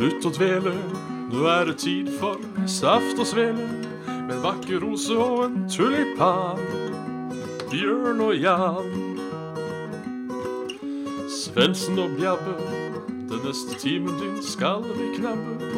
Slutt 0.00 0.24
å 0.24 0.30
dvele, 0.32 0.70
nå 1.28 1.42
er 1.44 1.66
det 1.68 1.74
tid 1.82 2.06
for 2.16 2.40
saft 2.64 3.18
og 3.20 3.26
svele. 3.28 3.66
Med 4.08 4.30
en 4.32 4.38
vakker 4.40 4.78
rose 4.80 5.12
og 5.12 5.42
en 5.44 5.66
tulipan. 5.68 6.62
Bjørn 7.68 8.22
og 8.24 8.32
Jan. 8.32 8.94
Svendsen 11.28 12.00
og 12.00 12.14
Bjabbe, 12.16 12.54
den 13.28 13.44
neste 13.44 13.76
timen 13.82 14.16
din 14.22 14.38
skal 14.40 14.86
vi 14.88 15.10
knabbe. 15.18 15.68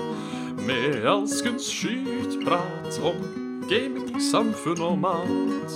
Med 0.68 1.02
alskens 1.02 1.66
skytprat 1.66 3.00
om 3.02 3.18
gaming, 3.72 4.20
samfunn 4.22 4.84
og 4.86 5.00
mat. 5.02 5.74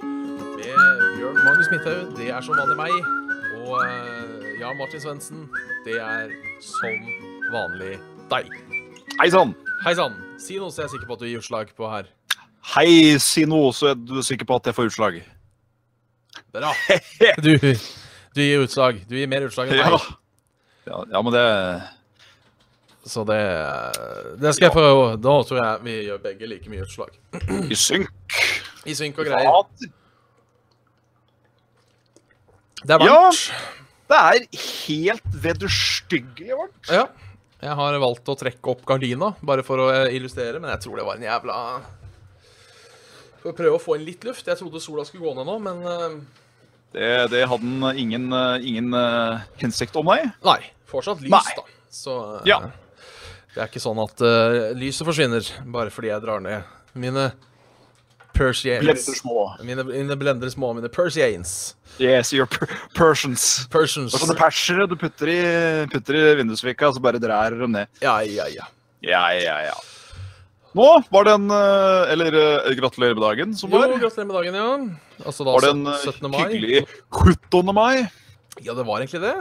Med 0.00 1.04
Bjørn 1.18 1.44
Magnus 1.44 1.68
Midthaug, 1.74 2.16
det 2.16 2.32
er 2.32 2.40
som 2.48 2.56
vanlig 2.56 2.80
meg. 2.80 2.96
Og 3.66 3.76
ja, 3.84 4.00
Jan 4.62 4.80
Martin 4.80 5.04
Svendsen, 5.04 5.44
det 5.84 6.00
er 6.00 6.32
som 6.62 7.06
vanlig 7.52 7.96
deg. 8.30 8.48
Hei 9.20 9.28
sann! 9.32 9.54
Hei 9.84 9.94
sann. 9.98 10.14
Si 10.40 10.56
noe 10.60 10.70
så 10.70 10.84
jeg 10.84 10.88
er 10.88 10.92
sikker 10.94 11.08
på 11.10 11.16
at 11.18 11.22
du 11.24 11.28
gir 11.28 11.40
utslag 11.42 11.72
på 11.78 11.88
her. 11.90 12.06
Hei, 12.76 13.18
si 13.22 13.42
noe, 13.50 13.72
så 13.74 13.90
er 13.92 13.96
du 13.98 14.20
sikker 14.22 14.46
på 14.46 14.56
at 14.60 14.68
jeg 14.70 14.76
får 14.78 14.90
utslag. 14.92 15.20
Bra. 16.54 16.70
Du, 17.44 17.50
du 17.58 18.40
gir 18.40 18.62
utslag. 18.62 19.02
Du 19.10 19.16
gir 19.18 19.28
mer 19.30 19.44
utslag 19.48 19.72
enn 19.72 19.80
Ja. 19.82 19.90
meg. 19.96 20.06
Ja, 20.86 20.98
ja, 21.12 21.20
men 21.22 21.32
det 21.34 21.42
Så 23.06 23.22
det, 23.26 23.36
det 24.42 24.54
skal 24.54 24.68
jeg 24.68 24.74
prøve. 24.74 25.16
Da 25.22 25.34
tror 25.46 25.58
jeg 25.60 25.82
vi 25.84 25.96
gjør 26.08 26.22
begge 26.22 26.48
like 26.50 26.70
mye 26.70 26.86
utslag. 26.86 27.10
I 27.72 27.74
synk. 27.78 28.08
I 28.86 28.94
synk 28.98 29.18
og 29.22 29.26
greier. 29.26 29.66
Det 32.82 32.96
er 32.96 33.06
Ja. 33.06 33.20
Varmt. 34.12 34.46
det 34.52 34.58
er 34.58 34.62
helt 34.86 35.36
vederstyggelig 35.48 36.58
varmt. 36.58 36.90
Ja. 36.92 37.06
Jeg 37.62 37.76
har 37.78 37.98
valgt 38.02 38.26
å 38.28 38.34
trekke 38.34 38.72
opp 38.72 38.80
gardina, 38.88 39.32
bare 39.40 39.62
for 39.62 39.78
å 39.78 39.90
eh, 39.94 40.14
illustrere, 40.16 40.58
men 40.58 40.72
jeg 40.74 40.82
tror 40.82 40.98
det 40.98 41.04
var 41.06 41.18
en 41.20 41.26
jævla 41.28 41.56
For 43.42 43.52
å 43.52 43.56
prøve 43.58 43.76
å 43.78 43.82
få 43.82 43.96
inn 43.98 44.06
litt 44.06 44.24
luft. 44.26 44.46
Jeg 44.46 44.58
trodde 44.58 44.80
sola 44.82 45.04
skulle 45.06 45.24
gå 45.28 45.34
ned 45.38 45.46
nå, 45.46 45.58
men 45.62 45.82
eh, 45.86 46.16
Det, 46.92 47.10
det 47.32 47.44
hadde 47.48 47.62
den 47.62 47.98
ingen, 48.02 48.26
eh, 48.36 48.66
ingen 48.68 48.92
uh, 48.94 49.40
hensikt 49.62 49.96
om, 49.96 50.10
nei. 50.10 50.26
nei. 50.44 50.58
Fortsatt 50.90 51.22
lys, 51.24 51.32
Nei. 51.32 51.54
da. 51.56 51.64
Så 51.92 52.16
Ja. 52.50 52.58
det 53.54 53.62
er 53.62 53.70
ikke 53.70 53.80
sånn 53.80 54.02
at 54.02 54.20
uh, 54.26 54.72
lyset 54.76 55.06
forsvinner 55.06 55.46
bare 55.72 55.90
fordi 55.94 56.10
jeg 56.10 56.20
drar 56.24 56.42
ned 56.44 56.62
mine 56.94 57.30
Persians. 58.34 58.82
Blender 58.84 59.16
små. 59.18 59.44
Mine, 59.62 59.84
mine 59.88 60.16
blender 60.20 60.50
små, 60.52 60.72
mine 60.76 60.88
Persians. 60.92 61.74
Yes, 62.00 62.32
your 62.32 62.46
per 62.48 62.68
Persians. 62.96 63.66
Persians. 63.72 64.14
Er 64.16 64.22
sånne 64.24 64.36
persere 64.38 64.86
du 64.88 64.96
putter 65.00 65.28
i, 65.32 65.40
putter 65.92 66.16
i 66.18 66.22
vindusvika, 66.40 66.90
så 66.96 67.02
bare 67.04 67.20
drar 67.22 67.54
dem 67.56 67.74
ned. 67.76 67.90
Ja, 68.04 68.18
ja, 68.24 68.48
ja. 68.52 68.68
Ja, 69.04 69.24
ja, 69.36 69.56
ja. 69.68 69.78
Nå 70.72 70.86
var 71.12 71.26
det 71.28 71.32
en 71.36 71.50
eh, 71.52 72.12
Eller 72.14 72.32
eh, 72.38 72.70
gratulerer 72.78 73.16
med 73.18 73.24
dagen, 73.26 73.50
som 73.58 73.68
Jo, 73.68 73.76
var. 73.82 73.92
gratulerer 74.00 74.28
med 74.30 74.36
dagen, 74.38 74.54
ja. 74.56 75.24
Altså 75.26 75.44
da 75.44 75.52
Var 75.58 75.66
det 75.66 75.72
en 75.74 75.86
eh, 75.90 76.04
17. 76.06 76.30
mai. 76.32 76.38
hyggelig 76.48 76.84
17. 77.12 77.74
mai? 77.76 78.06
Ja, 78.62 78.72
det 78.78 78.86
var 78.88 79.02
egentlig 79.02 79.20
det. 79.24 79.34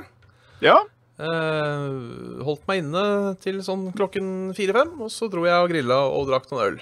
Ja. 0.65 0.81
Uh, 1.21 2.41
holdt 2.47 2.63
meg 2.69 2.81
inne 2.81 3.03
til 3.43 3.59
sånn 3.63 3.91
klokken 3.93 4.51
fire-fem, 4.57 4.95
og 5.05 5.11
så 5.13 5.27
dro 5.29 5.43
jeg 5.45 5.53
og 5.61 5.69
grilla 5.69 5.99
og 6.09 6.25
drakk 6.31 6.47
noen 6.49 6.63
øl. 6.65 6.77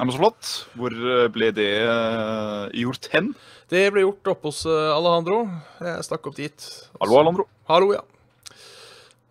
Ja, 0.00 0.06
men 0.08 0.14
Så 0.14 0.20
flott. 0.22 0.50
Hvor 0.80 0.94
eh, 0.96 1.26
ble 1.28 1.50
det 1.52 1.72
eh, 1.84 2.62
gjort 2.80 3.10
hen? 3.12 3.34
Det 3.68 3.82
ble 3.92 4.06
gjort 4.06 4.30
oppe 4.32 4.48
hos 4.48 4.62
eh, 4.64 4.92
Alejandro. 4.94 5.42
Jeg 5.84 6.06
stakk 6.06 6.28
opp 6.30 6.38
dit. 6.38 6.68
Hallo, 7.02 7.18
Alejandro. 7.18 7.44
Hallo, 7.68 7.90
ja. 7.92 8.00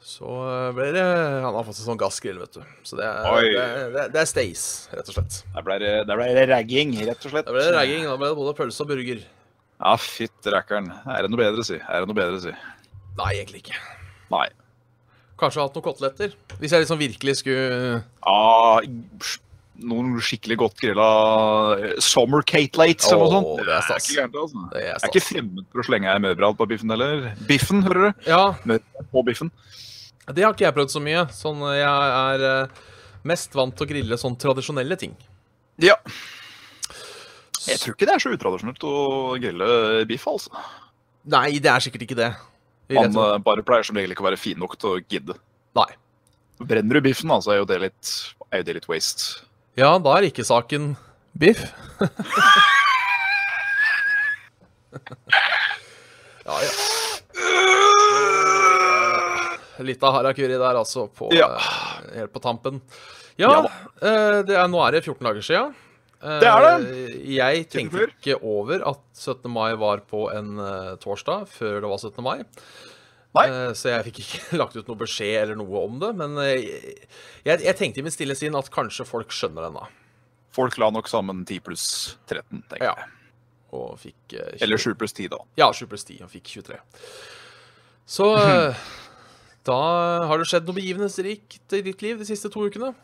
Så 0.06 0.30
ble 0.78 0.92
det 0.94 1.02
Han 1.06 1.58
har 1.58 1.66
fått 1.66 1.80
seg 1.80 1.90
sånn 1.90 1.98
gassgrill, 1.98 2.38
vet 2.44 2.60
du. 2.60 2.62
Så 2.86 3.00
det 3.00 3.08
er, 3.10 3.50
det, 3.50 3.66
det, 3.96 4.06
det 4.14 4.22
er 4.22 4.30
Stays, 4.30 4.68
rett 4.94 5.10
og 5.10 5.18
slett. 5.18 5.40
Der 5.58 5.66
ble 5.66 5.80
det, 5.82 5.92
der 6.06 6.22
ble 6.22 6.30
det 6.38 6.46
ragging, 6.54 6.94
rett 7.02 7.26
og 7.26 7.34
slett. 7.34 7.50
Det 7.50 7.58
ble 7.58 7.66
det 7.66 7.74
ragging. 7.74 8.06
Da 8.06 8.16
ble 8.22 8.30
det 8.30 8.40
både 8.44 8.56
pølse 8.62 8.86
og 8.86 8.94
burger. 8.94 9.26
Ja, 9.26 9.98
fytti 10.06 10.54
rakkeren. 10.54 10.94
Er 11.10 11.26
det 11.26 11.34
noe 11.34 11.42
bedre, 11.42 11.66
å 11.66 11.70
si? 11.74 11.82
Er 11.82 12.06
det 12.06 12.14
noe 12.14 12.22
bedre, 12.22 12.38
å 12.38 12.46
si? 12.46 12.54
Nei, 13.18 13.34
egentlig 13.40 13.66
ikke. 13.66 13.82
Nei. 14.38 14.46
Kanskje 15.42 15.66
hatt 15.66 15.82
noen 15.82 15.90
koteletter. 15.90 16.38
Hvis 16.62 16.78
jeg 16.78 16.86
liksom 16.86 17.02
virkelig 17.02 17.40
skulle 17.42 18.04
Ja, 18.04 18.82
noen 19.86 20.16
skikkelig 20.24 20.58
godt 20.60 20.82
grilla 20.82 21.08
Summer 22.02 22.02
Summer 22.04 22.46
Catelates 22.48 23.08
eller 23.12 23.26
noe 23.26 23.36
sånt. 23.36 23.66
det 23.68 23.76
er 23.76 23.86
stas. 23.88 24.08
ikke 24.10 24.18
gærent, 24.20 24.36
altså. 24.44 24.64
Det 24.74 24.82
er 24.82 24.88
Jeg 24.88 24.96
er 25.00 25.12
ikke 25.12 25.26
fremmed 25.26 25.70
for 25.72 25.82
å 25.82 25.86
slenge 25.88 26.12
ei 26.12 26.24
mørbrad 26.26 26.58
på 26.60 26.68
biffen 26.70 26.94
heller. 26.96 27.30
Biffen, 27.50 27.84
hører 27.86 28.10
du? 28.10 28.28
Ja, 28.30 28.42
Mørbrad 28.70 29.10
på 29.14 29.24
biffen. 29.30 29.52
det 30.34 30.44
har 30.46 30.54
ikke 30.54 30.68
jeg 30.68 30.78
prøvd 30.78 30.94
så 30.96 31.02
mye. 31.04 31.24
Sånn, 31.34 31.64
jeg 31.78 32.12
er 32.20 32.46
eh, 32.50 32.84
mest 33.32 33.56
vant 33.58 33.76
til 33.76 33.88
å 33.88 33.90
grille 33.94 34.20
sånn 34.22 34.38
tradisjonelle 34.40 35.00
ting. 35.00 35.16
Ja. 35.82 35.96
Jeg 37.68 37.80
tror 37.82 37.96
ikke 37.96 38.08
det 38.08 38.16
er 38.16 38.24
så 38.24 38.34
utradisjonelt 38.36 38.86
å 38.88 38.94
grille 39.42 40.06
biff, 40.10 40.28
altså. 40.32 40.54
Nei, 41.30 41.60
det 41.62 41.72
er 41.72 41.84
sikkert 41.84 42.06
ikke 42.08 42.20
det. 42.20 42.32
Man 42.96 43.14
eh, 43.14 43.38
bare 43.46 43.66
pleier 43.66 43.86
som 43.86 43.98
regel 44.00 44.16
ikke 44.16 44.24
å 44.26 44.30
være 44.32 44.40
fin 44.42 44.60
nok 44.60 44.78
til 44.80 44.96
å 44.96 45.02
gidde. 45.04 45.36
Nei. 45.78 45.90
Brenner 46.60 47.00
du 47.00 47.06
biffen, 47.06 47.32
altså, 47.32 47.54
er 47.54 47.62
jo 47.62 47.68
det 47.70 47.80
litt, 47.86 48.16
er 48.52 48.64
jo 48.64 48.68
det 48.68 48.80
litt 48.80 48.90
waste. 48.92 49.46
Ja, 49.80 49.94
da 50.04 50.18
er 50.20 50.26
ikke 50.28 50.44
saken 50.44 50.90
biff. 51.40 51.62
ja, 56.44 56.56
ja. 56.66 56.72
Litt 59.88 60.02
av 60.04 60.18
harakiri 60.18 60.58
der, 60.60 60.76
altså, 60.82 61.06
på, 61.16 61.30
Ja. 61.38 61.48
uh, 61.56 61.62
helt 62.18 62.34
på 62.36 62.42
tampen. 62.44 62.82
Ja, 63.40 63.48
Ja 63.54 63.60
eh, 64.04 64.42
det 64.44 64.58
er, 64.60 64.68
nå 64.68 64.82
er 64.84 64.98
det 64.98 65.06
14 65.06 65.24
dager 65.24 65.46
siden. 65.48 65.72
Uh, 66.20 66.40
Det 66.42 66.50
er 66.50 66.60
det. 66.66 67.24
Jeg 67.32 67.70
tenkte 67.72 68.10
ikke 68.10 68.36
over 68.44 68.84
at 68.84 69.00
17. 69.16 69.48
mai 69.48 69.72
var 69.80 70.02
på 70.04 70.26
en 70.36 70.60
eh, 70.60 70.96
torsdag 71.00 71.48
før 71.48 71.80
det 71.80 71.88
var 71.94 71.98
17. 72.04 72.20
mai. 72.26 72.44
Eh, 73.38 73.72
så 73.78 73.92
jeg 73.94 74.08
fikk 74.10 74.20
ikke 74.24 74.58
lagt 74.62 74.76
ut 74.80 74.88
noe 74.90 74.98
beskjed 75.04 75.44
eller 75.44 75.60
noe 75.60 75.84
om 75.86 76.00
det. 76.02 76.10
Men 76.18 76.36
eh, 76.42 76.64
jeg, 77.46 77.62
jeg 77.62 77.76
tenkte 77.78 78.02
i 78.02 78.06
mitt 78.08 78.16
stille 78.16 78.36
sinn 78.38 78.58
at 78.58 78.72
kanskje 78.74 79.06
folk 79.08 79.34
skjønner 79.36 79.68
den, 79.70 79.78
da. 79.78 79.88
Folk 80.56 80.80
la 80.82 80.90
nok 80.92 81.08
sammen 81.12 81.44
10 81.46 81.60
pluss 81.68 81.86
13, 82.32 82.64
tenker 82.72 82.88
Ja. 82.90 82.96
jeg. 82.98 83.16
Og 83.78 84.00
fikk 84.02 84.34
20 84.34 84.64
Eller 84.66 84.82
7 84.82 84.96
pluss 84.98 85.14
10, 85.14 85.28
da. 85.30 85.38
Ja, 85.62 85.68
7 85.78 85.86
pluss 85.92 86.08
10, 86.10 86.24
og 86.26 86.32
fikk 86.34 86.50
23. 86.56 86.80
Så 88.10 88.26
da 89.70 89.78
har 90.26 90.42
det 90.42 90.48
skjedd 90.50 90.66
noe 90.66 90.78
begivenhetsrikt 90.80 91.76
i 91.78 91.84
ditt 91.86 92.02
liv 92.02 92.18
de 92.18 92.26
siste 92.26 92.50
to 92.50 92.64
ukene. 92.66 92.96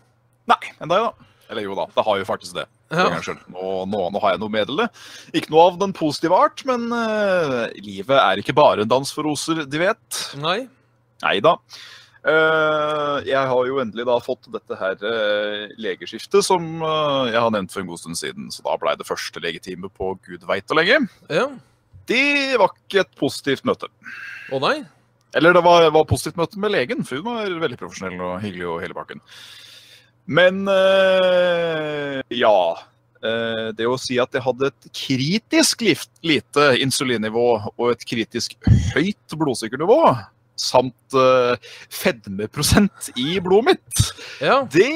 Nei, 0.50 0.58
enn 0.82 0.90
deg, 0.90 1.06
da. 1.06 1.30
Eller 1.54 1.68
jo 1.68 1.76
da, 1.78 1.86
det 1.94 2.06
har 2.08 2.18
jo 2.18 2.26
faktisk 2.26 2.58
det. 2.58 2.66
Ja. 2.94 3.10
Nå, 3.50 3.68
nå, 3.90 4.02
nå 4.14 4.22
har 4.22 4.36
jeg 4.36 4.42
noe 4.44 4.52
å 4.52 4.54
meddele. 4.54 4.88
Ikke 5.34 5.54
noe 5.54 5.68
av 5.72 5.78
den 5.82 5.94
positive 5.98 6.38
art, 6.38 6.62
men 6.70 6.88
uh, 6.94 7.66
livet 7.82 8.18
er 8.20 8.42
ikke 8.42 8.56
bare 8.58 8.86
en 8.86 8.92
dans 8.92 9.12
for 9.12 9.26
roser, 9.26 9.64
de 9.66 9.82
vet. 9.82 10.22
Nei? 10.42 10.60
Nei 11.26 11.38
da. 11.44 11.58
Uh, 12.26 13.22
jeg 13.22 13.38
har 13.38 13.68
jo 13.70 13.78
endelig 13.84 14.08
da 14.10 14.16
fått 14.24 14.48
dette 14.54 14.78
her 14.80 14.98
uh, 15.02 15.66
legeskiftet 15.78 16.42
som 16.42 16.64
eh, 16.82 17.28
jeg 17.30 17.38
har 17.38 17.52
nevnt 17.54 17.70
for 17.70 17.84
en 17.84 17.92
god 17.92 18.02
stund 18.02 18.18
siden. 18.18 18.50
Så 18.54 18.66
da 18.66 18.78
blei 18.82 18.96
det 18.98 19.06
første 19.06 19.42
legetime 19.44 19.92
på 19.94 20.16
gud 20.26 20.46
veit 20.50 20.66
hvor 20.70 20.80
lenge. 20.82 21.04
Ja. 21.30 21.50
Det 22.10 22.58
var 22.62 22.74
ikke 22.74 23.04
et 23.06 23.14
positivt 23.18 23.66
møte. 23.66 23.90
Å 24.54 24.62
nei? 24.62 24.80
Eller 25.38 25.54
det 25.54 25.62
var, 25.66 25.86
var 25.94 26.10
positivt 26.10 26.40
møte 26.40 26.62
med 26.62 26.74
legen, 26.74 27.06
for 27.06 27.20
hun 27.20 27.28
var 27.28 27.62
veldig 27.66 27.78
profesjonell 27.82 28.22
og 28.24 28.42
hyggelig 28.46 28.68
og 28.72 28.82
hele 28.86 28.98
pakken. 28.98 29.22
Men 30.26 30.68
eh, 30.72 32.22
ja. 32.34 32.58
Eh, 33.26 33.68
det 33.78 33.86
å 33.90 33.98
si 34.02 34.18
at 34.22 34.34
jeg 34.38 34.44
hadde 34.46 34.70
et 34.72 34.88
kritisk 34.94 35.82
lite 36.26 36.66
insulinnivå 36.82 37.46
og 37.76 37.92
et 37.94 38.06
kritisk 38.06 38.56
høyt 38.96 39.36
blodsukkernivå, 39.38 40.00
samt 40.60 41.18
eh, 41.18 41.56
fedmeprosent 41.94 43.10
i 43.20 43.40
blodet 43.44 43.74
mitt, 43.76 44.04
Ja. 44.42 44.60
det, 44.72 44.90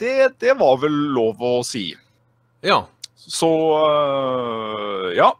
det, 0.00 0.14
det 0.42 0.54
var 0.60 0.78
vel 0.82 0.94
lov 1.16 1.42
å 1.44 1.56
si. 1.66 1.90
Ja. 2.66 2.82
Så 3.18 3.48
ja. 5.18 5.32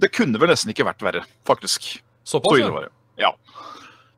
Det 0.00 0.08
kunne 0.16 0.40
vel 0.40 0.50
nesten 0.50 0.72
ikke 0.72 0.86
vært 0.88 1.02
verre, 1.04 1.22
faktisk. 1.48 1.92
Så 2.24 2.38
Såpass, 2.40 2.60
det. 2.62 2.88
ja. 3.20 3.30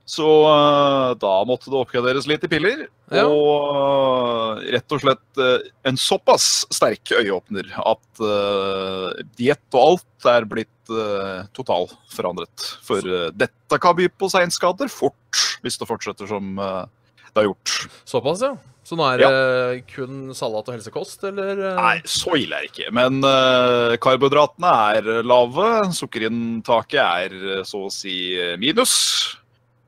Ja. 0.02 0.08
Så 0.12 0.26
øh, 0.26 1.12
da 1.22 1.44
måtte 1.46 1.70
det 1.70 1.78
oppgraderes 1.78 2.26
litt 2.28 2.42
i 2.44 2.48
piller. 2.50 2.88
Ja. 3.14 3.22
Og 3.30 4.58
øh, 4.58 4.64
rett 4.74 4.92
og 4.92 5.00
slett 5.00 5.38
øh, 5.40 5.62
en 5.88 5.96
såpass 5.96 6.66
sterk 6.74 7.14
øyeåpner 7.14 7.70
at 7.78 8.20
uh, 8.20 9.14
diett 9.38 9.62
og 9.78 9.92
alt 9.92 10.26
er 10.32 10.46
blitt 10.50 10.90
uh, 10.90 11.46
totalforandret. 11.54 12.66
For 12.84 12.98
uh, 12.98 13.30
dette 13.30 13.78
kan 13.80 13.96
by 13.96 14.10
på 14.10 14.28
seinskader 14.32 14.90
fort, 14.92 15.40
hvis 15.62 15.78
det 15.80 15.88
fortsetter 15.88 16.28
som 16.28 16.58
uh, 16.58 16.84
det 17.30 17.38
har 17.40 17.48
gjort. 17.52 17.76
Såpass, 18.04 18.42
ja. 18.44 18.56
Så 18.82 18.98
nå 18.98 19.06
er 19.06 19.22
det 19.22 19.84
kun 19.94 20.32
salat 20.34 20.66
og 20.66 20.74
helsekost, 20.74 21.22
eller? 21.28 21.54
eh? 21.54 21.76
Nei, 21.78 21.98
så 22.02 22.34
ille 22.34 22.58
er 22.58 22.66
det 22.66 22.72
ikke. 22.72 22.90
Men 22.92 23.22
uh, 23.22 23.94
karbohydratene 24.02 24.72
er 24.98 25.22
lave. 25.22 25.68
Sukkerinntaket 25.94 27.00
er 27.00 27.62
så 27.68 27.86
å 27.86 27.92
si 27.94 28.34
minus. 28.60 28.96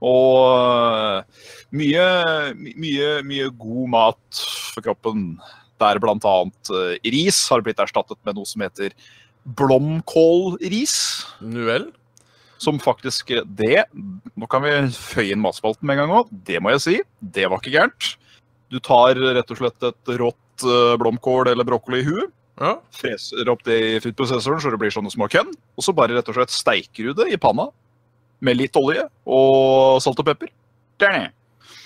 Og 0.04 0.36
øh, 0.52 1.50
mye, 1.74 2.06
mye, 2.54 3.10
mye 3.26 3.50
god 3.58 3.92
mat 3.94 4.44
for 4.74 4.84
kroppen. 4.84 5.34
Der 5.80 5.98
annet 5.98 6.70
øh, 6.70 6.96
ris 7.04 7.48
har 7.50 7.64
blitt 7.64 7.80
erstattet 7.82 8.18
med 8.24 8.36
noe 8.36 8.48
som 8.48 8.62
heter 8.64 8.94
blomkålris. 9.44 10.96
Nuvel. 11.40 11.90
Som 12.62 12.78
faktisk 12.80 13.32
Det 13.58 13.82
Nå 13.92 14.46
kan 14.48 14.62
vi 14.62 14.70
føye 14.94 15.34
inn 15.34 15.42
matspalten 15.42 15.84
med 15.86 15.98
en 15.98 16.04
gang 16.04 16.14
òg. 16.20 16.30
Det 16.30 16.60
må 16.62 16.72
jeg 16.74 16.84
si. 16.84 16.96
Det 17.20 17.48
var 17.50 17.60
ikke 17.60 17.74
gærent. 17.74 18.14
Du 18.72 18.80
tar 18.80 19.18
rett 19.18 19.52
og 19.52 19.60
slett 19.60 19.90
et 19.90 20.16
rått 20.20 20.66
øh, 20.68 20.96
blomkål 21.00 21.52
eller 21.52 21.66
brokkoli 21.68 22.02
i 22.02 22.08
huet. 22.08 22.32
Ja. 22.60 22.76
Freser 22.94 23.48
opp 23.50 23.64
det 23.66 23.76
i 23.82 23.94
frittprosessoren 24.02 24.60
så 24.62 24.70
det 24.70 24.78
blir 24.78 24.92
sånne 24.94 25.10
små 25.10 25.26
kønn. 25.30 25.50
Og 25.74 25.86
så 25.86 25.94
bare 25.96 26.14
rett 26.14 26.28
og 26.30 26.38
slett 26.38 26.54
steiker 26.54 27.10
du 27.10 27.18
det 27.18 27.32
i 27.34 27.40
panna 27.40 27.66
med 28.44 28.58
litt 28.58 28.76
olje 28.78 29.06
og 29.24 30.02
salt 30.04 30.20
og 30.20 30.28
pepper. 30.28 30.52
Derne. 31.00 31.30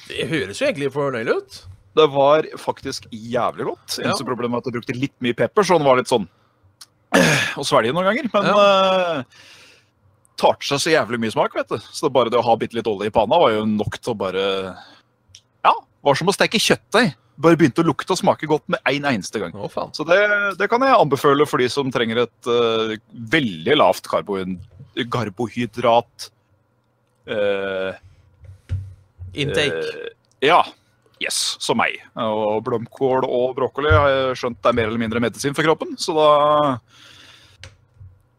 Det 0.09 0.27
høres 0.31 0.61
jo 0.61 0.69
egentlig 0.69 0.91
fornøyelig 0.95 1.37
ut. 1.39 1.61
Det 1.99 2.07
var 2.15 2.47
faktisk 2.61 3.09
jævlig 3.11 3.69
godt. 3.71 3.99
Ja. 3.99 4.09
Eneste 4.09 4.27
problemet 4.29 4.57
var 4.57 4.63
at 4.63 4.71
jeg 4.71 4.79
brukte 4.79 4.97
litt 4.97 5.17
mye 5.25 5.37
pepper, 5.37 5.67
så 5.67 5.79
den 5.79 5.89
var 5.89 5.99
litt 5.99 6.11
sånn 6.11 6.27
å 7.61 7.67
svelge 7.67 7.95
noen 7.95 8.11
ganger. 8.11 8.29
Men 8.35 8.51
uh, 8.55 9.47
tar 10.39 10.59
til 10.61 10.73
seg 10.73 10.85
så 10.85 10.95
jævlig 10.95 11.21
mye 11.23 11.35
smak, 11.35 11.57
vet 11.59 11.75
du. 11.75 11.79
Så 11.83 12.11
bare 12.13 12.33
det 12.33 12.41
å 12.41 12.47
ha 12.47 12.57
bitte 12.61 12.79
litt 12.79 12.91
olje 12.91 13.11
i 13.11 13.15
panna 13.15 13.41
var 13.43 13.57
jo 13.57 13.65
nok 13.69 13.99
til 14.01 14.15
å 14.15 14.19
bare 14.19 14.45
Ja, 15.67 15.75
var 16.05 16.19
som 16.19 16.31
å 16.31 16.37
steke 16.37 16.63
kjøttdeig. 16.63 17.17
Bare 17.39 17.59
begynte 17.59 17.85
å 17.85 17.87
lukte 17.87 18.15
og 18.15 18.19
smake 18.19 18.49
godt 18.51 18.65
med 18.73 18.81
en 18.91 19.05
eneste 19.13 19.39
gang. 19.39 19.53
Oh. 19.55 19.71
Så 19.95 20.07
det, 20.07 20.19
det 20.59 20.67
kan 20.71 20.83
jeg 20.83 20.97
anbefale 20.97 21.47
for 21.47 21.63
de 21.63 21.69
som 21.71 21.91
trenger 21.95 22.25
et 22.25 22.51
uh, 22.51 22.97
veldig 23.31 23.77
lavt 23.79 24.11
karbohydrat 24.11 26.27
eh, 26.27 26.33
Intake. 29.39 29.85
eh, 29.85 30.13
ja. 30.49 30.63
Yes, 31.19 31.57
som 31.59 31.81
meg. 31.81 31.97
Og 32.15 32.61
blomkål 32.67 33.25
og 33.27 33.57
brokkoli 33.59 33.91
har 33.91 34.09
jeg 34.13 34.37
skjønt 34.39 34.69
er 34.71 34.77
mer 34.79 34.87
eller 34.87 35.03
mindre 35.03 35.23
medisin 35.23 35.55
for 35.57 35.67
kroppen. 35.67 35.97
Så 35.99 36.15
da 36.15 36.29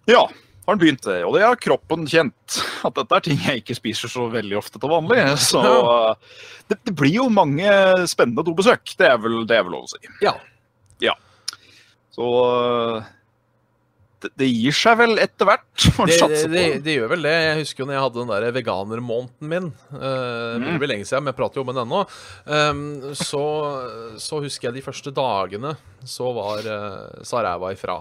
Ja, 0.08 0.22
har 0.66 0.76
den 0.76 0.80
begynt 0.80 1.04
det. 1.04 1.18
Og 1.28 1.36
det 1.36 1.44
har 1.44 1.60
kroppen 1.60 2.08
kjent. 2.08 2.60
At 2.88 2.96
dette 2.96 3.18
er 3.20 3.26
ting 3.28 3.38
jeg 3.44 3.62
ikke 3.66 3.76
spiser 3.76 4.08
så 4.10 4.30
veldig 4.32 4.56
ofte 4.62 4.80
til 4.80 4.90
vanlig. 4.96 5.20
Så 5.44 5.60
det, 6.72 6.80
det 6.88 6.96
blir 6.96 7.18
jo 7.20 7.28
mange 7.30 7.68
spennende 8.08 8.48
dobesøk. 8.48 8.96
Det 8.98 9.12
er 9.12 9.20
vel, 9.22 9.42
det 9.50 9.60
er 9.60 9.68
vel 9.68 9.76
lov 9.76 9.84
å 9.90 9.92
si. 9.92 10.00
Ja. 10.24 10.38
Så 12.16 12.26
det, 14.40 14.48
gir 14.52 14.76
seg 14.76 14.98
vel 15.00 15.20
etter 15.22 15.48
hvert. 15.48 15.66
Det, 16.10 16.16
det, 16.20 16.40
det, 16.52 16.64
det 16.84 16.96
gjør 16.98 17.12
vel 17.14 17.24
det. 17.28 17.32
Jeg 17.46 17.58
husker 17.62 17.84
jo 17.84 17.88
når 17.90 17.96
jeg 17.96 18.04
hadde 18.06 18.20
den 18.24 18.32
der 18.34 18.56
veganermåneden 18.58 19.52
min. 19.54 19.70
Uh, 19.94 20.58
Mm. 20.60 20.66
Det 20.66 20.78
blir 20.82 20.90
lenge 20.92 21.06
siden, 21.08 21.24
men 21.24 21.32
jeg 21.32 21.38
prater 21.40 21.60
jo 21.60 21.64
om 21.64 21.70
den 21.72 21.82
ennå. 21.86 22.00
Um, 22.50 22.82
så, 23.16 23.44
så 24.20 24.40
husker 24.44 24.70
jeg 24.70 24.80
de 24.80 24.84
første 24.86 25.14
dagene 25.16 25.76
så 26.04 26.32
var 26.36 26.66
uh, 26.68 27.24
sa 27.28 27.44
ræva 27.46 27.72
ifra. 27.76 28.00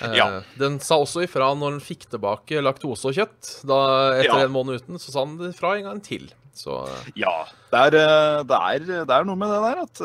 Uh, 0.00 0.14
Ja. 0.16 0.28
Den 0.58 0.80
sa 0.82 0.96
også 1.02 1.22
ifra 1.26 1.50
når 1.54 1.76
den 1.76 1.84
fikk 1.84 2.08
tilbake 2.14 2.62
laktose 2.64 3.10
og 3.12 3.18
kjøtt. 3.18 3.52
Da, 3.68 3.78
etter 4.22 4.40
Ja. 4.40 4.48
en 4.48 4.54
måned 4.56 4.80
uten, 4.80 4.98
så 5.02 5.12
sa 5.14 5.24
den 5.28 5.52
ifra 5.52 5.76
en 5.78 5.88
gang 5.90 6.00
til. 6.04 6.30
Så 6.54 6.80
Ja, 7.18 7.34
det 7.72 7.84
er, 7.88 7.94
det, 8.46 8.58
er, 8.58 8.88
det 9.04 9.10
er 9.20 9.24
noe 9.26 9.36
med 9.38 9.50
det 9.50 9.62
der 9.64 9.80
at 9.84 10.04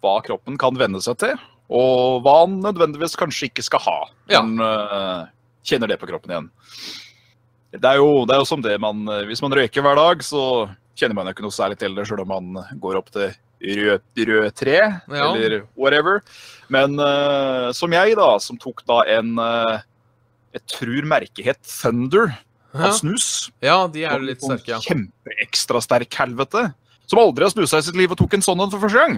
hva 0.00 0.14
kroppen 0.24 0.56
kan 0.60 0.78
venne 0.80 1.00
seg 1.04 1.18
til, 1.20 1.40
og 1.70 2.24
hva 2.24 2.32
han 2.42 2.56
nødvendigvis 2.64 3.14
kanskje 3.18 3.46
ikke 3.50 3.62
skal 3.62 3.82
ha. 3.84 3.98
Ja. 4.32 4.40
Man 4.42 4.58
eh, 4.66 5.28
kjenner 5.70 5.90
det 5.92 6.00
på 6.00 6.08
kroppen 6.10 6.32
igjen. 6.34 6.48
Det 7.70 7.86
er, 7.86 8.00
jo, 8.02 8.24
det 8.26 8.34
er 8.34 8.40
jo 8.42 8.48
som 8.48 8.62
det 8.64 8.72
man 8.82 9.04
eh, 9.06 9.20
Hvis 9.28 9.42
man 9.44 9.54
røyker 9.54 9.84
hver 9.86 9.94
dag, 9.94 10.24
så 10.26 10.40
kjenner 10.98 11.14
man 11.14 11.28
jo 11.30 11.36
ikke 11.36 11.44
noe 11.46 11.54
særlig 11.54 11.78
til 11.78 11.94
det, 11.94 12.08
sjøl 12.08 12.24
om 12.24 12.32
man 12.34 12.58
går 12.82 12.98
opp 12.98 13.12
til 13.14 13.30
rød, 13.60 14.02
rød 14.26 14.50
tre, 14.58 14.74
Ja. 15.12 15.28
eller 15.36 15.62
whatever. 15.78 16.20
Men 16.72 16.98
uh, 16.98 17.70
som 17.76 17.92
jeg, 17.94 18.16
da, 18.18 18.32
som 18.42 18.58
tok 18.60 18.82
da 18.88 19.00
en 19.18 19.32
uh, 19.38 19.80
Jeg 20.54 20.62
tror 20.74 21.06
merket 21.08 21.46
het 21.46 21.60
Thunder 21.68 22.32
av 22.74 22.92
snus. 22.98 23.50
ja, 23.62 23.86
de 23.90 24.04
er 24.06 24.18
jo 24.18 24.26
litt 24.28 24.42
sterke, 24.42 24.70
ja. 24.74 24.78
Kjempeekstra 24.82 25.80
sterk 25.82 26.14
helvete. 26.20 26.68
Som 27.10 27.22
aldri 27.22 27.46
har 27.46 27.54
snusa 27.54 27.78
i 27.80 27.86
sitt 27.86 27.98
liv 27.98 28.10
og 28.14 28.18
tok 28.20 28.34
en 28.38 28.44
sånn 28.44 28.60
en 28.62 28.70
for 28.70 28.82
første 28.82 29.02
gang. 29.02 29.16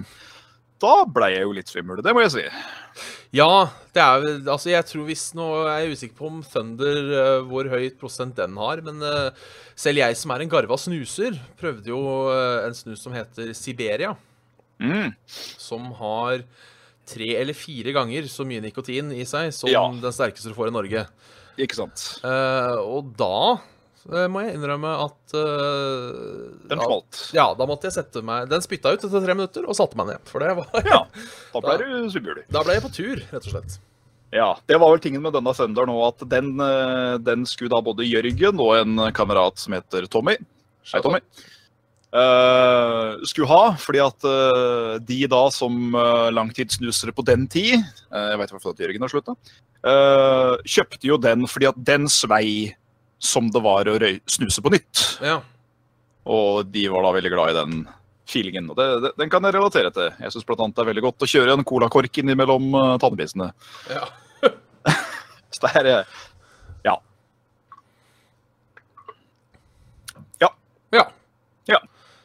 Da 0.83 0.93
ble 1.07 1.29
jeg 1.31 1.45
jo 1.45 1.53
litt 1.55 1.69
svimmel, 1.71 2.01
det 2.03 2.11
må 2.15 2.25
jeg 2.25 2.33
si. 2.33 2.43
Ja, 3.33 3.69
det 3.95 4.01
er 4.03 4.25
Altså, 4.51 4.69
jeg 4.73 4.85
tror 4.89 5.07
hvis 5.07 5.23
nå 5.37 5.45
er 5.63 5.85
jeg 5.85 5.95
usikker 5.95 6.17
på 6.19 6.27
om 6.29 6.41
Thunder 6.45 6.99
uh, 7.13 7.47
hvor 7.49 7.69
høyt 7.71 7.95
prosent 8.01 8.35
den 8.37 8.57
har, 8.59 8.81
men 8.85 8.99
uh, 9.01 9.31
selv 9.79 10.03
jeg 10.03 10.19
som 10.19 10.33
er 10.35 10.43
en 10.43 10.51
garva 10.51 10.77
snuser, 10.77 11.39
prøvde 11.57 11.89
jo 11.93 12.01
uh, 12.29 12.65
en 12.67 12.75
snus 12.77 13.01
som 13.05 13.15
heter 13.15 13.53
Siberia, 13.57 14.13
Mm. 14.83 15.13
som 15.61 15.83
har 15.95 16.41
tre 17.07 17.27
eller 17.39 17.55
fire 17.55 17.93
ganger 17.95 18.25
så 18.27 18.43
mye 18.43 18.59
nikotin 18.65 19.13
i 19.15 19.23
seg 19.29 19.53
som 19.55 19.69
Ja. 19.71 19.83
den 19.87 20.11
sterkeste 20.11 20.49
du 20.51 20.55
får 20.57 20.71
i 20.71 20.73
Norge. 20.75 21.03
Ikke 21.61 21.77
sant. 21.77 22.01
Og 22.25 23.13
da 23.15 23.61
må 24.27 24.41
jeg 24.43 24.57
innrømme 24.57 24.89
at 25.05 25.35
uh, 25.37 26.49
Den 26.67 26.81
smalt. 26.81 27.21
Ja, 27.35 27.45
da 27.55 27.67
måtte 27.69 27.87
jeg 27.87 27.95
sette 27.95 28.19
meg 28.25 28.49
Den 28.51 28.63
spytta 28.65 28.91
ut 28.91 28.99
etter 28.99 29.23
tre 29.23 29.35
minutter 29.37 29.63
og 29.63 29.77
satte 29.79 29.95
meg 29.99 30.11
ned. 30.11 30.27
For 30.27 30.43
det 30.43 30.57
var 30.59 30.85
Ja, 30.91 30.99
da 31.53 31.63
ble 31.63 31.77
du 31.81 32.11
svimmel. 32.11 32.43
Da 32.51 32.65
ble 32.67 32.77
jeg 32.77 32.83
på 32.83 32.93
tur, 32.97 33.23
rett 33.31 33.47
og 33.47 33.55
slett. 33.55 33.79
Ja, 34.33 34.49
det 34.65 34.79
var 34.81 34.89
vel 34.89 35.01
tingen 35.01 35.21
med 35.21 35.35
denne 35.37 35.53
senderen 35.53 35.93
òg, 35.93 36.07
at 36.09 36.23
den, 36.25 36.55
eh, 36.57 37.15
den 37.21 37.43
skulle 37.45 37.69
da 37.69 37.83
både 37.85 38.07
Jørgen 38.07 38.57
og 38.65 38.71
en 38.79 39.03
kamerat 39.13 39.61
som 39.61 39.75
heter 39.77 40.07
Tommy 40.09 40.33
Hei, 40.89 41.01
Tommy. 41.05 41.21
Uh, 42.13 43.17
skulle 43.25 43.49
ha, 43.49 43.71
fordi 43.81 43.97
at 44.03 44.25
uh, 44.27 44.99
de 45.01 45.23
da 45.25 45.47
som 45.49 45.95
uh, 45.97 46.29
langtidssnusere 46.29 47.09
på 47.15 47.25
den 47.25 47.47
tid 47.49 47.79
eh, 47.79 48.27
Jeg 48.35 48.49
fall 48.51 48.75
at 48.75 48.83
Jørgen 48.83 49.01
har 49.01 49.09
slutta. 49.09 49.33
kjøpte 50.63 51.07
jo 51.09 51.17
den 51.17 51.47
fordi 51.49 51.67
at 51.71 51.79
den 51.81 52.05
svei 52.07 52.75
som 53.23 53.49
det 53.51 53.61
var 53.63 53.87
å 53.87 53.97
snuse 54.27 54.61
på 54.63 54.71
nytt. 54.73 55.03
Ja. 55.23 55.39
Og 56.27 56.65
de 56.71 56.87
var 56.91 57.05
da 57.05 57.13
veldig 57.15 57.31
glad 57.31 57.51
i 57.51 57.57
den 57.59 57.85
feelingen. 58.29 58.69
Og 58.71 58.79
det, 58.79 58.87
det, 59.03 59.13
den 59.19 59.31
kan 59.31 59.45
jeg 59.47 59.55
relatere 59.55 59.91
til. 59.95 60.11
Jeg 60.19 60.35
syns 60.35 60.47
bl.a. 60.47 60.67
det 60.67 60.83
er 60.83 60.89
veldig 60.91 61.05
godt 61.07 61.25
å 61.25 61.29
kjøre 61.29 61.55
en 61.57 61.65
colakork 61.67 62.21
innimellom 62.23 62.69
uh, 62.75 62.91
tannbissene. 63.01 63.51
ja. 63.91 64.05
Så 65.53 65.67
det 65.67 65.71
er 65.79 65.87
Ja. 66.83 66.95
Ja. 70.41 70.49
Ja. 70.91 71.03
Ja. 71.69 71.79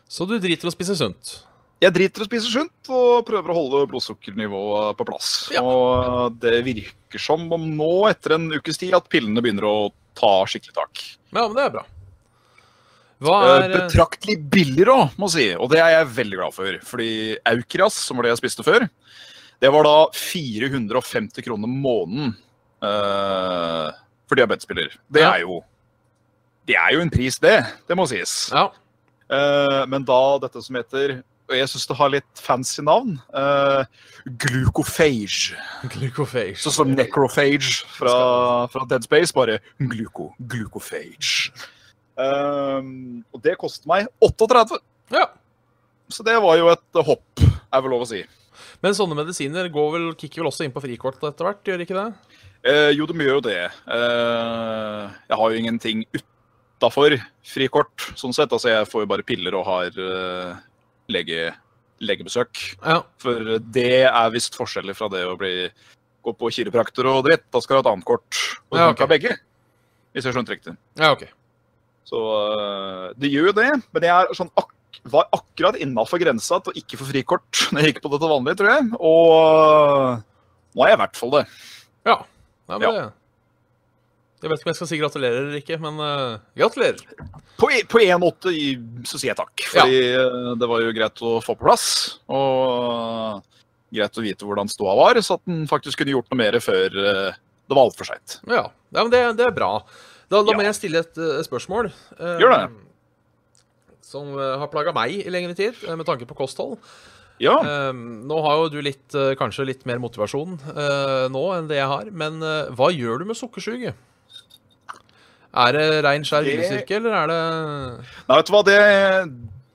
Så 0.09 0.27
du 0.27 0.39
driter 0.41 0.71
å 0.71 0.73
spise 0.75 0.97
sunt? 0.99 1.35
Jeg 1.79 1.95
driter 1.95 2.25
å 2.25 2.27
spise 2.27 2.51
sunt 2.51 2.89
og 2.91 3.27
prøver 3.29 3.53
å 3.53 3.59
holde 3.61 3.85
blodsukkernivået 3.93 4.97
på 4.99 5.07
plass. 5.07 5.29
Ja. 5.55 5.63
Og 5.63 6.39
det 6.43 6.57
virker 6.67 7.23
som 7.23 7.45
om 7.55 7.69
nå, 7.79 7.93
etter 8.11 8.35
en 8.35 8.49
ukes 8.57 8.81
tid, 8.81 8.97
at 8.99 9.07
pillene 9.13 9.45
begynner 9.45 9.69
å 9.69 9.77
ta 10.19 10.33
skikkelig 10.51 10.75
tak. 10.77 11.05
Ja, 11.31 11.45
men 11.47 11.55
det 11.57 11.65
er 11.69 11.75
bra. 11.79 11.85
Eh, 13.19 13.29
er 13.29 13.65
eh, 13.67 13.73
Betraktelig 13.81 14.37
billigere 14.51 14.95
òg, 14.95 15.17
må 15.19 15.29
si. 15.33 15.49
Og 15.59 15.71
det 15.73 15.81
er 15.83 15.97
jeg 15.97 16.11
veldig 16.21 16.39
glad 16.39 16.55
for. 16.55 16.77
Fordi 16.87 17.11
Aukras, 17.51 17.97
som 18.07 18.19
var 18.19 18.29
det 18.29 18.35
jeg 18.37 18.43
spiste 18.45 18.67
før, 18.67 18.87
det 19.59 19.73
var 19.75 19.87
da 19.89 19.97
450 20.15 21.43
kroner 21.43 21.71
måneden 21.71 22.37
uh, 22.85 23.89
for 24.31 24.39
diabetespiller. 24.39 24.93
Det 25.11 25.25
Ja. 25.25 25.33
er 25.35 25.41
jo 25.43 25.65
Det 26.69 26.77
er 26.77 26.93
jo 26.93 27.01
en 27.01 27.11
pris, 27.11 27.39
det. 27.41 27.65
Det 27.89 27.97
må 27.97 28.05
sies. 28.07 28.51
Ja. 28.53 28.69
Uh, 29.33 29.87
men 29.89 30.05
da 30.05 30.39
dette 30.39 30.61
som 30.63 30.77
heter 30.77 31.23
og 31.49 31.57
jeg 31.57 31.69
syns 31.73 31.87
det 31.89 31.97
har 31.97 32.11
litt 32.13 32.41
fancy 32.45 32.83
navn. 32.85 33.17
Uh, 33.33 33.85
glucophage. 34.43 35.57
Glucophage. 35.95 36.59
Sånn 36.61 36.75
som 36.77 36.93
necrophage 36.93 37.87
fra, 37.97 38.15
fra 38.73 38.85
Dead 38.91 39.07
Space, 39.07 39.33
bare 39.37 39.59
gluco, 39.81 40.31
glucophage. 40.53 41.53
Um, 42.19 43.23
og 43.33 43.41
det 43.45 43.57
kostet 43.61 43.89
meg 43.89 44.09
38, 44.25 44.81
Ja. 45.15 45.29
så 46.11 46.25
det 46.27 46.35
var 46.43 46.59
jo 46.59 46.69
et 46.73 47.03
hopp, 47.07 47.45
er 47.47 47.85
vel 47.85 47.95
lov 47.95 48.05
å 48.05 48.11
si. 48.11 48.25
Men 48.83 48.95
sånne 48.95 49.17
medisiner 49.19 49.71
går 49.73 49.93
vel, 49.95 50.09
kicker 50.19 50.43
vel 50.43 50.51
også 50.51 50.67
inn 50.67 50.75
på 50.75 50.83
frikort 50.83 51.23
etter 51.23 51.47
hvert, 51.47 51.63
gjør 51.67 51.85
ikke 51.87 51.99
det? 51.99 52.09
Uh, 52.67 52.91
jo, 52.93 53.07
de 53.07 53.15
gjør 53.23 53.39
jo 53.39 53.45
det. 53.47 53.61
Uh, 53.87 55.07
jeg 55.31 55.39
har 55.41 55.53
jo 55.55 55.61
ingenting 55.63 56.03
utafor 56.13 57.15
frikort, 57.47 58.11
sånn 58.19 58.35
sett. 58.37 58.53
Altså, 58.53 58.73
jeg 58.75 58.91
får 58.91 59.07
jo 59.07 59.11
bare 59.15 59.27
piller 59.27 59.55
og 59.59 59.65
har 59.67 59.95
eh, 59.95 60.59
lege, 61.13 61.53
legebesøk. 62.05 62.61
Ja. 62.85 63.01
For 63.23 63.59
det 63.75 63.89
er 64.09 64.33
visst 64.35 64.57
forskjellig 64.59 64.97
fra 64.99 65.09
det 65.13 65.25
å 65.27 65.37
bli 65.41 65.53
gå 66.25 66.35
på 66.37 66.51
kiropraktor 66.55 67.09
og 67.11 67.25
dritt. 67.27 67.47
Da 67.55 67.63
skal 67.65 67.77
du 67.77 67.81
ha 67.81 67.85
et 67.87 67.93
annet 67.95 68.09
kort. 68.09 68.41
Og 68.69 68.77
du 68.77 68.81
Ja, 68.81 68.89
kan 68.89 68.97
ikke 68.97 69.07
ha 69.07 69.13
begge. 69.15 69.37
Hvis 70.17 70.27
jeg 70.29 70.35
skjønte 70.37 70.55
riktig. 70.55 70.75
Ja, 70.99 71.13
OK. 71.15 71.27
Så 72.09 72.19
øh, 72.19 73.07
det 73.21 73.31
gjør 73.33 73.51
jo 73.51 73.57
det. 73.61 73.69
Men 73.93 74.07
jeg 74.09 74.15
er 74.17 74.35
sånn 74.37 74.53
ak 74.59 74.75
var 75.09 75.29
akkurat 75.37 75.77
innafor 75.79 76.19
grensa 76.21 76.59
til 76.65 76.73
å 76.73 76.79
ikke 76.81 76.99
få 76.99 77.07
frikort 77.11 77.61
når 77.73 77.85
jeg 77.85 77.93
gikk 77.93 78.01
på 78.05 78.11
det 78.13 78.19
til 78.23 78.33
vanlig, 78.33 78.55
tror 78.59 78.71
jeg. 78.73 78.89
Og 78.99 80.25
nå 80.75 80.85
er 80.85 80.91
jeg 80.93 80.99
i 80.99 81.03
hvert 81.05 81.21
fall 81.21 81.35
det. 81.37 81.45
Ja. 82.09 82.17
Nei, 82.69 82.79
men 82.79 82.89
Ja. 82.89 83.05
Det 84.39 84.47
Jeg 84.47 84.53
vet 84.53 84.61
ikke 84.61 84.69
om 84.69 84.73
jeg 84.73 84.79
skal 84.79 84.91
si 84.91 84.99
gratulerer 85.01 85.39
eller 85.43 85.59
ikke, 85.59 85.79
men 85.83 85.99
uh, 85.99 86.39
gratulerer. 86.59 87.03
På, 87.59 87.71
på 87.91 88.03
en 88.05 88.23
måte 88.23 88.53
så 89.09 89.19
sier 89.19 89.33
jeg 89.33 89.39
takk, 89.41 89.65
fordi 89.73 89.99
ja. 90.15 90.27
det 90.59 90.69
var 90.71 90.85
jo 90.85 90.95
greit 90.95 91.23
å 91.27 91.37
få 91.43 91.57
på 91.59 91.67
plass. 91.67 91.89
Og 92.31 93.43
greit 93.91 94.21
å 94.21 94.25
vite 94.25 94.47
hvordan 94.47 94.71
ståa 94.71 94.95
var, 94.99 95.19
så 95.25 95.39
at 95.39 95.45
den 95.49 95.65
faktisk 95.71 96.03
kunne 96.03 96.15
gjort 96.15 96.31
noe 96.31 96.39
mer 96.43 96.59
før 96.63 96.99
uh, 97.03 97.39
det 97.69 97.77
var 97.77 97.89
altfor 97.89 98.09
seint. 98.09 98.39
Ja, 98.49 98.69
ja 98.95 99.03
men 99.03 99.13
det, 99.13 99.25
det 99.41 99.49
er 99.49 99.57
bra. 99.57 99.73
Da, 100.29 100.43
da 100.43 100.53
Ja. 100.53 100.57
må 100.57 100.65
jeg 100.65 100.77
stille 100.77 101.03
et 101.03 101.19
et 101.19 101.47
spørsmål. 101.49 101.91
Uh, 102.21 102.37
Gjør 102.41 102.55
det. 102.55 102.65
Som 104.09 104.31
eh, 104.41 104.55
har 104.57 104.71
plaga 104.73 104.93
meg 104.97 105.19
i 105.19 105.29
lengre 105.29 105.53
tid, 105.53 105.77
eh, 105.85 105.93
med 105.99 106.07
tanke 106.09 106.25
på 106.25 106.37
kosthold. 106.39 106.79
Ja, 107.39 107.59
Uh, 107.61 107.93
nå 108.25 108.39
har 108.43 108.57
jo 108.63 108.71
du 108.73 108.79
litt, 108.83 109.05
eh, 109.15 109.35
kanskje 109.39 109.67
litt 109.69 109.85
mer 109.87 110.01
motivasjon 110.03 110.57
eh, 110.73 111.27
nå 111.31 111.43
enn 111.55 111.69
det 111.71 111.77
jeg 111.79 111.91
har, 111.91 112.09
men 112.11 112.41
eh, 112.43 112.71
hva 112.75 112.89
gjør 112.91 113.21
du 113.21 113.29
med 113.29 113.39
sukkersyke? 113.39 113.93
Er 115.57 115.73
det 115.73 116.05
rein 116.05 116.25
skjær 116.29 116.45
viljestyrke, 116.45 116.99
eller 117.01 117.15
er 117.23 117.31
det 117.31 117.39
Nei, 118.29 118.37
vet 118.37 118.47
du 118.47 118.53
hva, 118.53 118.63
det, 118.69 118.79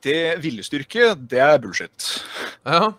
det 0.06 0.18
viljestyrke, 0.44 1.14
det 1.18 1.40
er 1.42 1.58
bullshit. 1.64 2.10
Ja. 2.66 2.92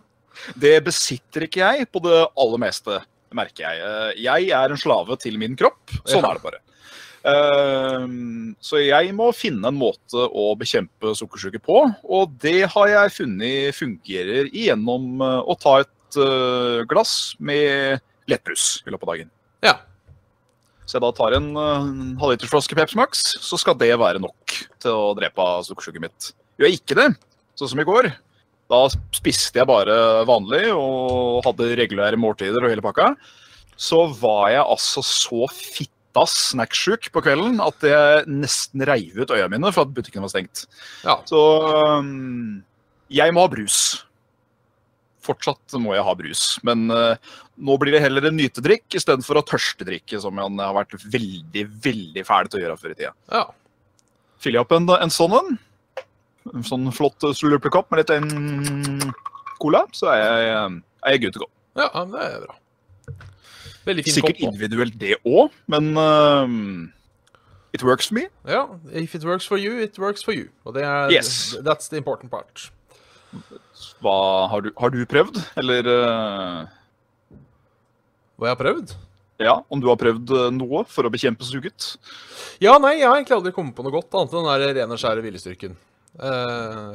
Det 0.59 0.75
besitter 0.85 1.47
ikke 1.47 1.63
jeg 1.63 1.87
på 1.95 2.03
det 2.05 2.19
aller 2.35 2.61
meste, 2.61 2.99
merker 3.35 3.65
jeg. 3.65 3.81
Eh, 3.81 4.23
Jeg 4.27 4.51
er 4.59 4.71
en 4.75 4.81
slave 4.81 5.17
til 5.23 5.39
min 5.41 5.55
kropp. 5.57 5.95
Sånn 6.05 6.27
er 6.27 6.35
det 6.39 6.43
bare. 6.45 6.61
Ehm, 7.25 8.55
Så 8.61 8.83
jeg 8.83 9.15
må 9.17 9.31
finne 9.35 9.71
en 9.71 9.79
måte 9.79 10.27
å 10.29 10.51
bekjempe 10.61 11.15
sukkersyke 11.17 11.61
på, 11.65 11.79
og 12.05 12.35
det 12.43 12.67
har 12.75 12.89
jeg 12.91 13.15
funnet 13.17 13.75
fungerer 13.79 14.51
igjennom 14.53 15.23
eh, 15.25 15.41
å 15.49 15.57
ta 15.59 15.79
et 15.85 16.19
eh, 16.21 16.83
glass 16.91 17.35
med 17.39 18.03
lettbrus 18.31 18.83
i 18.87 18.91
løpet 18.93 19.09
av 19.09 19.15
dagen. 19.15 19.31
Så 20.85 20.99
jeg 20.99 21.05
da 21.05 21.13
tar 21.17 21.37
en 21.39 21.47
uh, 21.57 21.87
halvlitersflaske 22.21 22.77
Peps 22.77 22.97
Max, 22.99 23.25
så 23.41 23.59
skal 23.61 23.77
det 23.81 23.93
være 24.01 24.21
nok 24.23 24.57
til 24.83 24.93
å 24.93 25.15
drepe 25.17 25.47
sukkersuget 25.65 26.05
mitt. 26.05 26.29
Gjør 26.61 26.69
jeg 26.71 26.81
ikke 26.81 26.99
det, 26.99 27.09
sånn 27.59 27.73
som 27.73 27.81
i 27.81 27.89
går, 27.89 28.11
da 28.71 28.85
spiste 29.15 29.61
jeg 29.61 29.69
bare 29.69 29.97
vanlig 30.29 30.67
og 30.73 31.43
hadde 31.47 31.73
regulære 31.81 32.21
måltider 32.21 32.65
og 32.65 32.73
hele 32.73 32.85
pakka, 32.85 33.13
så 33.77 34.05
var 34.21 34.53
jeg 34.53 34.63
altså 34.63 35.03
så 35.05 35.49
fitta 35.51 36.25
snacksjuk 36.31 37.11
på 37.15 37.23
kvelden 37.27 37.59
at 37.65 37.85
jeg 37.85 38.29
nesten 38.31 38.85
reiv 38.87 39.19
ut 39.19 39.33
øya 39.35 39.49
mine 39.51 39.73
for 39.75 39.85
at 39.85 39.95
butikken 39.97 40.25
var 40.25 40.33
stengt. 40.33 40.67
ja. 41.03 41.19
Så 41.29 41.41
um, 41.99 42.63
jeg 43.13 43.35
må 43.35 43.45
ha 43.45 43.51
brus. 43.53 44.05
Fortsatt 45.25 45.75
må 45.81 45.95
jeg 45.97 46.05
ha 46.05 46.15
brus. 46.19 46.45
Men 46.69 46.87
uh, 46.93 47.17
nå 47.57 47.77
blir 47.81 47.97
det 47.97 48.03
heller 48.05 48.29
en 48.29 48.37
nytedrikk 48.37 48.97
istedenfor 48.99 49.41
å 49.41 49.45
tørstedrikke, 49.49 50.19
som 50.21 50.37
jeg 50.41 50.61
har 50.61 50.77
vært 50.77 50.97
veldig, 51.01 51.63
veldig 51.87 52.25
fæl 52.29 52.51
til 52.53 52.61
å 52.61 52.65
gjøre 52.67 52.81
før 52.83 52.93
i 52.95 52.99
tida. 53.03 53.15
ja. 53.33 53.45
Fyller 54.45 54.59
jeg 54.59 54.67
opp 54.67 54.73
en, 54.77 54.89
en 55.01 55.13
sånn 55.15 55.33
en, 55.39 55.55
en 56.53 56.65
sånn 56.69 56.91
flott 56.93 57.25
slurpekopp 57.39 57.89
med 57.95 58.03
litt 58.03 58.11
en 58.13 59.15
cola, 59.63 59.87
så 59.97 60.11
er 60.13 60.19
jeg, 60.21 60.51
er 61.07 61.15
jeg 61.15 61.23
good 61.23 61.37
to 61.39 61.45
go. 61.47 61.49
Ja, 61.81 61.87
det 62.11 62.27
er 62.27 62.43
bra. 62.45 62.59
Veldig 63.89 64.05
fin 64.05 64.17
Sikkert 64.19 64.37
kopp. 64.43 64.51
individuelt 64.51 64.99
det 65.01 65.17
òg, 65.25 65.55
men 65.73 65.95
uh, 65.97 66.45
it 67.73 67.87
works 67.87 68.11
for 68.11 68.19
me. 68.19 68.27
Ja, 68.45 68.67
if 68.93 69.15
it 69.17 69.25
works 69.25 69.49
for 69.49 69.57
you, 69.57 69.79
it 69.81 69.97
works 70.03 70.25
for 70.27 70.37
you. 70.37 70.51
Og 70.69 70.77
det 70.77 70.85
er 70.85 71.15
Yes. 71.15 71.57
That's 71.65 71.89
the 71.89 71.97
important 72.03 72.31
part. 72.35 72.69
Hva, 74.05 74.17
har, 74.53 74.65
du, 74.65 74.71
har 74.79 74.93
du 74.95 75.01
prøvd, 75.09 75.41
eller 75.61 75.89
uh, 75.91 76.67
Hva 78.39 78.51
jeg 78.51 78.57
har 78.57 78.61
prøvd? 78.61 78.95
ja, 79.43 79.57
om 79.69 79.81
du 79.83 79.89
har 79.91 79.99
prøvd 79.99 80.31
uh, 80.31 80.45
noe 80.55 80.85
for 80.87 81.09
å 81.09 81.11
bekjempe 81.13 81.43
suget? 81.47 81.89
Ja, 82.63 82.77
nei, 82.79 82.95
jeg 83.01 83.09
har 83.11 83.17
egentlig 83.19 83.35
aldri 83.39 83.53
kommet 83.57 83.75
på 83.77 83.83
noe 83.83 83.93
godt 83.97 84.15
annet 84.15 84.31
enn 84.37 84.47
den 84.47 84.63
der 84.63 84.77
rene, 84.79 84.99
skjære 85.01 85.25
viljestyrken. 85.25 85.75
Eh, 86.23 86.93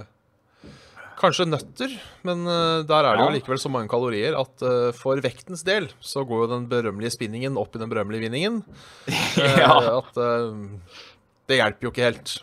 kanskje 1.19 1.45
nøtter, 1.49 1.91
men 2.23 2.45
eh, 2.47 2.77
der 2.87 3.03
er 3.09 3.19
det 3.19 3.25
jo 3.25 3.33
likevel 3.35 3.59
så 3.59 3.71
mange 3.73 3.91
kalorier 3.91 4.37
at 4.39 4.63
eh, 4.63 4.93
for 4.95 5.19
vektens 5.25 5.65
del 5.67 5.89
så 5.99 6.23
går 6.23 6.45
jo 6.45 6.49
den 6.53 6.69
berømmelige 6.71 7.11
spinningen 7.17 7.59
opp 7.59 7.75
i 7.75 7.81
den 7.83 7.91
berømmelige 7.91 8.29
vinningen. 8.29 8.61
Eh, 9.43 9.59
Ja. 9.59 9.75
At 9.99 10.15
eh, 10.15 11.03
det 11.51 11.59
hjelper 11.59 11.89
jo 11.89 11.91
ikke 11.91 12.07
helt. 12.07 12.37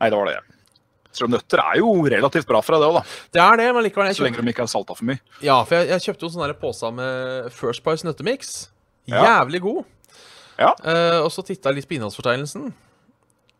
Nei, 0.00 0.10
det 0.10 0.18
var 0.18 0.30
det. 0.32 0.36
Så 1.14 1.28
nøtter 1.30 1.62
er 1.62 1.78
jo 1.78 1.92
relativt 2.10 2.48
bra 2.48 2.60
deg, 2.64 2.76
det 2.82 2.88
òg, 2.88 2.96
da. 2.98 3.02
Det 3.36 3.42
er 3.44 3.60
det, 3.60 3.66
men 3.76 3.86
likevel 3.86 4.10
jeg 4.10 4.18
Så 4.18 4.26
lenge 4.26 4.42
de 4.42 4.54
ikke 4.54 4.64
er 4.66 4.70
salta 4.72 4.96
for 4.98 5.06
mye. 5.08 5.20
Ja, 5.44 5.60
for 5.62 5.78
jeg, 5.78 5.92
jeg 5.92 6.06
kjøpte 6.08 6.26
jo 6.26 6.32
sånn 6.34 6.46
der 6.46 6.56
pose 6.58 6.90
med 6.94 7.52
First 7.54 7.84
Price 7.86 8.06
nøttemix. 8.06 8.54
Ja. 9.10 9.22
Jævlig 9.22 9.62
god. 9.64 9.84
Ja. 10.58 10.72
Uh, 10.82 11.20
og 11.24 11.30
så 11.34 11.44
titta 11.46 11.70
jeg 11.70 11.80
litt 11.80 11.90
på 11.90 11.96
innholdsfortegnelsen. 11.98 12.72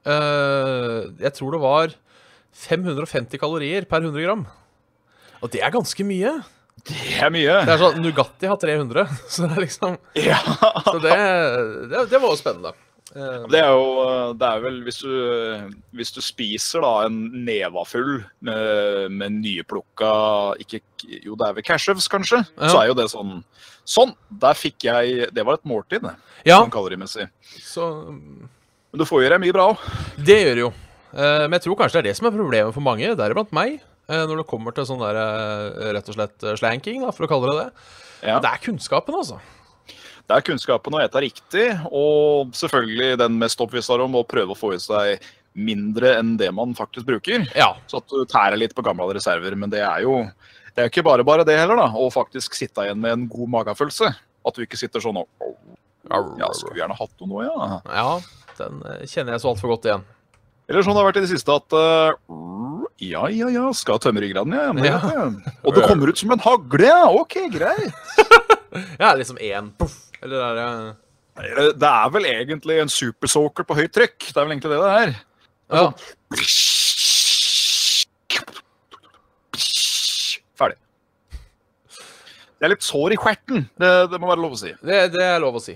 Uh, 0.05 1.15
jeg 1.23 1.33
tror 1.39 1.55
det 1.57 1.63
var 1.63 1.95
550 2.65 3.41
kalorier 3.41 3.87
per 3.91 4.05
100 4.05 4.27
gram. 4.27 4.45
Og 5.43 5.53
det 5.53 5.63
er 5.65 5.75
ganske 5.75 6.07
mye. 6.07 6.37
Det 6.85 7.19
er 7.23 7.31
mye. 7.33 7.61
Det 7.65 7.75
er 7.75 7.81
sånn, 7.81 8.01
Nugatti 8.03 8.49
har 8.51 8.59
300, 8.61 9.07
så 9.33 9.47
det 9.47 9.57
er 9.57 9.65
liksom 9.65 9.99
Ja. 10.19 10.41
Så 10.91 10.99
det, 11.03 11.15
det, 11.93 12.07
det 12.13 12.21
var 12.21 12.31
jo 12.31 12.41
spennende. 12.41 12.75
Eh, 13.15 13.45
Det 13.53 13.61
er 13.63 13.71
jo 13.71 14.33
Det 14.35 14.49
er 14.49 14.63
vel 14.65 14.81
hvis 14.87 14.99
du, 15.05 15.11
hvis 15.95 16.11
du 16.17 16.21
spiser 16.25 16.83
da 16.83 16.93
en 17.07 17.19
neva 17.47 17.85
full 17.87 18.25
med, 18.43 19.11
med 19.15 19.37
nyplukka 19.39 20.11
ikke, 20.65 20.81
Jo, 21.23 21.37
det 21.39 21.47
er 21.49 21.57
vel 21.61 21.67
cashews, 21.69 22.09
kanskje? 22.11 22.41
Ja. 22.59 22.69
Så 22.73 22.81
er 22.83 22.89
jo 22.91 22.97
det 22.99 23.07
sånn 23.13 23.37
Sånn! 23.87 24.15
Der 24.31 24.57
fikk 24.59 24.87
jeg 24.89 25.29
Det 25.37 25.45
var 25.47 25.59
et 25.61 25.69
måltid, 25.69 26.03
det, 26.03 26.15
ja, 26.49 26.59
sånn 26.63 26.73
kalorimessig. 26.75 27.29
så 27.63 27.89
Men 28.11 28.99
du 28.99 29.05
får 29.07 29.27
i 29.27 29.33
deg 29.35 29.41
mye 29.43 29.55
bra 29.55 29.69
òg. 29.73 29.81
Det 30.25 30.37
gjør 30.43 30.55
du 30.59 30.63
jo. 30.67 30.73
Eh, 31.15 31.45
men 31.47 31.57
jeg 31.59 31.65
tror 31.69 31.77
kanskje 31.81 31.99
det 32.01 32.03
er 32.05 32.09
det 32.11 32.17
som 32.19 32.27
er 32.31 32.35
problemet 32.35 32.75
for 32.75 32.83
mange, 32.85 33.15
deriblant 33.19 33.53
meg. 33.55 33.81
eh, 34.09 34.25
når 34.27 34.43
det 34.43 34.47
kommer 34.51 34.75
til 34.75 34.85
sånn 34.89 35.01
der 35.03 35.17
eh, 35.21 35.93
rett 35.97 36.09
og 36.11 36.17
slett 36.19 36.43
eh, 36.45 36.57
slanking, 36.61 37.03
da, 37.05 37.11
for 37.15 37.27
å 37.27 37.31
kalle 37.31 37.51
det 37.53 37.63
det. 37.65 37.71
Ja. 38.29 38.39
Det 38.41 38.51
er 38.51 38.63
kunnskapen, 38.65 39.15
altså. 39.19 39.39
Det 40.25 40.37
er 40.37 40.45
kunnskapen 40.47 40.95
å 40.97 41.01
ete 41.05 41.21
riktig, 41.21 41.67
og 41.93 42.55
selvfølgelig 42.57 43.19
den 43.21 43.35
mest 43.41 43.61
oppviste 43.61 43.99
om 44.01 44.17
å 44.17 44.25
prøve 44.25 44.55
å 44.55 44.59
få 44.59 44.73
i 44.73 44.81
seg 44.81 45.27
mindre 45.55 46.17
enn 46.19 46.35
det 46.41 46.49
man 46.55 46.73
faktisk 46.75 47.07
bruker. 47.07 47.45
Ja. 47.55 47.75
Så 47.91 48.01
at 48.01 48.09
du 48.11 48.25
tærer 48.27 48.59
litt 48.59 48.75
på 48.75 48.83
gamle 48.83 49.07
reserver. 49.15 49.55
Men 49.59 49.71
det 49.71 49.85
er 49.85 50.07
jo 50.07 50.23
det 50.75 50.83
er 50.83 50.91
ikke 50.91 51.05
bare 51.07 51.27
bare 51.27 51.45
det 51.47 51.55
heller, 51.55 51.79
da. 51.79 51.91
Å 51.95 52.09
faktisk 52.11 52.57
sitte 52.59 52.87
igjen 52.87 52.99
med 53.03 53.15
en 53.15 53.29
god 53.31 53.53
magefølelse. 53.53 54.11
At 54.45 54.57
du 54.57 54.65
ikke 54.65 54.81
sitter 54.81 55.03
sånn 55.05 55.21
og 55.23 55.29
Ja, 56.11 56.51
skulle 56.53 56.81
gjerne 56.81 56.97
hatt 56.99 57.15
noe 57.23 57.29
nå, 57.31 57.45
ja. 57.47 57.79
Ja, 57.89 58.09
den 58.59 58.83
eh, 58.91 59.05
kjenner 59.09 59.37
jeg 59.37 59.45
så 59.45 59.53
altfor 59.55 59.73
godt 59.73 59.87
igjen. 59.89 60.03
Eller 60.69 60.85
sånn 60.85 60.97
det 60.97 61.01
har 61.01 61.09
vært 61.09 61.21
i 61.21 61.25
det 61.25 61.31
siste 61.31 61.55
at 61.55 61.77
uh, 61.77 62.83
Ja, 63.01 63.27
ja, 63.33 63.49
ja, 63.53 63.69
skal 63.77 64.01
tømme 64.03 64.25
ryggraden, 64.25 64.53
ja. 64.57 64.67
ja, 64.85 64.99
Ja. 65.15 65.55
Og 65.63 65.77
det 65.77 65.87
kommer 65.87 66.11
ut 66.11 66.21
som 66.21 66.35
en 66.35 66.43
hagle, 66.45 66.91
ja. 66.91 67.07
OK, 67.13 67.39
greit. 67.55 67.95
Ja, 68.99 69.13
liksom 69.15 69.39
én 69.39 69.69
poff. 69.79 69.95
Eller 70.25 70.41
er 70.41 70.59
det 70.59 71.71
Det 71.81 71.91
er 71.91 72.13
vel 72.15 72.29
egentlig 72.31 72.81
en 72.81 72.93
supersoaker 72.93 73.67
på 73.69 73.77
høyt 73.77 73.95
trykk. 73.95 74.19
Det 74.31 74.37
er 74.37 74.45
vel 74.47 74.55
egentlig 74.57 74.73
det 74.73 74.83
det 74.83 74.93
er. 75.03 75.15
Ja. 75.75 75.87
Ferdig. 80.59 80.79
Det 82.55 82.69
er 82.69 82.73
litt 82.73 82.87
sår 82.87 83.17
i 83.17 83.19
kverten, 83.21 83.67
det, 83.81 83.91
det 84.13 84.21
må 84.23 84.31
være 84.31 84.45
lov 84.45 84.55
å 84.55 84.61
si. 84.61 84.71
Det, 84.81 85.01
det 85.13 85.25
er 85.27 85.43
lov 85.43 85.59
å 85.59 85.63
si. 85.63 85.75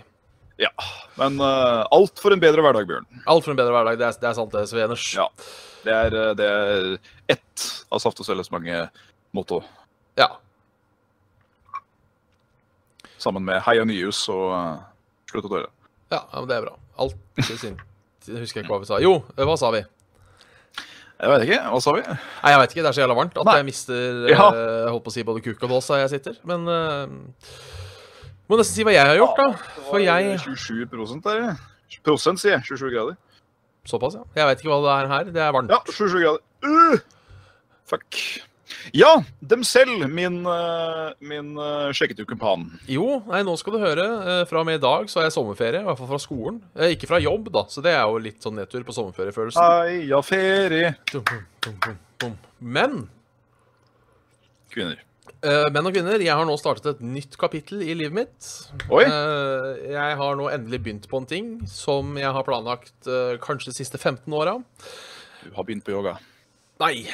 Ja, 0.58 0.70
Men 1.18 1.36
uh, 1.38 1.84
alt 1.94 2.18
for 2.18 2.34
en 2.34 2.40
bedre 2.42 2.62
hverdag, 2.64 2.88
Bjørn. 2.88 3.06
Alt 3.30 3.44
for 3.44 3.52
en 3.52 3.58
bedre 3.58 3.74
hverdag. 3.74 3.98
Det 4.00 4.06
er, 4.08 4.16
det 4.22 4.28
er 4.30 4.36
sant, 4.38 4.54
det, 4.54 4.64
Sveners. 4.70 5.04
Ja. 5.14 5.28
Det 5.84 5.94
er, 5.94 6.14
eh, 6.18 6.32
det 6.34 6.46
er 6.50 6.88
ett 7.30 7.66
av 7.94 8.00
Saft 8.02 8.18
og 8.18 8.26
Svelles 8.26 8.50
mange 8.50 8.88
motto, 9.36 9.62
Ja. 10.18 10.32
Sammen 13.22 13.44
med 13.46 13.60
Heia 13.66 13.84
Nyhus 13.88 14.24
og 14.32 14.48
uh, 14.54 14.80
Slutt 15.28 15.44
å 15.44 15.52
døle. 15.52 15.68
Ja, 16.08 16.22
ja, 16.22 16.40
men 16.40 16.48
det 16.48 16.56
er 16.56 16.64
bra. 16.64 16.74
Alt 16.98 17.16
til 17.44 17.58
sin 17.60 17.74
Jeg 18.28 18.42
husker 18.42 18.62
ikke 18.62 18.72
hva 18.72 18.80
vi 18.82 18.88
sa. 18.88 18.98
Jo, 19.04 19.18
hva 19.36 19.56
sa 19.60 19.70
vi? 19.74 19.82
Jeg 21.18 21.30
vet 21.32 21.44
ikke, 21.48 21.58
hva 21.72 21.80
sa 21.82 21.92
vi? 21.96 22.02
Nei, 22.06 22.50
jeg 22.52 22.60
vet 22.62 22.72
ikke. 22.74 22.82
Det 22.84 22.90
er 22.90 22.96
så 22.96 23.02
jævla 23.02 23.16
varmt 23.18 23.38
at 23.42 23.48
Nei. 23.48 23.56
jeg 23.58 23.66
mister 23.66 24.28
Ja. 24.30 24.44
eh, 24.54 24.76
jeg 24.84 24.92
holdt 24.94 25.04
på 25.04 25.10
å 25.12 25.14
si 25.16 25.24
både 25.26 25.42
kuk 25.42 25.64
og 25.66 25.72
dås 25.74 25.88
her 25.90 26.04
jeg 26.04 26.12
sitter. 26.14 26.36
Men 26.46 26.68
uh, 26.70 27.10
må 28.48 28.58
nesten 28.60 28.78
si 28.78 28.86
hva 28.86 28.94
jeg 28.94 29.10
har 29.10 29.18
gjort, 29.18 29.40
da. 29.40 29.48
For 29.88 30.00
jeg 30.04 30.38
27 30.44 30.86
der. 31.26 31.58
Prosent, 32.06 32.40
sier 32.40 32.54
jeg. 32.56 32.68
27 32.70 32.92
grader. 32.94 33.18
Såpass, 33.88 34.14
ja. 34.20 34.24
Jeg 34.38 34.50
vet 34.50 34.62
ikke 34.62 34.70
hva 34.70 34.80
det 34.84 34.94
er 34.94 35.10
her. 35.12 35.32
Det 35.34 35.42
er 35.42 35.54
varmt. 35.56 35.74
Ja, 35.74 35.80
27 35.90 36.22
grader. 36.22 36.44
Uh! 36.62 36.98
Fuck. 37.88 38.22
Ja, 38.96 39.22
dem 39.40 39.62
selv, 39.64 40.04
min, 40.12 40.40
uh, 40.46 41.10
min 41.20 41.54
uh, 41.58 42.24
kumpan? 42.28 42.66
Jo, 42.88 43.22
nei, 43.28 43.42
nå 43.46 43.56
skal 43.58 43.76
du 43.76 43.78
høre. 43.82 44.06
eh, 44.22 44.44
Fra 44.48 44.60
og 44.60 44.66
med 44.68 44.78
i 44.78 44.82
dag 44.84 45.08
så 45.08 45.20
har 45.20 45.28
jeg 45.28 45.36
sommerferie. 45.36 45.80
I 45.80 45.88
hvert 45.88 45.98
fall 46.00 46.10
fra 46.12 46.20
skolen. 46.22 46.62
Eh, 46.76 46.92
Ikke 46.96 47.08
fra 47.10 47.20
jobb, 47.20 47.50
da, 47.54 47.64
så 47.68 47.82
det 47.84 47.94
er 47.96 48.04
jo 48.04 48.18
litt 48.22 48.42
sånn 48.44 48.58
nedtur 48.60 48.84
på 48.84 48.94
sommerferiefølelsen. 48.96 50.22
Ferie. 50.28 50.94
Dum, 51.12 51.24
dum, 51.64 51.98
dum. 52.20 52.38
Men 52.60 53.08
Kvinner. 54.72 55.00
Eh, 55.38 55.68
menn 55.70 55.86
og 55.86 55.94
kvinner, 55.94 56.18
jeg 56.18 56.34
har 56.34 56.46
nå 56.48 56.56
startet 56.58 56.96
et 56.96 57.02
nytt 57.04 57.36
kapittel 57.38 57.82
i 57.86 57.94
livet 57.94 58.16
mitt. 58.16 58.48
Oi. 58.90 59.04
Eh, 59.06 59.68
jeg 59.94 60.16
har 60.18 60.38
nå 60.38 60.48
endelig 60.50 60.80
begynt 60.82 61.06
på 61.10 61.20
en 61.22 61.28
ting 61.30 61.50
som 61.70 62.16
jeg 62.18 62.32
har 62.34 62.46
planlagt 62.46 63.06
eh, 63.06 63.36
kanskje 63.42 63.70
de 63.70 63.78
siste 63.78 64.00
15 64.00 64.34
åra. 64.34 64.56
Du 65.44 65.52
har 65.54 65.64
begynt 65.68 65.86
på 65.86 65.94
yoga. 65.94 66.16
Nei. 66.82 67.06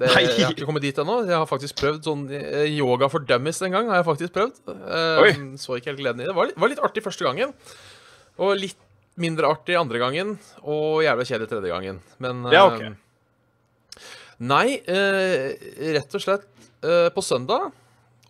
Det. 0.00 0.08
Jeg 0.16 0.46
har 0.46 0.54
ikke 0.54 0.66
kommet 0.68 0.84
dit 0.86 0.96
ennå. 0.96 1.18
Jeg 1.28 1.36
har 1.36 1.48
faktisk 1.48 1.76
prøvd 1.82 2.06
sånn 2.08 2.22
eh, 2.32 2.70
yoga 2.72 3.10
for 3.12 3.24
dummies 3.28 3.60
en 3.66 3.74
gang. 3.74 3.90
har 3.92 4.00
jeg 4.00 4.06
faktisk 4.06 4.36
prøvd. 4.36 4.62
Uh. 4.70 5.58
Så 5.60 5.76
ikke 5.76 5.92
helt 5.92 6.00
gleden 6.00 6.22
i 6.24 6.28
det. 6.28 6.36
Var 6.36 6.48
litt, 6.48 6.60
var 6.60 6.72
litt 6.72 6.80
artig 6.80 7.04
første 7.04 7.26
gangen. 7.26 7.52
Og 8.40 8.54
litt 8.56 8.80
mindre 9.20 9.50
artig 9.52 9.76
andre 9.76 10.00
gangen. 10.00 10.38
Og 10.64 11.02
jævla 11.04 11.26
kjedelig 11.28 11.50
tredje 11.52 11.74
gangen. 11.74 12.00
Men 12.22 12.46
Ja, 12.48 12.64
okay. 12.70 12.94
ok. 12.94 13.06
Nei, 14.40 14.78
uh, 14.88 15.50
rett 15.98 16.16
og 16.16 16.22
slett 16.24 16.48
eh, 16.80 17.10
på 17.12 17.20
søndag, 17.20 17.68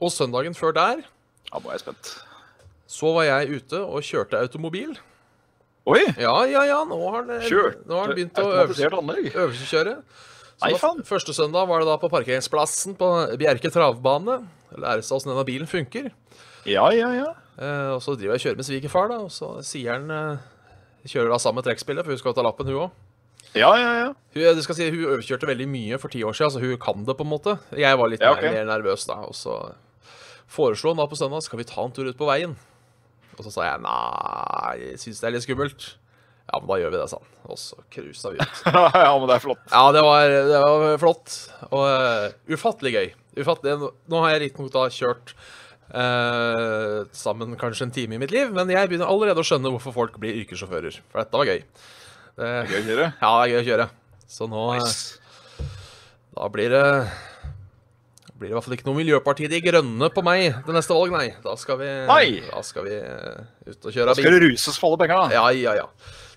og 0.01 0.11
søndagen 0.11 0.57
før 0.59 0.75
der, 0.75 1.05
Ja, 1.51 1.59
nå 1.59 1.71
er 1.71 1.77
jeg 1.77 1.85
spent. 1.85 2.11
så 2.91 3.13
var 3.15 3.29
jeg 3.29 3.61
ute 3.61 3.79
og 3.85 4.03
kjørte 4.03 4.41
automobil. 4.43 4.97
Oi! 5.87 6.03
Ja, 6.19 6.35
ja, 6.51 6.65
ja, 6.67 6.81
nå 6.85 6.99
har 6.99 7.23
han, 7.23 7.31
nå 7.31 7.95
har 7.95 8.09
han 8.09 8.17
begynt 8.17 8.39
å 8.43 8.49
øvelseskjøre. 8.65 9.95
Nei, 10.61 10.75
faen. 10.81 11.01
Første 11.09 11.33
søndag 11.37 11.69
var 11.71 11.81
det 11.83 11.89
da 11.89 11.97
på 12.01 12.11
parkeringsplassen 12.13 12.97
på 13.01 13.09
Bjerke 13.41 13.71
travbane. 13.73 14.41
Lære 14.77 15.05
seg 15.05 15.17
åssen 15.17 15.33
denne 15.33 15.45
bilen 15.49 15.71
funker. 15.71 16.11
Ja, 16.69 16.91
ja, 16.93 17.09
ja. 17.17 17.31
Eh, 17.61 17.93
og 17.97 18.03
så 18.05 18.15
driver 18.17 18.37
jeg 18.37 18.41
og 18.41 18.45
kjører 18.45 18.59
med 18.61 18.69
svigerfar, 18.69 19.09
da, 19.13 19.21
og 19.25 19.33
så 19.33 19.55
sier 19.67 19.97
han 19.97 20.11
eh, 20.13 20.49
Kjører 21.09 21.31
da 21.33 21.39
sammen 21.41 21.63
med 21.63 21.65
trekkspillet, 21.71 22.05
for 22.05 22.13
hun 22.13 22.21
skal 22.21 22.35
ta 22.37 22.43
lappen, 22.45 22.69
hun 22.69 22.83
òg. 22.85 22.99
Ja, 23.57 23.71
ja, 23.81 23.93
ja. 23.97 24.09
Hun, 24.35 24.43
det 24.59 24.65
skal 24.67 24.77
si, 24.77 24.89
hun 24.93 25.07
overkjørte 25.15 25.49
veldig 25.49 25.67
mye 25.73 25.99
for 25.99 26.13
ti 26.13 26.21
år 26.29 26.37
siden, 26.37 26.53
så 26.53 26.61
hun 26.61 26.77
kan 26.83 27.07
det 27.09 27.17
på 27.17 27.25
en 27.25 27.31
måte. 27.33 27.55
Jeg 27.73 27.97
var 27.99 28.13
litt 28.13 28.21
Ja, 28.21 28.35
okay. 28.37 28.53
mer 28.53 28.69
nervøs 28.69 29.07
da, 29.09 29.17
og 29.25 29.33
så 29.35 29.57
foreslo 30.51 30.93
han 30.93 31.01
da 31.01 31.07
på 31.09 31.17
søndag 31.17 31.41
skal 31.47 31.63
vi 31.63 31.67
ta 31.71 31.81
en 31.87 31.95
tur 31.97 32.11
ut 32.11 32.19
på 32.21 32.29
veien. 32.29 32.53
Og 33.39 33.47
så 33.47 33.55
sa 33.55 33.65
jeg 33.65 33.81
nei, 33.81 34.77
jeg 34.83 35.01
syns 35.01 35.23
det 35.23 35.31
er 35.31 35.35
litt 35.39 35.47
skummelt. 35.47 35.89
Ja, 36.51 36.59
men 36.59 36.67
da 36.67 36.77
gjør 36.83 36.91
vi 36.91 36.99
det, 36.99 37.07
sa 37.13 37.21
han. 37.21 37.31
Og 37.51 37.59
så 37.63 37.79
cruisa 37.95 38.33
vi 38.35 38.41
ut. 38.43 38.61
ja, 39.07 39.13
men 39.15 39.27
det 39.31 39.37
er 39.37 39.43
flott. 39.45 39.63
Ja, 39.71 39.85
det 39.95 40.03
var, 40.03 40.35
det 40.51 40.61
var 40.65 40.99
flott. 41.03 41.37
Og 41.71 41.85
uh, 41.87 42.27
ufattelig 42.51 42.93
gøy. 42.97 43.09
Ufattelig. 43.39 43.91
Nå 44.11 44.23
har 44.25 44.35
jeg 44.35 44.43
riktignok 44.49 44.73
da 44.75 44.89
kjørt 44.91 45.35
uh, 45.95 47.07
sammen 47.15 47.55
kanskje 47.61 47.87
en 47.87 47.95
time 47.95 48.19
i 48.19 48.23
mitt 48.23 48.35
liv, 48.35 48.51
men 48.57 48.71
jeg 48.73 48.91
begynner 48.91 49.11
allerede 49.11 49.43
å 49.43 49.47
skjønne 49.47 49.71
hvorfor 49.77 49.95
folk 49.95 50.19
blir 50.23 50.43
yrkessjåfører. 50.43 50.99
For 51.13 51.23
dette 51.23 51.43
var 51.43 51.51
gøy. 51.53 51.63
Det, 52.41 52.53
Gøy 52.71 52.79
å 52.81 52.85
kjøre. 52.89 53.09
ja, 53.21 53.31
det 53.31 53.41
er 53.43 53.51
gøy 53.55 53.61
å 53.61 53.67
kjøre. 53.71 53.89
Så 54.31 54.47
nå 54.51 54.63
eh, 54.75 54.81
Nice. 54.81 55.67
Da 56.35 56.47
blir 56.51 56.71
det 56.73 56.87
blir 58.41 58.49
det 58.49 58.55
i 58.55 58.57
hvert 58.57 58.65
fall 58.65 58.77
ikke 58.79 58.87
noe 58.87 58.97
Miljøparti 58.97 59.49
De 59.53 59.59
Grønne 59.61 60.09
på 60.15 60.23
meg 60.25 60.63
det 60.65 60.73
neste 60.73 60.95
valg, 60.97 61.13
nei. 61.13 61.27
Da 61.45 61.53
skal 61.61 61.77
vi, 61.83 61.89
Nei. 62.09 62.25
Da 62.47 62.63
skal 62.65 62.87
vi 62.87 62.97
ut 62.97 63.85
og 63.85 63.93
kjøre 63.93 64.07
Da 64.09 64.17
skal 64.17 64.37
det 64.39 64.43
ruses 64.47 64.79
for 64.81 64.95
alle 64.95 65.01
penga. 65.03 65.19
Ja, 65.35 65.43
ja, 65.53 65.75
ja. 65.83 65.89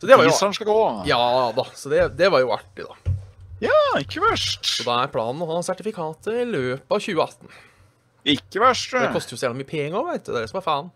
Så 0.04 0.08
det 0.10 0.16
var 0.20 0.28
jo, 0.28 0.32
skal 0.36 0.68
gå. 0.68 0.80
ja 1.08 1.20
da. 1.56 1.64
Så 1.80 1.88
det, 1.88 2.02
det 2.20 2.28
var 2.28 2.42
jo 2.44 2.50
artig, 2.52 2.84
da. 2.84 3.14
Ja, 3.64 3.78
ikke 4.02 4.20
verst. 4.20 4.66
Så 4.68 4.84
da 4.84 4.98
er 5.06 5.12
planen 5.14 5.40
å 5.46 5.48
ha 5.48 5.62
sertifikatet 5.64 6.42
i 6.42 6.44
løpet 6.44 6.92
av 6.92 7.00
2018. 7.00 7.54
Ikke 8.34 8.60
verst. 8.60 8.92
Det 8.92 9.14
koster 9.16 9.38
jo 9.38 9.40
så 9.40 9.48
jævla 9.48 9.62
mye 9.62 9.70
penger, 9.70 10.04
veit 10.10 10.26
du. 10.26 10.34
Det 10.34 10.42
er 10.42 10.44
det 10.44 10.52
som 10.52 10.60
er 10.60 10.66
faen. 10.66 10.92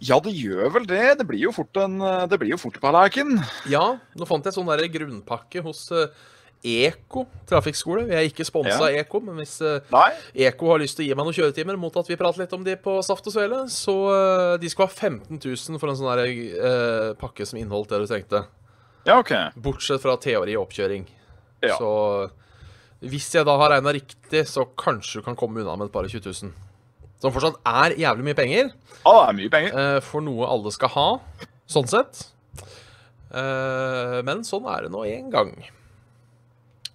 Ja, 0.00 0.16
det 0.24 0.32
gjør 0.32 0.72
vel 0.78 0.88
det. 0.88 1.02
Det 1.20 1.26
blir 1.28 1.42
jo 1.44 1.52
fort 1.52 1.76
en 1.82 1.98
Det 2.32 2.40
blir 2.40 2.54
jo 2.54 2.60
fort 2.62 2.80
på 2.80 2.92
leken. 2.96 3.36
Ja, 3.68 3.84
nå 4.16 4.28
fant 4.28 4.48
jeg 4.48 4.56
sånn 4.56 4.72
der 4.72 4.88
grunnpakke 4.96 5.60
hos 5.66 5.90
eh, 5.92 6.08
Eko 6.60 7.24
trafikkskole. 7.48 8.04
Vi 8.10 8.16
er 8.16 8.26
ikke 8.28 8.44
sponsa 8.44 8.76
av 8.84 8.96
Eko, 9.00 9.22
men 9.24 9.38
hvis 9.40 9.54
eh, 9.64 9.86
Nei. 9.94 10.08
Eko 10.44 10.74
har 10.74 10.82
lyst 10.82 10.98
til 10.98 11.06
å 11.06 11.08
gi 11.08 11.16
meg 11.16 11.24
noen 11.24 11.36
kjøretimer 11.36 11.78
mot 11.80 11.94
at 11.96 12.10
vi 12.10 12.18
prater 12.20 12.44
litt 12.44 12.52
om 12.56 12.66
de 12.66 12.74
på 12.80 12.98
Saft 13.06 13.30
og 13.30 13.34
Svele, 13.34 13.62
så 13.72 13.94
eh, 14.12 14.56
de 14.60 14.72
skal 14.72 14.90
ha 14.90 14.92
15 14.92 15.40
000 15.40 15.80
for 15.80 15.92
en 15.92 15.96
sånn 15.96 16.24
eh, 16.26 17.12
pakke 17.20 17.48
som 17.48 17.60
inneholdt 17.60 17.94
det 17.94 18.02
du 18.02 18.10
trengte. 18.10 18.44
Ja, 19.08 19.16
OK. 19.16 19.32
Bortsett 19.56 20.04
fra 20.04 20.18
teori 20.20 20.58
og 20.58 20.66
oppkjøring. 20.66 21.08
Ja. 21.64 21.80
Så 21.80 22.28
hvis 23.00 23.30
jeg 23.32 23.48
da 23.48 23.56
har 23.56 23.72
regna 23.72 23.96
riktig, 23.96 24.44
så 24.48 24.66
kanskje 24.76 25.20
du 25.22 25.28
kan 25.30 25.38
komme 25.40 25.62
unna 25.62 25.78
med 25.80 25.88
et 25.88 25.94
par 25.94 26.04
og 26.04 26.12
20 26.12 26.28
000. 26.28 26.52
Som 27.20 27.32
fortsatt 27.32 27.56
er 27.68 27.96
jævlig 28.00 28.30
mye 28.30 28.36
penger, 28.36 28.70
Ja, 29.00 29.12
det 29.16 29.24
er 29.24 29.36
mye 29.36 29.52
penger. 29.52 29.74
Uh, 29.76 29.98
for 30.04 30.24
noe 30.24 30.48
alle 30.48 30.72
skal 30.72 30.92
ha, 30.92 31.08
sånn 31.68 31.88
sett. 31.88 32.26
Uh, 33.32 34.20
men 34.26 34.44
sånn 34.44 34.68
er 34.68 34.84
det 34.84 34.92
nå 34.92 35.04
en 35.08 35.28
gang. 35.32 35.52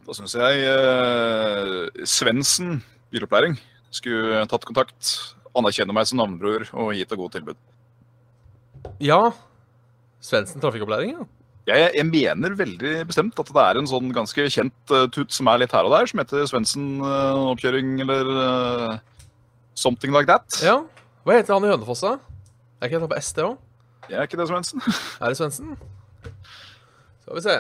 Da 0.06 0.14
syns 0.14 0.36
jeg 0.38 0.66
eh, 0.70 2.04
Svendsen 2.06 2.78
bilopplæring 3.14 3.56
skulle 3.96 4.44
tatt 4.52 4.68
kontakt, 4.68 5.14
anerkjenne 5.56 5.96
meg 5.96 6.06
som 6.10 6.20
navnebror 6.20 6.68
og 6.76 6.92
gitt 6.98 7.14
et 7.14 7.20
godt 7.20 7.38
tilbud. 7.38 7.58
Ja. 9.02 9.32
Svendsen 10.22 10.62
trafikkopplæring, 10.62 11.16
ja. 11.16 11.26
Jeg, 11.66 11.90
jeg 11.96 12.06
mener 12.06 12.54
veldig 12.60 12.92
bestemt 13.10 13.40
at 13.42 13.50
det 13.50 13.64
er 13.64 13.80
en 13.80 13.88
sånn 13.90 14.12
ganske 14.14 14.46
kjent 14.54 14.94
uh, 14.94 15.08
tut 15.10 15.34
som 15.34 15.50
er 15.50 15.64
litt 15.64 15.74
her 15.74 15.88
og 15.88 15.96
der, 15.96 16.06
som 16.12 16.22
heter 16.22 16.46
Svendsen 16.52 17.00
uh, 17.02 17.48
oppkjøring 17.56 17.96
eller 18.06 18.30
uh, 18.36 18.92
something 19.74 20.14
like 20.14 20.30
that. 20.30 20.46
ja. 20.62 20.84
Hva 21.26 21.40
heter 21.40 21.56
han 21.56 21.66
i 21.66 21.72
Hønefoss, 21.72 22.04
da? 22.06 22.20
Er 22.78 22.86
ikke 22.86 23.00
han 23.02 23.10
på 23.10 23.18
SD 23.18 23.40
òg? 23.42 23.56
Jeg 24.12 24.20
er 24.22 24.28
ikke 24.28 24.38
det, 24.38 24.46
Svendsen. 24.52 24.84
Er 25.24 25.32
det 25.34 25.40
Svendsen? 25.40 25.72
Skal 27.24 27.40
vi 27.40 27.42
se. 27.48 27.56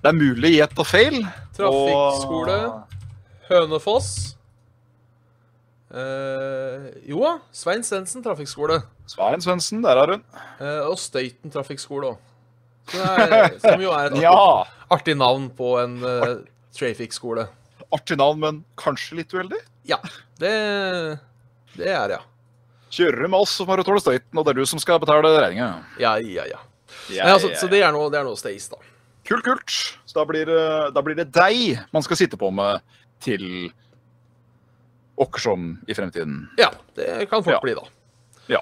Det 0.00 0.08
er 0.08 0.16
mulig 0.16 0.54
gjett 0.56 0.78
og 0.80 0.86
feil. 0.88 1.16
Trafikkskole, 1.56 2.56
Hønefoss. 3.50 4.10
Eh, 5.90 6.86
jo 7.10 7.20
da, 7.24 7.32
Svein 7.52 7.82
Svendsen 7.84 8.22
trafikkskole. 8.24 8.78
Svein 9.10 9.42
Svendsen, 9.42 9.82
der 9.84 9.98
har 9.98 10.14
hun. 10.14 10.22
Eh, 10.62 10.84
og 10.86 10.96
Støyten 11.02 11.52
trafikkskole 11.52 12.14
òg. 12.14 12.26
Som 13.60 13.82
jo 13.84 13.90
er 13.94 14.08
et 14.08 14.14
artig, 14.16 14.22
Ja! 14.24 14.64
artig 14.90 15.16
navn 15.18 15.50
på 15.54 15.74
en 15.82 15.98
uh, 16.02 16.40
trafikkskole. 16.74 17.44
Artig 17.94 18.16
navn, 18.18 18.40
men 18.42 18.62
kanskje 18.80 19.20
litt 19.20 19.34
uheldig. 19.34 19.60
Ja, 19.86 19.98
det, 20.40 20.54
det 21.76 21.92
er 21.92 22.08
det, 22.10 22.16
ja. 22.16 22.22
Kjører 22.90 23.28
med 23.30 23.38
oss, 23.44 23.52
så 23.60 23.66
må 23.68 23.76
du 23.78 23.84
tåle 23.86 24.02
støyten, 24.02 24.32
og 24.40 24.46
det 24.46 24.54
er 24.56 24.62
du 24.62 24.66
som 24.66 24.80
skal 24.82 24.98
betale 25.02 25.30
regninga. 25.36 25.68
Ja, 26.02 26.16
ja, 26.18 26.48
ja. 26.50 26.62
Ja, 27.10 27.28
ja, 27.28 27.34
altså, 27.36 27.52
Så 27.60 27.68
det 27.70 27.84
er 27.86 27.92
noe, 27.94 28.08
det 28.10 28.18
er 28.18 28.26
noe 28.26 28.38
stays, 28.38 28.66
da. 28.72 28.80
Kult, 29.30 29.44
kult. 29.46 29.74
Så 30.10 30.16
da 30.18 30.24
blir, 30.26 30.48
det, 30.50 30.62
da 30.96 31.02
blir 31.06 31.14
det 31.20 31.28
deg 31.30 31.78
man 31.94 32.02
skal 32.02 32.18
sitte 32.18 32.38
på 32.40 32.50
med 32.54 32.82
til 33.22 33.68
Åkersom 35.20 35.74
i 35.86 35.94
fremtiden. 35.94 36.48
Ja, 36.58 36.70
det 36.96 37.28
kan 37.30 37.44
fort 37.44 37.58
Ja. 37.58 37.60
bli, 37.62 37.74
da. 37.76 37.84
Ja. 38.48 38.60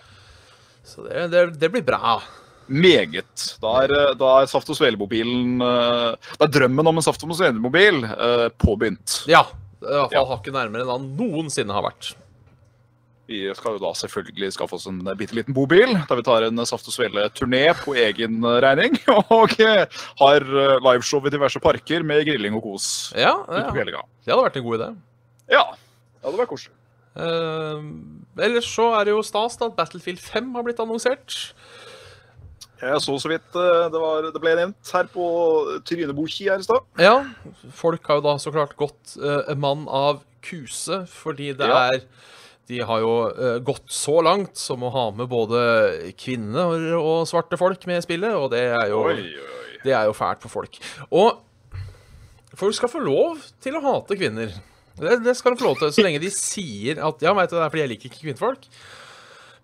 Så 0.84 1.04
det, 1.06 1.28
det, 1.30 1.44
det 1.60 1.70
blir 1.70 1.84
bra. 1.86 2.18
Meget. 2.68 3.44
Da 3.62 3.70
er, 3.84 3.92
eh, 3.96 4.14
da 4.18 4.32
er 4.42 4.46
Saft 4.50 4.68
og 4.68 4.76
Svele-mobilen 4.76 5.62
eh, 5.64 6.16
Da 6.36 6.44
er 6.44 6.52
drømmen 6.52 6.90
om 6.90 6.98
en 7.00 7.04
Saft 7.06 7.22
og 7.24 7.32
Svele-mobil 7.38 8.02
eh, 8.04 8.48
påbegynt. 8.60 9.22
Ja. 9.30 9.44
I 9.78 9.86
hvert 9.86 10.10
fall 10.10 10.18
Ja. 10.18 10.24
hakket 10.34 10.52
nærmere 10.58 10.82
enn 10.84 10.90
han 10.90 11.06
noensinne 11.16 11.72
har 11.72 11.86
vært. 11.86 12.10
Vi 13.28 13.42
skal 13.52 13.76
jo 13.76 13.80
da 13.82 13.90
selvfølgelig 13.92 14.54
skaffe 14.54 14.78
oss 14.78 14.86
en 14.88 15.02
bitte 15.20 15.36
liten 15.36 15.52
bobil, 15.56 15.90
der 16.08 16.16
vi 16.16 16.24
tar 16.24 16.46
en 16.46 16.62
Saft 16.68 16.88
og 16.88 16.94
Svele-turné 16.94 17.66
på 17.82 17.92
egen 18.00 18.38
regning. 18.64 18.96
Og 19.36 19.52
har 20.22 20.46
liveshow 20.80 21.26
i 21.28 21.32
diverse 21.34 21.60
parker 21.60 22.06
med 22.08 22.24
grilling 22.24 22.56
og 22.56 22.64
kos 22.64 22.86
Ja, 23.12 23.34
ja. 23.44 23.66
det 23.68 24.32
hadde 24.32 24.44
vært 24.46 24.56
en 24.62 24.64
god 24.64 24.78
idé. 24.80 24.88
Ja. 25.52 25.64
Det 26.18 26.24
hadde 26.24 26.40
vært 26.40 26.52
koselig. 26.54 26.74
Uh, 27.18 27.84
ellers 28.46 28.68
så 28.70 28.88
er 28.96 29.08
det 29.08 29.12
jo 29.16 29.22
stas 29.26 29.58
at 29.60 29.76
Battlefield 29.76 30.20
5 30.22 30.48
har 30.56 30.64
blitt 30.66 30.80
annonsert. 30.82 31.36
Jeg 32.78 33.00
så 33.02 33.16
så 33.18 33.30
vidt 33.32 33.56
eh, 33.58 33.86
det, 33.90 33.98
var, 33.98 34.28
det 34.30 34.38
ble 34.38 34.52
nevnt 34.54 34.90
her 34.94 35.08
på 35.10 35.24
Tryneboki 35.88 36.44
her 36.46 36.60
i 36.62 36.66
stad. 36.66 36.84
Ja, 37.02 37.16
folk 37.74 38.06
har 38.06 38.20
jo 38.20 38.26
da 38.28 38.36
så 38.38 38.52
klart 38.54 38.76
gått 38.78 39.16
uh, 39.18 39.50
mann 39.58 39.88
av 39.90 40.20
kuse, 40.46 41.00
fordi 41.10 41.50
det 41.58 41.66
Ja. 41.66 41.80
er 41.90 42.04
De 42.68 42.80
har 42.84 43.00
jo 43.00 43.12
eh, 43.32 43.58
gått 43.64 43.86
så 43.92 44.18
langt 44.24 44.58
som 44.60 44.82
å 44.84 44.92
ha 44.92 45.06
med 45.16 45.30
både 45.30 45.60
kvinner 46.20 46.98
og 46.98 47.28
svarte 47.30 47.56
folk 47.60 47.86
med 47.88 48.02
i 48.02 48.04
spillet, 48.04 48.34
og 48.36 48.50
det 48.52 48.66
er 48.76 48.90
jo 48.92 49.06
Oi, 49.08 49.20
oi. 49.24 49.54
Det 49.84 49.94
er 49.94 50.08
jo 50.08 50.16
fælt 50.16 50.42
for 50.42 50.52
folk. 50.52 50.78
Og 51.14 51.38
folk 52.58 52.76
skal 52.76 52.90
få 52.92 53.00
lov 53.04 53.40
til 53.62 53.78
å 53.78 53.84
hate 53.84 54.18
kvinner. 54.18 54.52
Det, 54.98 55.20
det 55.22 55.34
skal 55.38 55.54
de 55.54 55.60
få 55.62 55.68
lov 55.68 55.78
til, 55.80 55.92
så 55.94 56.04
lenge 56.04 56.20
de 56.22 56.30
sier 56.34 57.00
at 57.06 57.22
Ja, 57.22 57.34
veit 57.38 57.52
du, 57.52 57.56
det 57.56 57.64
er 57.64 57.72
fordi 57.72 57.84
jeg 57.84 57.92
liker 57.94 58.10
ikke 58.10 58.24
kvinnfolk. 58.26 58.66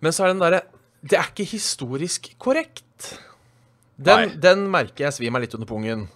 Men 0.03 0.15
så 0.15 0.25
er 0.25 0.33
den 0.33 0.43
derre 0.43 0.61
Det 1.03 1.17
er 1.19 1.27
ikke 1.31 1.47
historisk 1.49 2.31
korrekt. 2.41 3.11
Den, 3.95 4.37
den 4.41 4.65
merker 4.71 5.07
jeg 5.07 5.17
svir 5.17 5.33
meg 5.35 5.45
litt 5.45 5.55
under 5.55 5.69
pungen. 5.69 6.07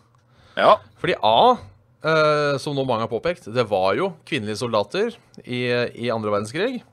Ja. 0.57 0.77
Fordi 0.99 1.15
A, 1.23 1.59
eh, 2.03 2.55
som 2.61 2.75
nå 2.77 2.85
mange 2.87 3.05
har 3.05 3.11
påpekt, 3.11 3.49
det 3.53 3.65
var 3.69 3.95
jo 3.99 4.13
kvinnelige 4.27 4.61
soldater 4.61 5.15
i, 5.43 5.65
i 5.95 6.11
andre 6.13 6.33
verdenskrig. 6.33 6.83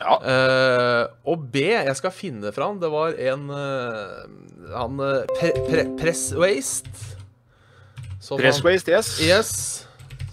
ja. 0.00 0.14
Eh, 0.22 1.04
og 1.28 1.48
B, 1.52 1.64
jeg 1.74 1.96
skal 1.98 2.14
finne 2.14 2.52
fram, 2.54 2.78
det 2.80 2.90
var 2.92 3.18
en 3.18 3.48
eh, 3.50 4.72
Han 4.76 5.00
uh, 5.00 5.24
pre, 5.38 5.52
pre, 5.68 5.84
Press 5.98 6.30
Waste. 6.36 7.16
Press 8.36 8.62
waste, 8.64 8.92
yes. 8.92 9.14
Yes. 9.24 9.52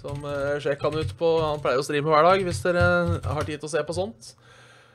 Som 0.01 0.25
uh, 0.25 0.57
Sjekk 0.59 0.81
han 0.83 0.97
ut 0.99 1.13
på 1.17 1.29
Han 1.39 1.61
pleier 1.63 1.79
å 1.79 1.85
streame 1.85 2.11
hver 2.11 2.25
dag, 2.27 2.41
hvis 2.43 2.59
dere 2.65 2.87
har 3.23 3.47
tid 3.47 3.61
til 3.61 3.69
å 3.69 3.71
se 3.71 3.83
på 3.87 3.95
sånt. 3.95 4.33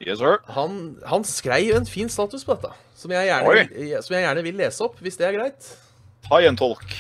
Yes, 0.01 0.21
sir. 0.21 0.39
Han, 0.57 0.97
han 1.05 1.25
skrev 1.29 1.75
en 1.77 1.89
fin 1.89 2.09
status 2.09 2.45
på 2.47 2.57
dette, 2.57 2.73
som 2.97 3.13
jeg, 3.13 3.29
gjerne, 3.29 4.01
som 4.05 4.15
jeg 4.17 4.25
gjerne 4.25 4.45
vil 4.47 4.57
lese 4.57 4.85
opp, 4.87 4.97
hvis 5.05 5.19
det 5.21 5.27
er 5.29 5.37
greit. 5.37 5.73
Ta 6.25 6.41
igjen 6.41 6.57
tolk. 6.57 6.95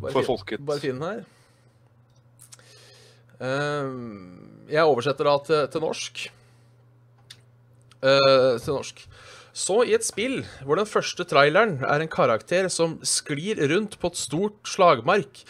For 0.00 0.26
folket. 0.26 0.62
Bare 0.66 0.82
finn 0.82 0.98
den 0.98 1.06
her. 1.06 1.35
Ehm, 3.42 4.64
jeg 4.70 4.86
oversetter 4.86 5.28
da 5.28 5.36
til, 5.44 5.62
til 5.72 5.84
norsk. 5.84 6.26
Eh, 8.06 8.52
til 8.62 8.76
norsk. 8.76 9.06
Så 9.56 9.78
i 9.88 9.94
et 9.96 10.04
spill 10.04 10.42
hvor 10.66 10.76
den 10.76 10.88
første 10.88 11.24
traileren 11.28 11.78
er 11.84 12.02
en 12.02 12.12
karakter 12.12 12.68
som 12.72 12.98
sklir 13.06 13.62
rundt 13.72 13.96
på 14.00 14.12
et 14.12 14.20
stort 14.20 14.68
slagmark 14.68 15.40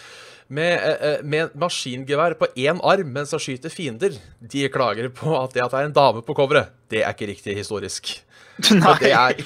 med, 0.46 0.78
eh, 0.78 1.08
eh, 1.08 1.24
med 1.26 1.56
maskingevær 1.58 2.36
på 2.38 2.46
én 2.54 2.78
arm 2.86 3.10
mens 3.10 3.34
han 3.34 3.42
skyter 3.42 3.72
fiender, 3.72 4.14
de 4.40 4.68
klager 4.70 5.10
på 5.10 5.34
at 5.40 5.56
det 5.56 5.64
at 5.64 5.74
det 5.74 5.80
er 5.80 5.90
en 5.90 5.96
dame 5.96 6.22
på 6.22 6.36
coveret, 6.38 6.70
det 6.88 7.02
er 7.02 7.10
ikke 7.10 7.32
riktig 7.32 7.56
historisk. 7.58 8.14
Nei. 8.78 9.10
Er, 9.10 9.42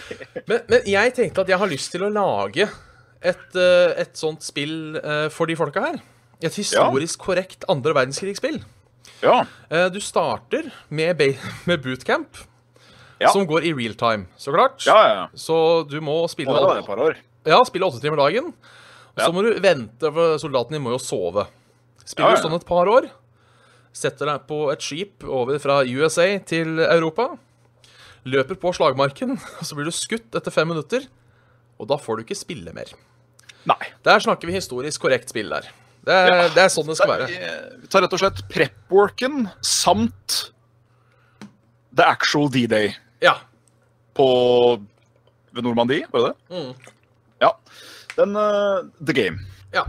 men, 0.46 0.60
men 0.68 0.86
jeg 0.86 1.16
tenkte 1.16 1.42
at 1.42 1.48
jeg 1.50 1.58
har 1.58 1.70
lyst 1.70 1.90
til 1.90 2.04
å 2.06 2.12
lage 2.12 2.68
et, 3.20 3.48
eh, 3.56 3.92
et 4.04 4.12
sånt 4.16 4.44
spill 4.44 5.00
eh, 5.00 5.28
for 5.32 5.50
de 5.50 5.56
folka 5.58 5.88
her. 5.88 6.00
Et 6.42 6.54
historisk 6.54 7.18
korrekt 7.20 7.64
andre 7.68 7.92
verdenskrigsspill. 7.94 8.62
Ja. 9.22 9.42
Eh, 9.70 9.88
Du 9.92 10.00
starter 10.00 10.70
med, 10.88 11.20
med 11.68 11.82
bootcamp, 11.82 12.36
Ja. 13.20 13.28
som 13.34 13.44
går 13.46 13.64
i 13.68 13.72
real 13.76 13.94
time, 13.94 14.26
så 14.38 14.52
klart. 14.54 14.80
Ja, 14.86 14.96
ja. 15.08 15.14
ja. 15.14 15.26
Så 15.36 15.86
du 15.88 16.00
må 16.00 16.22
spille, 16.32 16.48
Og 16.48 16.74
det 16.74 16.78
et 16.82 16.86
par 16.86 16.96
år. 16.98 17.16
ja, 17.44 17.58
spille 17.64 17.84
åtte 17.84 18.00
timer 18.00 18.16
dagen. 18.16 18.46
Og 18.54 19.18
Ja. 19.18 19.26
så 19.26 19.32
må 19.34 19.42
du 19.44 19.60
vente, 19.60 20.12
for 20.12 20.38
soldaten 20.38 20.72
din 20.72 20.82
må 20.82 20.92
jo 20.94 20.98
sove. 20.98 21.46
Spiller 22.06 22.30
Ja, 22.30 22.36
du 22.36 22.40
ja. 22.40 22.48
sånn 22.48 22.56
et 22.56 22.64
par 22.66 22.86
år, 22.88 23.10
setter 23.92 24.24
deg 24.26 24.46
på 24.48 24.70
et 24.72 24.80
skip 24.80 25.24
over 25.24 25.58
fra 25.58 25.82
USA 25.84 26.38
til 26.38 26.78
Europa, 26.80 27.36
løper 28.24 28.54
på 28.56 28.72
slagmarken, 28.72 29.32
og 29.60 29.64
så 29.66 29.74
blir 29.76 29.84
du 29.84 29.90
skutt 29.92 30.34
etter 30.34 30.50
fem 30.54 30.68
minutter, 30.68 31.04
og 31.78 31.88
da 31.88 31.96
får 32.00 32.16
du 32.16 32.24
ikke 32.24 32.38
spille 32.38 32.72
mer. 32.72 32.88
Nei. 33.66 33.92
Der 34.02 34.18
snakker 34.20 34.46
vi 34.48 34.56
historisk 34.56 35.02
korrekt 35.02 35.28
spill 35.28 35.50
der. 35.52 35.68
Det 36.06 36.14
er, 36.16 36.30
Ja. 36.30 36.48
det 36.54 36.62
er 36.64 36.70
sånn 36.72 36.86
det 36.88 36.96
skal 36.96 37.10
være. 37.12 37.26
Vi 37.82 37.90
tar 37.92 38.02
rett 38.06 38.14
og 38.16 38.22
slett 38.22 38.40
prep-worken 38.48 39.50
samt 39.60 40.52
the 41.92 42.06
actual 42.06 42.48
D-day 42.48 42.94
Ja. 43.20 43.36
på 44.16 44.28
ved 45.52 45.64
Normandie, 45.66 46.06
var 46.12 46.20
det 46.20 46.28
det? 46.30 46.56
Mm. 46.56 46.74
Ja. 47.42 47.52
Den 48.16 48.36
uh, 48.36 48.86
The 49.04 49.12
Game. 49.16 49.38
Ja. 49.74 49.84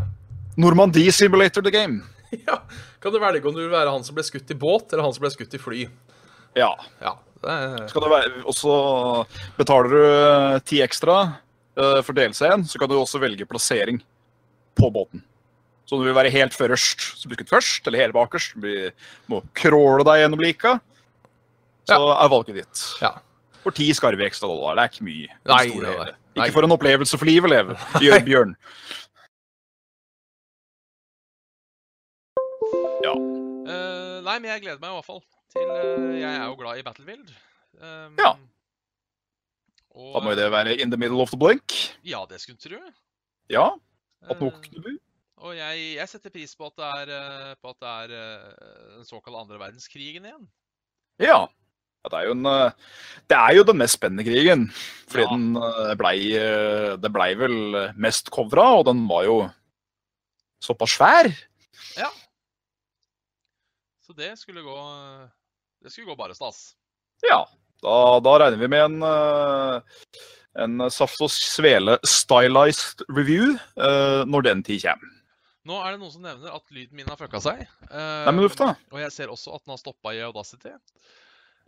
Normandie 0.58 1.12
Simulator 1.12 1.62
The 1.62 1.72
Game. 1.72 2.02
ja. 2.48 2.62
Kan 3.02 3.14
du 3.14 3.20
velge 3.20 3.48
om 3.48 3.56
du 3.56 3.62
vil 3.64 3.74
være 3.74 3.92
han 3.94 4.04
som 4.04 4.16
ble 4.18 4.24
skutt 4.26 4.52
i 4.52 4.58
båt, 4.58 4.92
eller 4.92 5.04
han 5.06 5.14
som 5.14 5.24
ble 5.24 5.32
skutt 5.34 5.54
i 5.58 5.62
fly? 5.62 5.86
Ja. 6.58 6.74
Ja. 7.02 7.16
Det 7.42 7.50
er, 7.50 7.88
Skal 7.90 8.04
det 8.06 8.10
være, 8.12 8.44
også 8.46 8.74
betaler 9.58 9.90
du 9.90 10.02
eh, 10.06 10.58
ti 10.70 10.78
ekstra 10.86 11.16
uh, 11.80 12.02
for 12.06 12.14
DLC-en, 12.14 12.68
så 12.70 12.78
kan 12.78 12.92
du 12.92 13.00
også 13.00 13.18
velge 13.24 13.48
plassering 13.50 13.98
på 14.78 14.90
båten. 14.94 15.24
Så 15.92 15.98
du 16.00 16.06
vil 16.08 16.16
være 16.16 16.30
helt 16.32 16.54
først, 16.56 17.02
så 17.20 17.28
blir 17.28 17.36
du 17.36 17.42
skutt 17.44 17.50
først, 17.52 17.88
eller 17.90 18.00
helt 18.06 18.16
bakerst, 18.16 18.54
du 18.64 18.70
må 19.28 19.42
crawle 19.60 20.06
deg 20.08 20.22
gjennom 20.22 20.40
lika, 20.40 20.78
så 21.90 21.98
er 22.16 22.30
valget 22.32 22.62
ditt. 22.62 22.84
ja. 23.02 23.12
For 23.62 23.76
ti 23.76 23.90
skarve 23.94 24.24
ekstra 24.26 24.48
dollar, 24.50 24.74
det 24.80 24.86
er 24.88 24.94
ikke 24.96 25.04
mye. 25.06 25.34
Nei, 25.52 25.66
nei, 25.84 25.92
nei. 26.00 26.14
Ikke 26.40 26.54
for 26.56 26.66
en 26.66 26.74
opplevelse 26.74 27.20
for 27.20 27.28
livet, 27.30 27.52
leve. 27.52 27.76
Gjør 28.02 28.24
Bjørn. 28.30 28.56
Eh, 33.12 34.18
nei, 34.26 34.38
men 34.40 34.48
jeg 34.52 34.64
gleder 34.64 34.80
meg 34.82 34.92
i 34.92 34.96
hvert 34.98 35.08
fall 35.08 35.22
til 35.52 35.68
uh, 35.70 36.08
Jeg 36.18 36.30
er 36.32 36.46
jo 36.48 36.56
glad 36.60 36.80
i 36.80 36.86
Battlefield. 36.86 37.30
Um, 37.82 38.18
Ja. 38.20 38.32
Og, 39.92 40.14
Da 40.16 40.22
må 40.24 40.32
jo 40.32 40.40
det 40.40 40.48
være 40.54 40.76
in 40.80 40.92
the 40.92 40.98
middle 41.00 41.20
of 41.24 41.30
the 41.34 41.40
blink. 41.40 41.76
Ja, 42.08 42.24
det 42.30 42.40
skulle 42.42 42.58
du 42.58 42.70
tro. 42.70 42.80
Ja, 43.52 43.66
at 44.30 44.40
nok. 44.40 44.70
Og 45.42 45.56
jeg, 45.58 45.80
jeg 45.98 46.10
setter 46.12 46.34
pris 46.34 46.52
på 46.58 46.68
at 46.70 46.76
det 46.78 46.90
er, 47.02 47.12
eh, 47.18 47.54
på 47.62 47.72
at 47.74 47.80
det 47.82 47.92
er 47.92 48.14
eh, 48.18 48.68
den 49.00 49.08
såkalte 49.08 49.42
andre 49.42 49.58
verdenskrigen 49.62 50.28
igjen. 50.30 50.46
Ja. 51.22 51.48
Det 52.02 52.18
er 52.18 52.26
jo 52.26 52.34
en 52.34 52.48
eh, 52.50 52.72
Det 53.30 53.38
er 53.38 53.56
jo 53.60 53.64
den 53.68 53.78
mest 53.78 53.98
spennende 54.00 54.26
krigen. 54.26 54.68
Fordi 55.10 55.26
Ja. 55.26 55.36
den 55.36 55.98
blei 56.00 56.18
Det 57.02 57.12
blei 57.14 57.34
vel 57.38 57.58
mest 57.94 58.32
covra, 58.34 58.68
og 58.80 58.86
den 58.90 59.04
var 59.10 59.26
jo 59.28 59.38
såpass 60.62 60.98
svær. 60.98 61.30
Ja. 61.98 62.10
Så 64.06 64.14
det 64.18 64.38
skulle 64.40 64.62
gå 64.66 64.78
Det 65.84 65.92
skulle 65.92 66.10
gå 66.10 66.18
bare 66.18 66.36
stas. 66.38 66.76
Ja. 67.26 67.44
Da, 67.82 68.20
da 68.22 68.38
regner 68.38 68.62
vi 68.62 68.68
med 68.70 68.86
en 68.86 69.84
en 70.62 70.90
Saft 70.92 71.22
og 71.24 71.30
Svele 71.32 71.96
stylized 72.04 73.06
review 73.10 73.56
når 74.28 74.44
den 74.50 74.64
tid 74.68 74.82
kommer. 74.84 75.21
Nå 75.70 75.78
er 75.78 75.94
det 75.94 76.00
noen 76.02 76.14
som 76.14 76.24
nevner 76.26 76.56
at 76.56 76.74
lyden 76.74 76.98
min 76.98 77.10
har 77.12 77.20
fucka 77.20 77.42
seg. 77.44 77.62
Uh, 77.92 78.26
Nei, 78.26 78.34
men 78.34 78.48
uff 78.48 78.56
da. 78.58 78.72
Og 78.90 78.98
jeg 79.04 79.14
ser 79.14 79.34
også 79.34 79.54
at 79.54 79.62
den 79.62 79.76
har 79.76 79.82
stoppa 79.82 80.14
i 80.18 80.24
Audacity. 80.26 80.74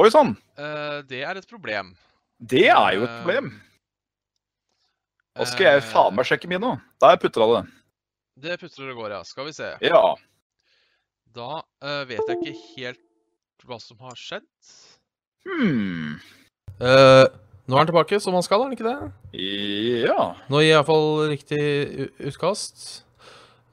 Oi 0.02 0.10
sann. 0.10 0.34
Uh, 0.58 1.04
det 1.06 1.22
er 1.22 1.38
et 1.38 1.50
problem. 1.50 1.94
Det 2.42 2.66
er 2.74 2.96
jo 2.98 3.06
et 3.06 3.10
Eh, 3.12 3.20
problem. 3.22 3.52
Da 5.38 5.46
skal 5.50 5.66
jeg 5.70 5.86
faen 5.90 6.14
meg 6.18 6.26
sjekke 6.30 6.50
min 6.50 6.62
nå. 6.62 6.74
Der 7.02 7.18
putra 7.22 7.46
det. 7.54 7.62
Det 8.44 8.58
putrer 8.62 8.90
det 8.90 8.98
går, 8.98 9.14
ja. 9.14 9.22
Skal 9.26 9.46
vi 9.46 9.54
se. 9.54 9.70
Ja. 9.82 10.16
Da 11.34 11.62
uh, 11.62 12.02
vet 12.10 12.22
jeg 12.30 12.40
ikke 12.40 12.58
helt 12.76 13.66
hva 13.66 13.78
som 13.82 14.02
har 14.02 14.18
skjedd. 14.18 14.50
Hmm. 15.46 16.18
Uh, 16.82 17.30
nå 17.70 17.78
er 17.78 17.80
han 17.80 17.90
tilbake 17.90 18.20
som 18.22 18.36
han 18.36 18.44
skal, 18.46 18.62
er 18.62 18.70
han 18.70 18.76
ikke 18.76 18.90
det? 18.90 18.98
Ja. 20.04 20.34
Nå 20.50 20.62
gir 20.62 20.74
jeg 20.74 20.78
iallfall 20.80 21.30
riktig 21.32 22.10
utkast. 22.20 23.03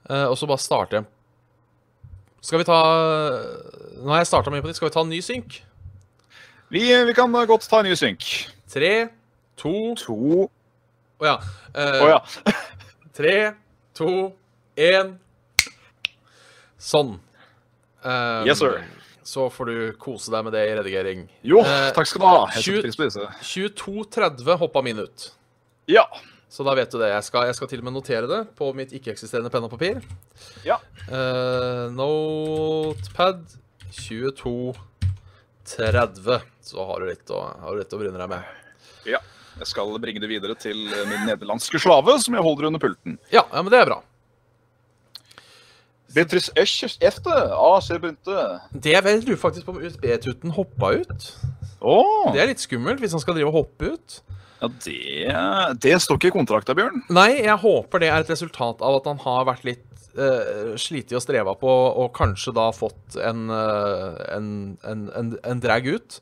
Eh, 0.08 0.26
og 0.26 0.36
så 0.38 0.48
bare 0.48 0.62
starte. 0.62 1.02
Skal 2.40 2.62
vi 2.62 2.64
ta 2.64 2.76
Nå 4.00 4.08
har 4.14 4.22
jeg 4.22 4.30
starta 4.30 4.52
mye 4.52 4.62
på 4.64 4.70
nytt. 4.70 4.78
Skal 4.78 4.88
vi 4.88 4.94
ta 4.94 5.02
en 5.04 5.12
ny 5.12 5.20
synk? 5.24 5.58
Vi, 6.72 6.84
vi 7.04 7.14
kan 7.16 7.34
godt 7.34 7.66
ta 7.68 7.82
en 7.82 7.90
ny 7.90 7.96
synk. 7.98 8.24
Tre, 8.70 8.92
to 9.60 9.72
To 9.98 10.16
Å 11.20 11.26
ja. 11.26 11.34
Eh, 11.74 11.98
Å 12.00 12.12
ja. 12.14 12.20
Tre, 13.18 13.34
to, 13.98 14.30
én 14.80 15.16
Sånn. 16.80 17.18
Um, 18.00 18.46
Yes, 18.48 18.62
sir. 18.62 18.78
Så 19.26 19.44
får 19.52 19.68
du 19.68 19.74
kose 20.00 20.32
deg 20.32 20.46
med 20.46 20.54
det 20.56 20.62
i 20.70 20.72
redigering. 20.78 21.26
Jo, 21.46 21.60
takk 21.94 22.08
skal 22.08 22.22
du 22.22 22.26
ha. 22.26 22.38
Jeg 22.56 22.64
setter 22.64 22.86
pris 22.86 22.96
på 22.96 23.04
disse. 23.04 23.26
22.30 23.50 24.56
hoppa 24.62 24.80
min 24.82 25.02
ut. 25.04 25.26
Ja. 25.90 26.06
Så 26.50 26.66
da 26.66 26.72
vet 26.74 26.90
du 26.90 26.98
det. 26.98 27.12
Jeg 27.12 27.22
skal, 27.28 27.44
jeg 27.46 27.54
skal 27.56 27.68
til 27.70 27.80
og 27.80 27.84
med 27.86 27.94
notere 27.94 28.26
det 28.26 28.40
på 28.58 28.72
mitt 28.74 28.92
ikke-eksisterende 28.96 29.50
penn 29.54 29.66
og 29.68 29.72
papir. 29.72 29.96
Ja. 30.66 30.76
Uh, 31.06 31.86
notepad 31.94 33.38
22.30. 33.94 36.40
Så 36.66 36.78
har 36.86 36.96
du 36.98 37.04
litt 37.06 37.30
å, 37.30 37.38
har 37.62 37.70
du 37.70 37.78
litt 37.84 37.94
å 37.94 38.00
bryne 38.02 38.18
deg 38.18 38.28
med. 38.34 38.42
ja. 39.14 39.22
Jeg 39.60 39.68
skal 39.68 39.92
bringe 40.00 40.20
det 40.22 40.30
videre 40.30 40.54
til 40.56 40.78
min 41.10 41.26
nederlandske 41.28 41.76
slave, 41.82 42.14
som 42.22 42.32
jeg 42.32 42.44
holder 42.46 42.64
under 42.70 42.80
pulten. 42.80 43.18
Ja, 43.28 43.44
ja, 43.44 43.60
men 43.60 43.68
det 43.72 43.80
er 43.82 43.88
bra. 43.90 43.98
Beatrice 46.14 46.50
Esch 46.56 46.96
efter. 46.98 47.52
Ja, 47.52 47.80
se 47.84 47.98
begynte. 48.00 48.60
Det 48.72 48.94
vet 48.96 49.04
vel 49.04 49.20
lurer 49.26 49.42
faktisk 49.42 49.64
på 49.68 49.76
USB-tuten 49.82 50.50
hoppa 50.56 50.86
ut. 51.02 51.20
Oh. 51.80 52.32
Det 52.32 52.40
er 52.40 52.48
litt 52.50 52.62
skummelt 52.62 53.00
hvis 53.02 53.14
han 53.14 53.22
skal 53.22 53.34
drive 53.36 53.50
og 53.52 53.58
hoppe 53.60 53.84
ut. 53.94 54.08
Ja, 54.60 54.68
det, 54.84 55.78
det 55.80 55.94
står 56.04 56.18
ikke 56.18 56.30
i 56.30 56.34
kontrakta, 56.34 56.74
Bjørn. 56.76 57.00
Nei, 57.12 57.30
jeg 57.40 57.56
håper 57.62 58.02
det 58.02 58.10
er 58.12 58.24
et 58.24 58.32
resultat 58.32 58.82
av 58.84 58.98
at 58.98 59.06
han 59.08 59.20
har 59.22 59.46
vært 59.48 59.64
litt 59.64 59.86
uh, 60.18 60.74
slitig 60.80 61.16
og 61.16 61.24
streva 61.24 61.54
på, 61.58 61.70
og 61.70 62.10
kanskje 62.16 62.52
da 62.56 62.66
fått 62.76 63.16
en, 63.16 63.46
uh, 63.48 64.18
en, 64.36 64.50
en, 64.84 65.06
en, 65.40 65.62
drag 65.62 65.88
ut. 65.90 66.20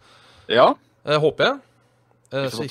Ja, 0.50 0.74
Uh, 1.08 1.14
håper 1.22 1.46
jeg. 1.46 1.54
Ikke 2.28 2.48
så, 2.52 2.64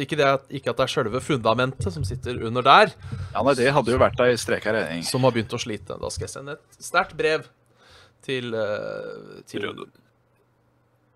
ikke, 0.00 0.16
det 0.16 0.24
at, 0.24 0.44
ikke 0.48 0.70
at 0.72 0.78
det 0.78 0.84
er 0.86 0.92
sjølve 0.94 1.20
fundamentet 1.20 1.92
som 1.92 2.06
sitter 2.08 2.38
under 2.46 2.64
der, 2.64 2.94
Ja, 3.34 3.42
nei, 3.44 3.52
det 3.58 3.66
hadde 3.76 3.92
jo 3.92 3.98
vært 4.00 4.22
ei 4.24 4.30
streka 4.40 4.72
regning. 4.72 5.02
som 5.04 5.26
har 5.26 5.34
begynt 5.34 5.52
å 5.52 5.60
slite. 5.60 5.98
Da 6.00 6.08
skal 6.14 6.24
jeg 6.24 6.32
sende 6.32 6.54
et 6.56 6.78
sterkt 6.86 7.12
brev 7.18 7.44
til, 8.24 8.56
til 9.50 9.66
Røde. 9.66 9.90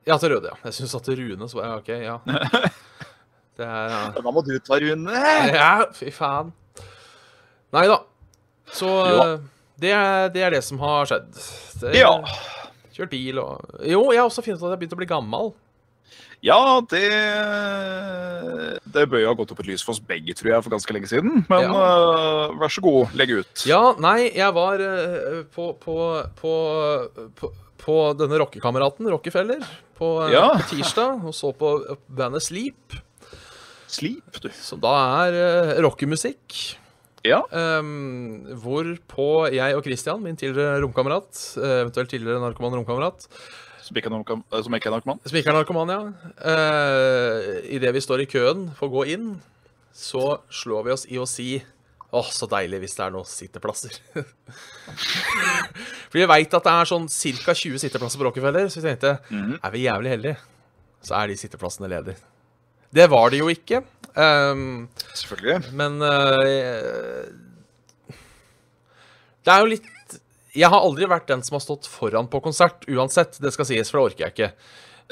Ja, 0.04 0.18
til 0.20 0.34
Røde, 0.34 0.52
ja. 0.52 0.58
Jeg 0.68 0.76
syns 0.82 0.98
at 0.98 1.08
til 1.08 1.22
Rune 1.22 1.48
så 1.48 1.62
ja, 1.64 1.72
OK, 1.80 1.88
ja. 2.04 2.18
Det 3.56 3.64
er 3.66 3.92
ja. 3.94 4.00
Da 4.20 4.32
må 4.34 4.42
du 4.44 4.52
ta, 4.60 4.76
Rune. 4.82 5.20
Ja, 5.54 5.70
fy 5.96 6.10
faen. 6.12 6.50
Nei 7.76 7.86
da. 7.90 8.00
Så 8.76 8.88
eh, 9.06 9.36
det, 9.80 9.92
er, 9.96 10.28
det 10.34 10.42
er 10.46 10.56
det 10.58 10.62
som 10.66 10.78
har 10.82 11.06
skjedd. 11.08 11.30
Det, 11.82 11.94
Ja. 12.00 12.12
Kjørt 12.96 13.10
bil 13.12 13.36
og 13.42 13.60
Jo, 13.84 14.06
jeg 14.12 14.22
har 14.22 14.28
også 14.30 14.40
funnet 14.44 14.56
ut 14.56 14.62
at 14.64 14.70
jeg 14.70 14.74
har 14.76 14.80
begynt 14.80 14.94
å 14.96 15.00
bli 15.02 15.08
gammel. 15.10 15.50
Ja, 16.44 16.80
det 16.88 17.02
Det 18.92 19.04
bør 19.10 19.20
jo 19.22 19.28
ha 19.30 19.36
gått 19.36 19.52
opp 19.52 19.60
et 19.64 19.68
lys 19.70 19.82
for 19.84 19.92
oss 19.96 20.00
begge, 20.04 20.34
tror 20.36 20.52
jeg, 20.54 20.64
for 20.64 20.72
ganske 20.76 20.94
lenge 20.96 21.08
siden. 21.10 21.42
Men 21.50 21.66
Ja. 21.66 21.72
uh, 21.72 22.54
vær 22.60 22.72
så 22.72 22.80
god, 22.84 23.12
legg 23.18 23.32
ut. 23.36 23.64
Ja, 23.68 23.94
nei, 24.00 24.30
jeg 24.36 24.52
var 24.56 24.80
uh, 24.80 25.42
på, 25.52 25.72
på, 25.82 25.96
på, 26.40 26.52
på, 27.40 27.50
på 27.82 27.96
denne 28.20 28.38
rockekameraten, 28.40 29.08
Rockefeller, 29.12 29.64
på, 29.98 30.10
Ja. 30.32 30.48
på 30.56 30.68
tirsdag, 30.76 31.24
og 31.24 31.34
så 31.36 31.52
på 31.56 31.74
bandet 32.08 32.42
Sleep, 32.46 32.96
Slip, 33.96 34.40
du. 34.44 34.48
som 34.52 34.80
da 34.82 34.92
er 35.26 35.36
uh, 35.40 35.82
rockemusikk. 35.86 36.56
Ja. 37.26 37.40
Um, 37.50 38.44
hvorpå 38.62 39.48
jeg 39.50 39.74
og 39.74 39.82
Christian, 39.86 40.20
min 40.22 40.36
tidligere 40.38 40.78
romkamerat, 40.84 41.40
eh, 41.58 41.80
eventuelt 41.82 42.10
tidligere 42.12 42.38
narkoman 42.44 42.76
romkamerat, 42.78 43.26
Som 43.82 43.96
ikke 43.98 44.10
narkom- 44.14 44.44
eh, 44.52 44.62
som 44.62 44.74
ikke 44.78 44.86
er 44.90 44.94
narkoman. 44.94 45.18
som 45.26 45.36
ikke 45.40 45.50
er 45.50 45.58
narkoman, 45.58 45.90
ja, 45.90 46.00
uh, 46.46 47.66
idet 47.66 47.92
vi 47.96 48.00
står 48.04 48.22
i 48.22 48.26
køen 48.30 48.68
for 48.78 48.86
å 48.88 48.94
gå 49.00 49.06
inn, 49.16 49.40
så 49.92 50.38
slår 50.50 50.84
vi 50.86 50.92
oss 50.94 51.06
i 51.10 51.16
å 51.18 51.26
si 51.26 51.62
Åh, 52.14 52.28
så 52.30 52.46
deilig 52.48 52.78
hvis 52.84 52.94
det 52.96 53.02
er 53.04 53.10
noen 53.10 53.26
sitteplasser. 53.26 53.90
For 56.06 56.20
vi 56.20 56.26
veit 56.30 56.54
at 56.54 56.64
det 56.64 56.72
er 56.72 56.88
sånn 56.88 57.08
ca. 57.10 57.52
20 57.58 57.80
sitteplasser 57.82 58.20
på 58.20 58.28
Rockefeller, 58.28 58.68
så 58.70 58.80
vi 58.80 58.86
tenkte 58.88 59.18
Mhm. 59.30 59.58
er 59.62 59.70
vi 59.74 59.82
jævlig 59.84 60.10
heldige, 60.14 60.36
så 61.02 61.16
er 61.22 61.26
de 61.26 61.34
sitteplassene 61.36 61.88
ledige. 61.90 62.16
Det 62.94 63.06
var 63.10 63.30
det 63.30 63.40
jo 63.42 63.48
ikke. 63.52 63.82
Um, 64.16 64.86
Selvfølgelig. 65.12 65.72
men 65.76 65.98
uh, 66.00 67.26
Det 69.44 69.52
er 69.52 69.60
jo 69.60 69.68
litt 69.74 70.16
Jeg 70.56 70.70
har 70.72 70.80
aldri 70.80 71.04
vært 71.10 71.28
den 71.28 71.42
som 71.44 71.58
har 71.58 71.64
stått 71.66 71.84
foran 71.90 72.30
på 72.32 72.40
konsert, 72.44 72.86
uansett. 72.88 73.36
Det 73.42 73.52
skal 73.52 73.68
sies, 73.68 73.90
for 73.92 74.00
det 74.00 74.06
orker 74.14 74.24
jeg 74.24 74.32
ikke. 74.36 74.50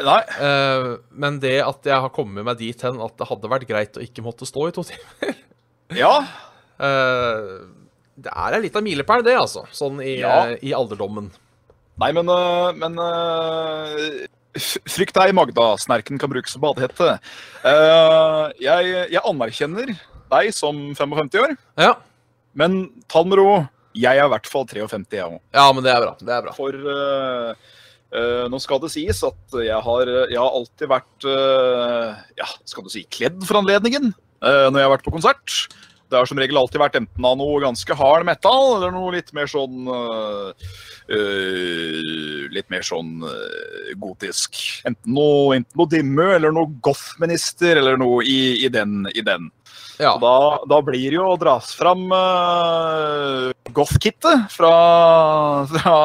Nei. 0.09 0.21
Uh, 0.41 0.87
men 1.13 1.37
det 1.43 1.59
at 1.63 1.85
jeg 1.87 2.01
har 2.07 2.11
kommet 2.17 2.47
meg 2.49 2.57
dit 2.59 2.81
hen 2.87 2.97
at 3.05 3.15
det 3.21 3.29
hadde 3.29 3.51
vært 3.53 3.69
greit 3.69 3.99
å 4.01 4.03
ikke 4.03 4.25
måtte 4.25 4.49
stå 4.49 4.71
i 4.71 4.75
to 4.75 4.83
timer 4.89 5.37
Ja. 5.95 6.15
Uh, 6.81 7.69
Det 8.17 8.33
er 8.33 8.57
litt 8.63 8.75
av 8.79 8.83
milepæl, 8.87 9.23
det, 9.27 9.37
altså. 9.37 9.67
Sånn 9.75 10.01
i, 10.03 10.17
Ja. 10.23 10.47
i 10.63 10.73
alderdommen. 10.75 11.29
Nei, 12.01 12.11
men, 12.17 12.27
men 12.81 12.97
Frykt 14.55 15.17
deg, 15.17 15.33
Magda. 15.35 15.75
Snerken 15.83 16.19
kan 16.21 16.31
brukes 16.31 16.55
som 16.55 16.63
badehette. 16.63 17.17
Uh, 17.65 18.51
jeg, 18.63 18.91
jeg 19.13 19.23
anerkjenner 19.27 19.95
deg 20.35 20.51
som 20.57 20.79
55 20.97 21.39
år, 21.43 21.55
Ja. 21.81 21.95
men 22.59 22.85
ta 23.11 23.23
det 23.25 23.33
med 23.33 23.41
ro. 23.43 23.49
Jeg 23.95 24.19
er 24.19 24.27
i 24.27 24.33
hvert 24.33 24.49
fall 24.51 24.67
53, 24.67 25.07
jeg 25.15 25.27
òg. 25.27 25.41
ja, 25.55 25.65
men 25.73 25.85
det 25.87 25.93
er 25.93 26.03
bra. 26.03 26.15
Det 26.19 26.33
er 26.35 26.43
bra. 26.47 26.55
For 26.57 26.75
uh, 26.75 27.55
uh, 28.15 28.45
nå 28.51 28.59
skal 28.63 28.81
det 28.83 28.91
sies 28.95 29.23
at 29.27 29.59
jeg 29.63 29.81
har, 29.87 30.11
jeg 30.31 30.41
har 30.41 30.59
alltid 30.61 30.91
vært 30.91 31.29
ja, 32.39 32.49
skal 32.67 32.87
du 32.87 32.91
si, 32.91 33.05
kledd 33.11 33.43
for 33.47 33.61
anledningen 33.63 34.13
når 34.45 34.77
jeg 34.77 34.85
har 34.85 34.91
vært 34.93 35.07
på 35.07 35.13
konsert. 35.15 35.55
Det 36.15 36.21
har 36.23 36.29
som 36.31 36.39
regel 36.39 36.61
alltid 36.61 36.79
vært 36.79 36.99
enten 37.01 37.27
av 37.27 37.35
noe 37.41 37.59
ganske 37.65 37.97
hard 37.99 38.23
metal, 38.29 38.77
eller 38.77 38.93
noe 38.95 39.17
litt 39.17 39.33
mer 39.35 39.51
sånn 39.51 39.89
øh, 39.91 40.55
Litt 42.55 42.71
mer 42.71 42.87
sånn 42.87 43.19
øh, 43.27 43.91
gotisk. 43.99 44.61
Enten 44.87 45.17
noe, 45.17 45.57
enten 45.59 45.81
noe 45.81 45.91
Dimmu 45.91 46.29
eller 46.37 46.55
noe 46.55 46.71
goth-minister, 46.87 47.83
eller 47.83 47.99
noe 47.99 48.23
i, 48.23 48.63
i, 48.63 48.71
den, 48.71 49.03
i 49.11 49.27
den. 49.27 49.51
Ja. 49.99 50.15
Da, 50.23 50.37
da 50.71 50.79
blir 50.87 51.11
det 51.11 51.19
jo 51.19 51.27
å 51.33 51.39
dras 51.39 51.75
fram 51.79 52.07
uh, 52.15 53.51
goth-kittet 53.75 54.47
fra, 54.55 54.73
fra, 55.71 55.99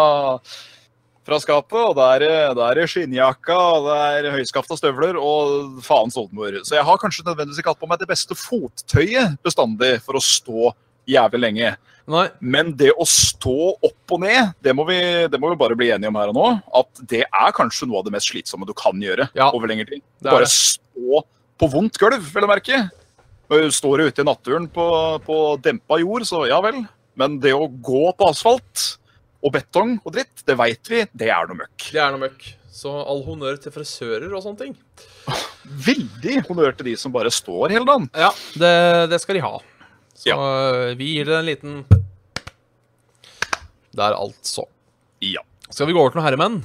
fra 1.29 1.39
skapet. 1.43 1.79
Og 1.79 1.95
da 1.97 2.09
er 2.17 2.25
det, 2.25 2.67
er 2.83 2.89
skinnjakka, 2.91 3.55
og 3.77 3.87
det 3.87 3.97
er 4.25 4.31
høyskafta 4.35 4.77
støvler 4.79 5.17
og 5.21 5.79
faens 5.85 6.17
oldemor. 6.19 6.59
Så 6.67 6.75
jeg 6.79 6.85
har 6.89 6.99
kanskje 7.01 7.25
nødvendigvis 7.29 7.61
ikke 7.63 7.73
hatt 7.75 7.81
på 7.85 7.89
meg 7.91 8.01
det 8.01 8.09
beste 8.09 8.35
fottøyet 8.37 9.37
bestandig 9.45 9.95
for 10.05 10.19
å 10.19 10.23
stå 10.23 10.73
jævlig 11.09 11.41
lenge. 11.45 11.71
Nei. 12.09 12.23
Men 12.41 12.71
det 12.77 12.89
å 12.97 13.05
stå 13.05 13.53
opp 13.85 14.13
og 14.15 14.21
ned, 14.23 14.53
det 14.65 14.73
må, 14.73 14.81
vi, 14.89 14.97
det 15.29 15.37
må 15.41 15.51
vi 15.51 15.57
bare 15.61 15.75
bli 15.77 15.91
enige 15.93 16.09
om 16.09 16.17
her 16.17 16.31
og 16.31 16.37
nå, 16.39 16.45
at 16.81 17.01
det 17.11 17.19
er 17.27 17.51
kanskje 17.53 17.85
noe 17.89 18.01
av 18.01 18.07
det 18.07 18.13
mest 18.15 18.31
slitsomme 18.31 18.65
du 18.65 18.73
kan 18.77 18.97
gjøre 18.97 19.27
Ja. 19.37 19.51
over 19.53 19.69
lengre 19.69 19.85
tid. 19.91 20.01
Det 20.17 20.31
Bare 20.33 20.47
det. 20.47 20.53
stå 20.55 21.21
på 21.59 21.69
vondt 21.69 21.99
gulv, 22.01 22.17
vil 22.33 22.45
jeg 22.47 22.49
merke. 22.49 22.79
Står 23.73 23.97
du 24.01 24.07
ute 24.09 24.21
i 24.21 24.25
naturen 24.25 24.65
på, 24.73 24.85
på 25.25 25.37
dempa 25.65 25.97
jord, 26.01 26.25
så 26.29 26.43
ja 26.49 26.57
vel. 26.65 26.81
Men 27.17 27.37
det 27.41 27.53
å 27.57 27.67
gå 27.69 28.09
på 28.17 28.27
asfalt 28.29 28.87
og 29.43 29.53
betong 29.55 29.97
og 30.03 30.13
dritt, 30.15 30.41
det 30.47 30.55
veit 30.59 30.89
vi, 30.91 31.03
det 31.15 31.29
er 31.31 31.47
noe 31.47 31.61
møkk. 31.61 31.89
Det 31.93 32.01
er 32.03 32.11
noe 32.15 32.23
møkk. 32.25 32.47
Så 32.79 32.91
all 32.91 33.23
honnør 33.25 33.57
til 33.63 33.71
frisører 33.75 34.31
og 34.35 34.43
sånne 34.43 34.59
ting. 34.65 34.75
Veldig 35.85 36.35
honnør 36.47 36.75
til 36.79 36.89
de 36.91 36.95
som 36.99 37.11
bare 37.15 37.31
står 37.33 37.73
hele 37.73 37.87
dagen. 37.87 38.09
Ja, 38.15 38.29
det, 38.59 38.73
det 39.11 39.19
skal 39.23 39.39
de 39.39 39.43
ha. 39.45 39.53
Så 40.19 40.27
Ja. 40.31 40.37
vi 40.99 41.07
gir 41.15 41.25
det 41.29 41.37
en 41.39 41.47
liten 41.47 41.85
Der, 43.95 44.13
altså. 44.13 44.65
Ja. 45.23 45.41
Skal 45.69 45.87
vi 45.89 45.93
gå 45.95 45.99
over 46.01 46.11
til 46.13 46.19
noen 46.21 46.27
herremenn? 46.29 46.59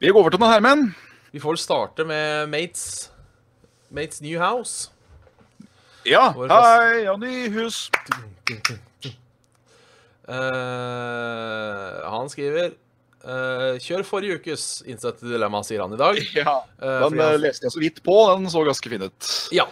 Vi 0.00 0.08
går 0.12 0.20
over 0.20 0.30
til 0.34 0.40
noen 0.40 0.52
herremenn. 0.52 0.84
Vi 1.32 1.40
får 1.42 1.56
vel 1.56 1.60
starte 1.60 2.06
med 2.06 2.48
Mates 2.52 3.10
Mates 3.92 4.20
New 4.24 4.38
House. 4.40 4.90
Ja. 6.06 6.30
Vår 6.36 6.48
fast- 6.48 6.82
Hei, 6.82 7.02
ja, 7.04 7.16
nyhus. 7.18 7.90
Eh, 10.26 12.10
han 12.10 12.28
skriver 12.32 12.72
uh, 13.26 13.76
Kjør 13.82 14.04
forrige 14.06 14.38
ukes 14.40 14.66
innsatte 14.86 15.26
dilemma, 15.28 15.62
sier 15.66 15.82
han 15.84 15.94
i 15.96 16.00
dag. 16.00 16.20
Ja. 16.36 16.58
uh, 16.82 17.08
Den 17.08 17.18
han- 17.20 17.40
leste 17.42 17.66
jeg 17.68 17.74
så 17.74 17.82
vidt 17.82 18.02
på. 18.06 18.16
Den 18.34 18.50
så 18.52 18.64
ganske 18.66 18.90
fin 18.92 19.06
ut. 19.06 19.30
Ja. 19.54 19.66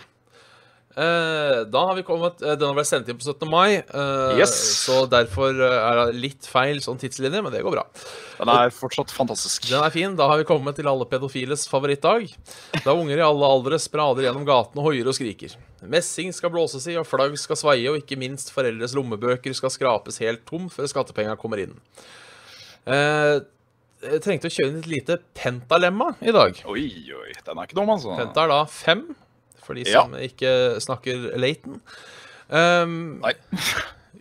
Eh, 0.96 1.64
da 1.66 1.80
har 1.88 1.96
vi 1.98 2.04
kommet 2.07 2.38
eh, 2.46 2.52
Den 2.54 2.68
har 2.68 2.76
vært 2.76 2.87
sendt 2.87 3.09
inn 3.11 3.16
på 3.18 3.24
17. 3.26 3.48
mai, 3.50 3.80
eh, 3.83 4.37
Yes. 4.38 4.52
så 4.87 5.00
derfor 5.11 5.50
er 5.59 5.98
det 6.07 6.20
litt 6.22 6.46
feil 6.46 6.78
sånn 6.85 7.00
tidslinje, 7.02 7.40
men 7.42 7.50
det 7.50 7.64
går 7.66 7.74
bra. 7.74 7.83
Den 8.38 8.52
er 8.52 8.70
fortsatt 8.70 9.11
fantastisk. 9.11 9.66
Den 9.72 9.83
er 9.83 9.90
fin. 9.90 10.14
Da 10.14 10.28
har 10.30 10.38
vi 10.38 10.44
kommet 10.46 10.76
til 10.78 10.87
alle 10.87 11.04
pedofiles 11.11 11.66
favorittdag. 11.66 12.28
Da 12.85 12.94
unger 12.94 13.18
i 13.18 13.26
alle 13.26 13.48
aldre 13.57 13.80
sprader 13.83 14.22
gjennom 14.28 14.46
gatene 14.46 14.78
og 14.85 14.92
hoier 14.92 15.11
og 15.11 15.16
skriker. 15.18 15.57
Messing 15.83 16.30
skal 16.33 16.50
blåses 16.54 16.87
i, 16.88 16.94
og 16.96 17.07
flagg 17.11 17.35
skal 17.42 17.59
svaie, 17.59 17.90
og 17.90 17.98
ikke 18.00 18.16
minst 18.16 18.54
foreldres 18.54 18.94
lommebøker 18.94 19.52
skal 19.59 19.70
skrapes 19.74 20.20
helt 20.22 20.46
tom 20.46 20.70
før 20.72 20.87
skattepenga 20.88 21.35
kommer 21.37 21.59
inn. 21.66 21.74
Eh, 22.87 23.40
jeg 24.04 24.20
trengte 24.24 24.46
å 24.50 24.52
kjøre 24.52 24.70
inn 24.70 24.78
et 24.83 24.88
lite 24.90 25.18
pentalemma 25.35 26.14
i 26.22 26.33
dag. 26.35 26.59
Oi, 26.68 26.87
oi. 27.18 27.30
Den 27.44 27.59
er 27.59 27.66
ikke 27.66 27.78
dum, 27.78 27.90
altså. 27.94 28.14
Penta 28.18 28.44
er 28.44 28.48
da 28.52 28.62
fem, 28.68 29.04
for 29.64 29.74
de 29.74 29.85
Ja. 29.88 30.03
som 30.05 30.12
ikke 30.14 30.55
snakker 30.85 31.31
Laton. 31.40 31.81
Um, 32.48 33.20
Nei. 33.24 33.33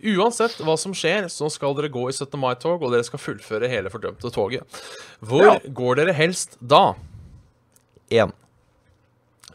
Uansett 0.04 0.58
hva 0.60 0.74
som 0.80 0.92
skjer, 0.92 1.30
så 1.32 1.48
skal 1.52 1.76
dere 1.78 1.88
gå 1.94 2.02
i 2.10 2.12
17. 2.16 2.36
mai-tog, 2.40 2.82
og 2.84 2.92
dere 2.92 3.06
skal 3.08 3.22
fullføre 3.24 3.70
hele 3.72 3.92
fordømte 3.94 4.32
toget. 4.36 4.64
Hvor 5.24 5.46
Ja. 5.46 5.60
går 5.72 5.96
dere 6.02 6.14
helst 6.18 6.58
da? 6.60 6.94
1. 8.12 8.34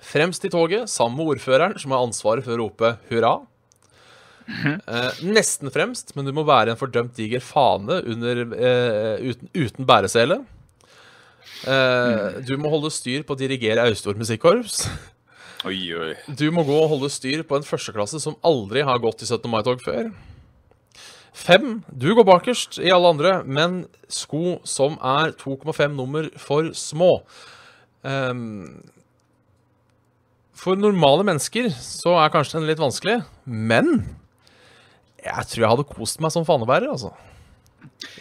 Fremst 0.01 0.44
i 0.44 0.48
toget, 0.48 0.88
sammen 0.88 1.18
med 1.18 1.35
ordføreren, 1.37 1.77
som 1.79 1.92
har 1.92 2.01
ansvaret 2.07 2.44
for 2.46 2.57
å 2.57 2.62
rope 2.62 2.94
hurra. 3.11 3.35
Eh, 4.48 5.11
nesten 5.29 5.68
fremst, 5.70 6.14
men 6.16 6.24
du 6.24 6.33
må 6.33 6.46
bære 6.48 6.70
en 6.72 6.81
fordømt 6.81 7.12
diger 7.18 7.42
fane 7.44 7.98
under, 8.09 8.40
eh, 8.57 9.20
uten, 9.20 9.51
uten 9.53 9.85
bæresele. 9.85 10.38
Eh, 11.66 12.40
Du 12.46 12.57
må 12.57 12.70
holde 12.70 12.90
styr 12.90 13.22
på 13.24 13.35
å 13.37 13.38
dirigere 13.38 13.85
Austor 13.85 14.14
musikkorps. 14.16 14.87
Oi, 15.66 15.79
oi. 15.97 16.12
Du 16.38 16.47
må 16.55 16.62
gå 16.66 16.75
og 16.79 16.90
holde 16.92 17.11
styr 17.11 17.42
på 17.47 17.59
en 17.59 17.66
førsteklasse 17.66 18.21
som 18.23 18.37
aldri 18.47 18.85
har 18.87 19.01
gått 19.03 19.25
i 19.25 19.27
17. 19.27 19.49
mai-tog 19.51 19.83
før. 19.83 20.12
Fem. 21.35 21.81
Du 21.90 22.12
går 22.14 22.27
bakerst 22.27 22.79
i 22.83 22.92
alle 22.94 23.11
andre, 23.14 23.33
men 23.47 23.81
sko 24.11 24.59
som 24.66 24.97
er 25.03 25.35
2,5 25.38 25.97
nummer 25.99 26.29
for 26.38 26.71
små. 26.79 27.21
Um, 28.07 28.79
for 30.59 30.79
normale 30.79 31.27
mennesker 31.27 31.71
så 31.75 32.16
er 32.18 32.33
kanskje 32.35 32.59
den 32.59 32.68
litt 32.71 32.83
vanskelig, 32.83 33.21
men 33.47 34.01
jeg 35.23 35.51
tror 35.51 35.64
jeg 35.64 35.73
hadde 35.75 35.90
kost 35.90 36.23
meg 36.23 36.35
som 36.35 36.47
fanebærer, 36.47 36.90
altså. 36.90 37.12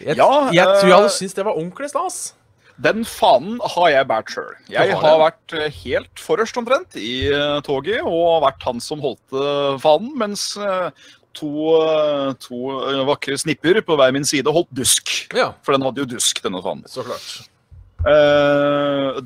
Jeg, 0.01 0.17
Ja, 0.17 0.49
jeg 0.53 0.65
tror 0.65 0.89
jeg 0.89 0.97
hadde 0.97 1.09
eh, 1.09 1.17
syntes 1.17 1.37
det 1.37 1.45
var 1.45 1.57
ordentlig 1.57 1.89
stas. 1.93 2.19
Den 2.79 3.01
fanen 3.09 3.57
har 3.73 3.87
jeg 3.89 4.05
båret 4.09 4.29
sjøl. 4.29 4.51
Jeg 4.69 4.91
har 4.93 5.01
har 5.01 5.19
vært 5.23 5.53
eh, 5.57 5.69
helt 5.83 6.21
forrest 6.21 6.57
omtrent 6.61 6.93
i 7.01 7.27
eh, 7.33 7.57
toget 7.65 8.03
og 8.05 8.43
vært 8.43 8.61
han 8.67 8.79
som 8.83 9.01
holdt 9.01 9.33
eh, 9.33 9.77
fanen, 9.81 10.11
mens 10.21 10.43
to, 11.37 11.49
to 12.41 12.59
vakre 13.09 13.37
snipper 13.37 13.81
på 13.85 13.97
hver 13.97 14.13
min 14.13 14.25
side 14.25 14.49
holdt 14.53 14.69
dusk. 14.77 15.09
Ja, 15.37 15.51
For 15.65 15.73
den 15.73 15.85
hadde 15.85 16.01
jo 16.05 16.09
dusk, 16.17 16.41
denne 16.45 16.61
fanen. 16.65 16.85
så 16.89 17.01
klart. 17.05 17.49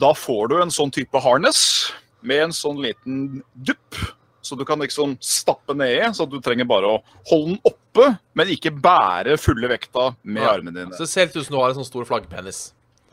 Da 0.01 0.13
får 0.17 0.47
du 0.51 0.55
en 0.61 0.71
sånn 0.73 0.91
type 0.95 1.19
harness 1.23 1.61
med 2.25 2.47
en 2.47 2.55
sånn 2.55 2.79
liten 2.83 3.41
dupp. 3.55 3.95
Så 4.41 4.57
du 4.57 4.63
kan 4.65 4.79
liksom 4.81 5.13
stappe 5.21 5.75
nedi, 5.77 6.01
så 6.17 6.25
du 6.27 6.39
trenger 6.41 6.65
bare 6.67 6.89
å 6.95 6.99
holde 7.29 7.53
den 7.53 7.59
oppe, 7.67 8.07
men 8.35 8.49
ikke 8.55 8.71
bære 8.73 9.35
fulle 9.39 9.69
vekta 9.69 10.11
med 10.23 10.41
Ja. 10.43 10.55
armene 10.55 10.73
dine. 10.73 10.95
Så 10.97 11.05
det 11.05 11.09
ser 11.11 11.27
litt 11.27 11.35
ut 11.37 11.45
som 11.45 11.55
du 11.55 11.59
har 11.61 11.69
en 11.69 11.75
sånn 11.79 11.85
stor 11.91 12.07
flaggpenis. 12.09 12.71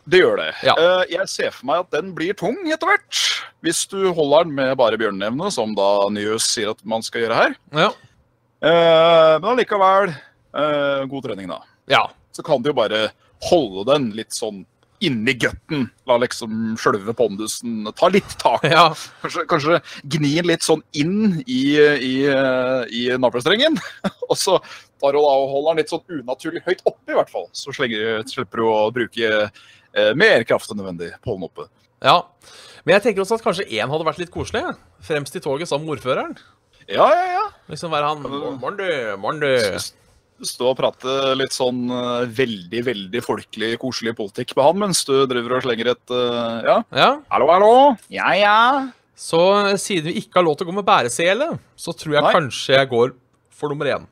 Det 0.08 0.22
gjør 0.22 0.38
det. 0.40 0.48
Ja. 0.64 0.74
Eh, 0.80 1.02
jeg 1.12 1.28
ser 1.28 1.52
for 1.52 1.68
meg 1.68 1.82
at 1.84 1.92
den 1.98 2.14
blir 2.16 2.36
tung 2.38 2.56
etter 2.64 2.88
hvert. 2.88 3.18
Hvis 3.64 3.82
du 3.90 3.98
holder 4.16 4.46
den 4.46 4.56
med 4.56 4.72
bare 4.80 4.98
bjørnenevne, 5.00 5.50
som 5.52 5.74
da 5.76 6.08
Nyhus 6.14 6.46
sier 6.48 6.72
at 6.72 6.80
man 6.88 7.04
skal 7.04 7.26
gjøre 7.26 7.42
her. 7.42 7.58
Ja. 7.76 7.90
Eh, 8.64 9.34
men 9.36 9.50
allikevel 9.52 10.14
eh, 10.14 11.04
god 11.12 11.28
trening, 11.28 11.52
da. 11.52 11.60
ja. 11.92 12.06
Så 12.32 12.44
kan 12.46 12.62
du 12.62 12.70
jo 12.70 12.76
bare 12.78 13.08
holde 13.48 13.82
den 13.88 14.12
litt 14.14 14.36
sånn 14.36 14.60
inni 15.02 15.32
gutten. 15.38 15.88
La 16.06 16.16
liksom 16.22 16.76
sjølve 16.78 17.12
pondusen 17.18 17.86
ta 17.98 18.08
litt 18.14 18.36
tak. 18.40 18.64
ja. 18.70 18.88
Kanskje, 19.22 19.44
kanskje 19.50 19.80
gni 20.14 20.36
litt 20.46 20.64
sånn 20.66 20.84
inn 20.98 21.40
i, 21.44 21.62
i, 21.98 22.14
i 22.94 23.02
navlestrengen. 23.18 23.78
Og 24.30 24.36
så 24.38 24.56
tar 25.02 25.14
du 25.14 25.18
da 25.18 25.34
og 25.34 25.50
holder 25.52 25.74
den 25.74 25.82
litt 25.82 25.92
sånn 25.92 26.20
unaturlig 26.20 26.62
høyt 26.66 26.84
oppe, 26.84 27.10
i 27.10 27.18
hvert 27.18 27.32
fall. 27.32 27.48
Så 27.54 27.74
slipper 27.74 28.62
du 28.62 28.64
å 28.70 28.78
bruke 28.94 29.50
mer 30.18 30.44
kraft 30.48 30.70
enn 30.72 30.80
nødvendig 30.82 31.12
på 31.24 31.34
den 31.36 31.48
oppe. 31.48 31.68
ja. 32.04 32.20
Men 32.86 32.94
jeg 32.94 33.02
tenker 33.04 33.20
også 33.20 33.36
at 33.36 33.42
kanskje 33.44 33.64
én 33.76 33.90
hadde 33.90 34.04
vært 34.06 34.20
litt 34.22 34.30
koselig. 34.32 34.62
Fremst 35.04 35.34
i 35.36 35.40
toget 35.44 35.68
sammen 35.68 35.84
med 35.84 35.98
ordføreren. 35.98 36.30
Ja, 36.88 37.04
ja, 37.12 37.24
ja. 37.34 37.42
Liksom 37.68 37.90
være 37.92 38.06
han 38.14 38.22
Morn, 38.62 38.78
du. 38.78 38.86
Morn, 39.20 39.40
du. 39.42 40.46
Stå 40.48 40.70
og 40.70 40.76
prate 40.78 41.34
litt 41.36 41.52
sånn 41.52 41.82
eh, 41.90 42.28
veldig, 42.32 42.80
veldig 42.86 43.20
folkelig, 43.26 43.72
koselig 43.82 44.14
politikk 44.16 44.54
med 44.56 44.64
han, 44.70 44.78
mens 44.86 45.02
du 45.04 45.12
driver 45.28 45.56
og 45.58 45.66
slenger 45.66 45.90
et 45.92 46.14
eh, 46.14 46.62
Ja, 46.70 46.76
Ja. 46.96 47.08
hallo, 47.34 47.50
hallo. 47.50 47.72
Ja, 48.14 48.30
ja. 48.38 48.54
Så 49.18 49.40
eh, 49.66 49.74
siden 49.82 50.08
vi 50.14 50.22
ikke 50.22 50.38
har 50.38 50.46
lov 50.46 50.56
til 50.56 50.68
å 50.68 50.70
gå 50.70 50.76
med 50.78 50.86
bæresele, 50.88 51.50
så 51.76 51.92
tror 51.92 52.14
jeg 52.16 52.24
Nei. 52.24 52.32
kanskje 52.38 52.78
jeg 52.78 52.88
går 52.94 53.12
for 53.52 53.74
nummer 53.74 53.90
én. 53.98 54.06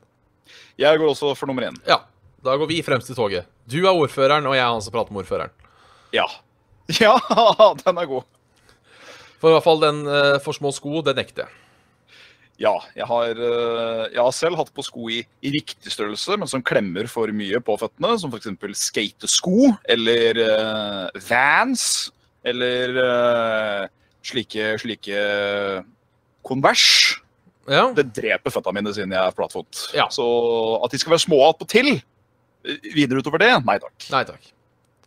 Jeg 0.77 0.99
går 1.01 1.15
også 1.15 1.31
for 1.39 1.49
nummer 1.49 1.65
én. 1.71 1.79
Ja. 1.87 2.03
Da 2.45 2.59
går 2.59 2.69
vi 2.75 2.83
fremst 2.85 3.09
i 3.09 3.17
toget. 3.17 3.47
Du 3.65 3.79
er 3.87 3.95
ordføreren, 3.95 4.45
og 4.45 4.53
jeg 4.53 4.67
er 4.67 4.69
han 4.75 4.83
som 4.85 4.93
prater 4.93 5.15
med 5.15 5.23
ordføreren. 5.25 5.55
Ja. 6.15 6.27
Ja, 7.03 7.17
den 7.83 7.97
er 7.99 8.07
god. 8.07 8.23
For 9.41 9.51
i 9.51 9.55
hvert 9.57 9.65
fall 9.65 9.81
den 9.81 10.05
uh, 10.07 10.37
for 10.39 10.55
små 10.55 10.71
sko, 10.71 11.01
det 11.03 11.17
nekter 11.17 11.43
jeg. 11.43 11.63
Ja, 12.57 12.73
jeg 12.97 13.05
har, 13.05 13.37
eh, 13.37 14.03
jeg 14.15 14.17
har 14.17 14.31
selv 14.33 14.57
hatt 14.57 14.71
på 14.73 14.81
sko 14.81 15.11
i, 15.13 15.19
i 15.45 15.51
riktig 15.53 15.91
størrelse, 15.93 16.39
men 16.41 16.49
som 16.49 16.63
klemmer 16.65 17.05
for 17.11 17.29
mye 17.29 17.59
på 17.61 17.75
føttene, 17.77 18.15
som 18.17 18.33
f.eks. 18.33 18.49
skatesko 18.81 19.75
eller 19.85 20.39
uh, 20.41 21.19
Vans 21.27 21.83
eller 22.41 22.97
uh, 22.97 23.83
slike, 24.25 24.71
slike 24.81 25.21
Converse. 26.47 27.21
Ja. 27.69 27.91
Det 27.93 28.09
dreper 28.15 28.53
føttene 28.55 28.79
mine 28.79 28.95
siden 28.95 29.13
jeg 29.13 29.21
er 29.21 29.37
flatfot. 29.37 29.83
Ja. 29.93 30.07
Så 30.09 30.25
at 30.81 30.95
de 30.95 31.01
skal 31.03 31.13
være 31.13 31.27
små 31.27 31.43
attpåtil 31.51 31.99
videre 32.95 33.21
utover 33.21 33.43
det, 33.43 33.53
nei 33.67 33.77
takk. 33.83 34.09
Nei 34.09 34.23
takk. 34.27 34.53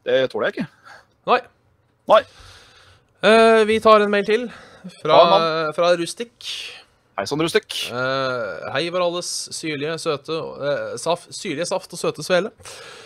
Det 0.07 0.23
tåler 0.31 0.49
jeg 0.49 0.61
ikke. 0.61 0.69
Nei. 1.29 1.41
Nei. 2.09 2.21
Uh, 3.21 3.63
vi 3.69 3.77
tar 3.85 4.01
en 4.01 4.13
mail 4.13 4.25
til 4.29 4.47
fra, 5.03 5.17
Ja, 5.17 5.73
fra 5.77 5.91
Rustik. 6.01 6.47
Hei 7.21 7.27
sann, 7.29 7.43
Rustik. 7.45 7.75
Uh, 7.93 8.71
hei, 8.73 8.87
var 8.95 9.03
alles 9.05 9.29
syrlige, 9.53 9.99
søte 10.01 10.33
uh, 10.33 10.95
saf, 10.97 11.27
Syrlige 11.37 11.67
saft 11.69 11.93
og 11.93 12.01
søte 12.01 12.25
svele. 12.25 12.49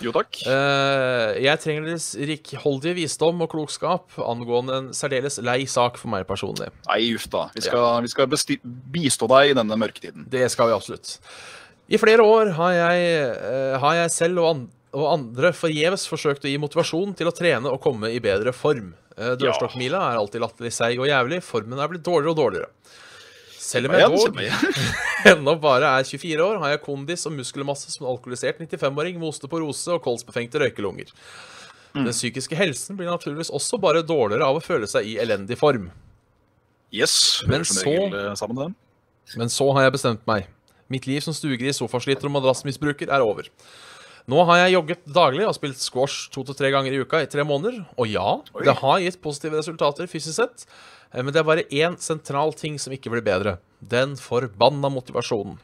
Jo 0.04 0.12
takk. 0.14 0.38
Eh, 0.46 1.40
jeg 1.42 1.62
trenger 1.64 1.88
deres 1.88 2.06
rikholdige 2.30 2.94
visdom 3.00 3.42
og 3.42 3.50
klokskap 3.50 4.14
angående 4.22 4.78
en 4.78 4.88
særdeles 4.94 5.40
lei 5.42 5.64
sak 5.66 5.98
for 5.98 6.12
meg 6.14 6.28
personlig. 6.30 6.70
Nei, 6.86 7.00
uff 7.16 7.26
da. 7.32 7.48
Vi 7.56 7.64
skal, 7.66 8.04
vi 8.04 8.12
skal 8.12 8.30
bistå 8.94 9.26
deg 9.34 9.50
i 9.50 9.58
denne 9.58 9.80
mørketiden. 9.82 10.28
Det 10.30 10.46
skal 10.54 10.70
vi 10.70 10.78
absolutt. 10.78 11.16
I 11.90 11.98
flere 11.98 12.22
år 12.22 12.54
har 12.60 12.78
jeg, 12.78 13.10
eh, 13.34 13.74
har 13.82 13.98
jeg 14.04 14.14
selv 14.14 14.44
og, 14.44 14.52
an 14.52 14.64
og 14.94 15.08
andre 15.10 15.50
forgjeves 15.56 16.06
forsøkt 16.10 16.46
å 16.46 16.50
gi 16.52 16.60
motivasjon 16.62 17.14
til 17.18 17.28
å 17.30 17.34
trene 17.34 17.70
og 17.72 17.80
komme 17.82 18.10
i 18.14 18.20
bedre 18.22 18.52
form. 18.54 18.92
Eh, 19.18 19.34
Dørstokkmila 19.40 20.00
er 20.12 20.20
alltid 20.20 20.42
latterlig 20.42 20.72
seig 20.74 21.00
og 21.02 21.08
jævlig. 21.10 21.40
Formen 21.44 21.80
er 21.82 21.90
blitt 21.90 22.06
dårligere 22.06 22.34
og 22.34 22.38
dårligere. 22.40 22.70
Selv 23.64 23.88
om 23.88 23.96
jeg 23.96 24.12
dog 24.12 24.38
ennå 25.32 25.54
bare 25.62 25.88
er 25.98 26.06
24 26.06 26.44
år, 26.44 26.58
har 26.62 26.74
jeg 26.74 26.82
kondis 26.84 27.24
og 27.26 27.34
muskelmasse 27.34 27.90
som 27.94 28.04
en 28.04 28.12
alkoholisert 28.12 28.60
95-åring 28.60 29.18
med 29.18 29.54
rose 29.62 29.94
og 29.94 30.02
kolsbefengte 30.04 30.60
røykelunger. 30.60 31.10
Den 31.94 32.10
psykiske 32.10 32.58
helsen 32.58 32.98
blir 32.98 33.06
naturligvis 33.08 33.52
også 33.54 33.78
bare 33.80 34.02
dårligere 34.02 34.46
av 34.46 34.58
å 34.58 34.62
føle 34.62 34.88
seg 34.90 35.06
i 35.06 35.16
elendig 35.22 35.56
form. 35.60 35.90
Yes. 36.92 37.42
Men 37.46 37.62
så- 37.64 37.84
regel, 37.86 38.14
eh. 38.14 38.74
Men 39.38 39.48
så 39.48 39.72
har 39.72 39.82
jeg 39.86 39.92
bestemt 39.92 40.26
meg. 40.26 40.46
Mitt 40.90 41.06
liv 41.06 41.20
som 41.24 41.32
stuegris, 41.32 41.78
sofasliter 41.80 42.26
og 42.28 42.34
madrassmisbruker 42.36 43.08
er 43.08 43.22
over. 43.24 43.48
Nå 44.30 44.40
har 44.48 44.62
jeg 44.62 44.72
jogget 44.78 45.02
daglig 45.12 45.44
og 45.44 45.52
spilt 45.56 45.76
squash 45.82 46.30
to 46.32 46.44
til 46.48 46.56
tre 46.56 46.70
ganger 46.72 46.94
i 46.96 47.00
uka 47.04 47.20
i 47.20 47.28
tre 47.28 47.44
måneder. 47.44 47.82
Og 48.00 48.08
ja, 48.08 48.24
Oi. 48.56 48.62
det 48.64 48.76
har 48.80 49.02
gitt 49.04 49.18
positive 49.24 49.58
resultater 49.60 50.08
fysisk 50.08 50.38
sett. 50.38 50.64
eh, 51.12 51.20
Men 51.22 51.32
det 51.34 51.42
er 51.42 51.48
bare 51.50 51.66
én 51.68 51.98
sentral 52.00 52.54
ting 52.56 52.78
som 52.80 52.92
ikke 52.96 53.12
blir 53.12 53.24
bedre. 53.26 53.58
Den 53.84 54.16
forbanna 54.16 54.88
motivasjonen. 54.88 55.58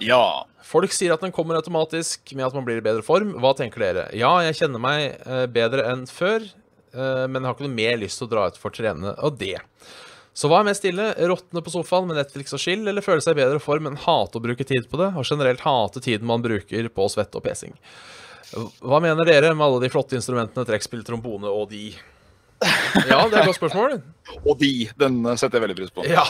Ja. 0.00 0.44
Folk 0.64 0.90
sier 0.96 1.12
at 1.12 1.20
den 1.20 1.34
kommer 1.36 1.54
automatisk 1.60 2.32
med 2.34 2.46
at 2.46 2.54
man 2.56 2.64
blir 2.64 2.78
i 2.80 2.84
bedre 2.86 3.02
form. 3.04 3.34
Hva 3.42 3.52
tenker 3.54 3.78
dere? 3.84 4.06
Ja, 4.16 4.38
jeg 4.40 4.56
kjenner 4.56 4.80
meg 4.80 5.18
eh, 5.26 5.44
bedre 5.52 5.84
enn 5.92 6.06
før, 6.08 6.40
eh, 6.96 7.26
men 7.28 7.42
jeg 7.42 7.48
har 7.50 7.54
ikke 7.58 7.68
noe 7.68 7.76
mer 7.76 8.00
lyst 8.00 8.18
til 8.22 8.26
å 8.26 8.32
dra 8.32 8.46
ut 8.48 8.56
for 8.56 8.72
å 8.72 8.78
trene 8.80 9.12
og 9.20 9.36
det. 9.38 9.58
Så 10.32 10.48
hva 10.48 10.62
er 10.62 10.68
mest 10.70 10.84
ille? 10.88 11.10
Råtne 11.28 11.60
på 11.64 11.72
sofaen 11.74 12.06
med 12.08 12.16
Netflix 12.16 12.54
og 12.56 12.62
chill, 12.62 12.86
eller 12.88 13.04
føle 13.04 13.20
seg 13.24 13.36
i 13.36 13.42
bedre 13.42 13.60
form, 13.60 13.84
men 13.88 14.00
hate 14.00 14.40
å 14.40 14.44
bruke 14.44 14.64
tid 14.64 14.88
på 14.88 15.00
det, 15.00 15.10
og 15.12 15.28
generelt 15.28 15.60
hate 15.66 16.00
tiden 16.04 16.28
man 16.28 16.44
bruker 16.44 16.88
på 16.88 17.08
svette 17.12 17.36
og 17.36 17.44
pesing? 17.44 17.76
Hva 18.52 19.00
mener 19.00 19.28
dere 19.28 19.52
med 19.52 19.66
alle 19.66 19.82
de 19.84 19.92
flotte 19.92 20.16
instrumentene, 20.16 20.64
trekkspill, 20.68 21.04
trombone 21.04 21.52
og 21.52 21.68
de? 21.72 21.90
Ja, 23.08 23.24
det 23.26 23.36
er 23.36 23.42
et 23.42 23.50
godt 23.50 23.58
spørsmål. 23.58 23.96
Og 24.48 24.54
de. 24.60 24.86
Den 24.94 25.16
setter 25.34 25.58
jeg 25.58 25.64
veldig 25.64 25.76
pris 25.80 25.94
på. 25.94 26.04
Ja. 26.06 26.22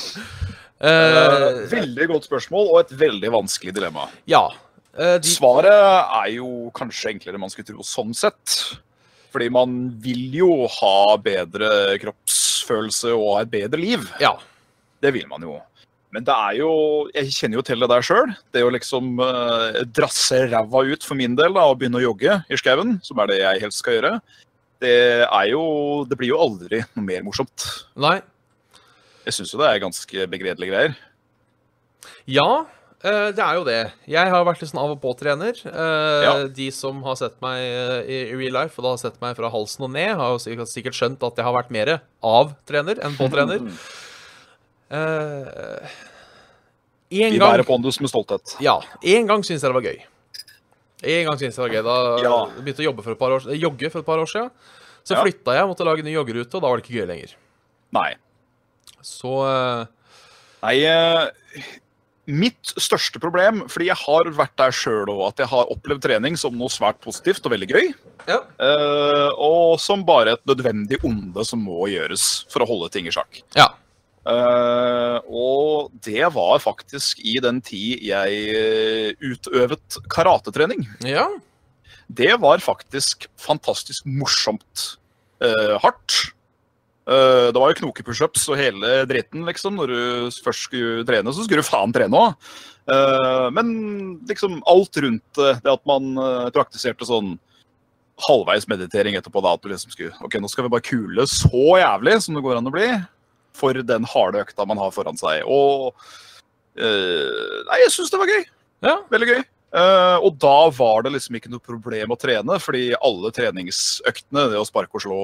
Eh, 0.81 1.59
veldig 1.71 2.07
godt 2.09 2.25
spørsmål 2.27 2.71
og 2.73 2.79
et 2.81 2.95
veldig 2.99 3.33
vanskelig 3.37 3.75
dilemma. 3.77 4.09
ja. 4.31 4.47
Uh, 4.93 5.17
de, 5.17 5.25
Svaret 5.25 5.73
er 5.73 6.27
jo 6.35 6.67
kanskje 6.77 7.15
enklere 7.15 7.39
enn 7.39 7.41
man 7.41 7.53
skulle 7.53 7.71
tro 7.71 7.85
sånn 7.87 8.11
sett. 8.17 8.57
Fordi 9.33 9.47
man 9.49 9.77
vil 10.05 10.35
jo 10.37 10.51
ha 10.69 11.15
bedre 11.17 11.95
kroppsfølelse 12.63 13.13
og 13.17 13.43
et 13.43 13.51
bedre 13.51 13.81
liv. 13.81 14.09
ja. 14.21 14.37
Det 15.03 15.11
vil 15.13 15.27
man 15.27 15.43
jo. 15.43 15.57
Men 16.13 16.23
det 16.23 16.33
er 16.33 16.53
jo 16.61 17.11
Jeg 17.13 17.33
kjenner 17.35 17.57
jo 17.59 17.63
til 17.63 17.81
det 17.81 17.89
der 17.91 18.03
sjøl. 18.03 18.33
Det 18.53 18.63
å 18.63 18.71
liksom 18.71 19.19
eh, 19.19 19.81
drasse 19.91 20.47
ræva 20.47 20.85
ut 20.87 21.03
for 21.03 21.17
min 21.19 21.35
del 21.35 21.53
da, 21.57 21.65
og 21.67 21.81
begynne 21.81 21.99
å 21.99 22.05
jogge 22.05 22.45
i 22.49 22.57
skauen, 22.57 23.01
som 23.03 23.19
er 23.19 23.27
det 23.27 23.39
jeg 23.41 23.63
helst 23.65 23.79
skal 23.83 23.97
gjøre, 23.97 24.21
det 24.79 25.27
er 25.27 25.47
jo 25.51 26.05
Det 26.07 26.17
blir 26.19 26.31
jo 26.31 26.39
aldri 26.39 26.85
noe 26.95 27.05
mer 27.05 27.25
morsomt. 27.27 27.67
Nei. 27.97 28.21
Jeg 29.27 29.35
syns 29.35 29.53
jo 29.55 29.59
det 29.59 29.73
er 29.73 29.83
ganske 29.83 30.29
begredelige 30.31 30.71
greier. 30.71 30.95
Ja, 32.31 32.67
det 33.03 33.43
er 33.43 33.57
jo 33.59 33.65
det. 33.67 33.79
Jeg 34.07 34.31
har 34.31 34.45
vært 34.47 34.61
litt 34.63 34.71
sånn 34.71 34.79
av 34.83 34.93
og 34.95 35.01
på-trener. 35.03 35.57
Eh, 35.67 36.23
Ja. 36.23 36.35
De 36.47 36.69
som 36.71 37.01
har 37.03 37.17
sett 37.19 37.35
meg 37.43 37.59
eh, 37.59 38.03
i, 38.07 38.19
real 38.39 38.55
life, 38.61 38.79
og 38.79 38.85
da 38.87 38.93
har 38.95 39.01
sett 39.03 39.17
meg 39.21 39.35
fra 39.37 39.51
halsen 39.51 39.83
og 39.89 39.91
ned, 39.91 40.15
har 40.21 40.39
sikkert, 40.39 40.71
sikkert 40.71 40.95
skjønt 40.99 41.23
at 41.27 41.37
jeg 41.41 41.45
har 41.49 41.57
vært 41.57 41.73
mer 41.75 41.91
av-trener 42.23 43.01
enn 43.03 43.17
på-trener. 43.19 43.65
uh, 44.93 45.91
en 47.23 47.37
gang 47.39 47.43
bærer 47.57 47.67
pondus 47.69 47.99
med 48.01 48.11
stolthet. 48.13 48.55
Ja, 48.63 48.79
en 49.03 49.27
gang 49.29 49.43
syntes 49.45 49.63
jeg 49.67 49.73
det 49.73 49.77
var 49.81 49.89
gøy. 49.89 49.99
En 51.03 51.27
gang 51.27 51.39
syntes 51.41 51.59
jeg 51.59 51.59
det 51.59 51.67
var 51.67 51.75
gøy. 51.75 51.83
Da 51.89 51.97
Ja. 52.23 52.37
jeg 52.55 52.65
begynte 52.65 52.85
å 52.85 52.89
jobbe 52.91 53.03
for 53.03 53.13
et 53.17 53.19
par 53.19 53.35
år, 53.35 53.49
eh, 53.51 53.59
jogge 53.59 53.91
for 53.91 53.99
et 54.01 54.07
par 54.07 54.19
år 54.23 54.31
siden. 54.31 54.51
Så 55.03 55.17
Ja. 55.17 55.23
flytta 55.25 55.57
jeg, 55.59 55.67
måtte 55.67 55.85
lage 55.85 56.05
ny 56.07 56.13
joggerute, 56.15 56.55
og 56.55 56.63
da 56.63 56.69
var 56.69 56.77
det 56.79 56.85
ikke 56.87 57.01
gøy 57.03 57.07
lenger. 57.11 57.35
Nei. 57.93 58.15
Så 59.03 59.33
uh, 59.43 59.87
Nei, 60.63 60.77
eh, 60.87 61.27
mitt 62.31 62.73
største 62.79 63.19
problem, 63.23 63.65
fordi 63.71 63.89
jeg 63.89 63.99
har 63.99 64.29
vært 64.37 64.55
der 64.61 64.75
sjøl 64.77 65.11
og 65.11 65.25
at 65.33 65.43
jeg 65.43 65.51
har 65.51 65.71
opplevd 65.75 66.05
trening 66.05 66.39
som 66.39 66.55
noe 66.55 66.71
svært 66.71 67.01
positivt 67.03 67.43
og 67.49 67.55
veldig 67.57 67.69
gøy. 67.73 67.93
ja. 68.31 68.39
uh, 68.63 69.31
og 69.43 69.81
som 69.83 70.05
bare 70.07 70.37
et 70.37 70.45
nødvendig 70.47 71.01
onde 71.03 71.45
som 71.45 71.63
må 71.67 71.89
gjøres 71.91 72.45
for 72.53 72.63
å 72.63 72.69
holde 72.69 72.93
ting 72.95 73.11
i 73.11 73.15
sjakk. 73.15 73.43
ja. 73.59 73.73
Uh, 74.23 75.19
og 75.27 75.95
det 76.07 76.29
var 76.31 76.61
faktisk 76.63 77.19
i 77.27 77.41
den 77.43 77.59
tid 77.65 78.05
jeg 78.07 78.37
eh, 78.55 79.17
utøvet 79.19 79.97
karatetrening. 80.13 80.85
Ja. 81.03 81.27
Det 82.07 82.37
var 82.39 82.63
faktisk 82.63 83.27
fantastisk 83.41 84.07
morsomt. 84.07 84.93
Uh, 85.43 85.75
hardt. 85.83 86.31
Eh, 87.03 87.49
det 87.51 87.59
var 87.59 87.73
jo 87.73 87.79
knokepushups 87.81 88.45
og 88.53 88.59
hele 88.61 88.91
dritten, 89.11 89.43
liksom. 89.49 89.79
Når 89.79 89.91
du 89.91 90.43
først 90.45 90.69
skulle 90.69 91.07
trene, 91.09 91.33
så 91.35 91.47
skulle 91.47 91.65
du 91.65 91.67
faen 91.67 91.95
trene 91.95 92.19
òg. 92.29 92.53
men 93.55 93.69
liksom 94.27 94.61
alt 94.67 94.97
rundt 94.99 95.39
det, 95.39 95.53
det 95.63 95.71
at 95.71 95.83
man 95.87 96.17
eh, 96.19 96.51
praktiserte 96.55 97.07
sånn 97.07 97.37
halvveis 98.27 98.67
meditering 98.69 99.17
etterpå, 99.19 99.43
da, 99.43 99.55
at 99.55 99.63
du 99.63 99.71
liksom 99.71 99.91
skulle 99.95 100.13
Ok, 100.23 100.35
nå 100.39 100.51
skal 100.51 100.67
vi 100.67 100.73
bare 100.75 100.85
kule 100.85 101.25
så 101.31 101.79
jævlig 101.81 102.21
som 102.23 102.35
det 102.37 102.43
går 102.45 102.59
an 102.59 102.69
å 102.71 102.75
bli, 102.75 102.89
for 103.57 103.73
den 103.75 104.05
harde 104.05 104.43
økta 104.43 104.67
man 104.69 104.79
har 104.79 104.93
foran 104.95 105.19
seg. 105.19 105.43
Og 105.47 105.95
eh, 106.79 107.63
Nei, 107.71 107.81
jeg 107.85 107.95
syns 107.97 108.13
det 108.13 108.21
var 108.23 108.31
gøy. 108.31 108.45
ja. 108.87 108.97
Veldig 109.11 109.31
gøy. 109.31 109.43
Eh, 109.73 110.17
og 110.21 110.37
da 110.37 110.57
var 110.77 111.05
det 111.05 111.15
liksom 111.15 111.39
ikke 111.39 111.51
noe 111.53 111.65
problem 111.65 112.13
å 112.13 112.19
trene, 112.21 112.59
fordi 112.61 112.91
alle 112.99 113.33
treningsøktene, 113.33 114.51
det 114.53 114.61
å 114.61 114.67
sparke 114.69 114.99
og 114.99 115.05
slå, 115.05 115.21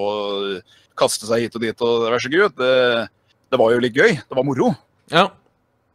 kaste 0.99 1.29
seg 1.29 1.45
hit 1.45 1.59
og 1.59 1.65
dit 1.67 1.85
og 1.85 2.07
vær 2.09 2.23
så 2.25 2.33
god, 2.33 2.55
det, 2.57 3.09
det 3.53 3.61
var 3.61 3.75
jo 3.75 3.83
litt 3.85 3.99
gøy. 3.99 4.17
Det 4.25 4.39
var 4.39 4.47
moro. 4.49 4.73
Ja. 5.13 5.29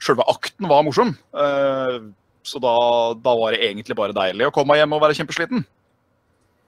Selve 0.04 0.26
akten 0.30 0.70
var 0.70 0.86
morsom. 0.86 1.16
Eh, 1.34 1.98
så 2.44 2.60
da, 2.62 2.76
da 3.24 3.38
var 3.40 3.56
det 3.56 3.64
egentlig 3.66 3.98
bare 3.98 4.16
deilig 4.16 4.50
å 4.50 4.54
komme 4.54 4.78
hjem 4.78 4.94
og 4.94 5.02
være 5.02 5.18
kjempesliten. 5.18 5.66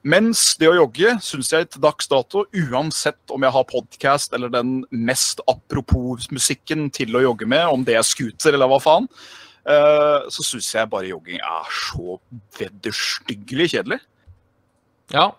Mens 0.05 0.51
det 0.61 0.67
å 0.69 0.75
jogge 0.77 1.15
syns 1.25 1.49
jeg 1.49 1.65
til 1.73 1.81
dags 1.81 2.05
dato, 2.09 2.43
uansett 2.53 3.33
om 3.33 3.41
jeg 3.41 3.55
har 3.55 3.65
podkast 3.71 4.35
eller 4.37 4.51
den 4.53 4.83
mest 4.93 5.41
apropos-musikken 5.49 6.91
til 6.93 7.17
å 7.17 7.23
jogge 7.23 7.47
med, 7.49 7.65
om 7.65 7.85
det 7.85 7.97
er 7.97 8.05
scooter 8.05 8.53
eller 8.53 8.69
hva 8.69 8.77
faen, 8.83 9.09
så 9.65 10.43
syns 10.45 10.67
jeg 10.75 10.89
bare 10.91 11.09
jogging 11.09 11.39
er 11.41 11.69
så 11.73 12.19
vederstyggelig 12.57 13.71
kjedelig. 13.73 13.97
Ja. 15.13 15.31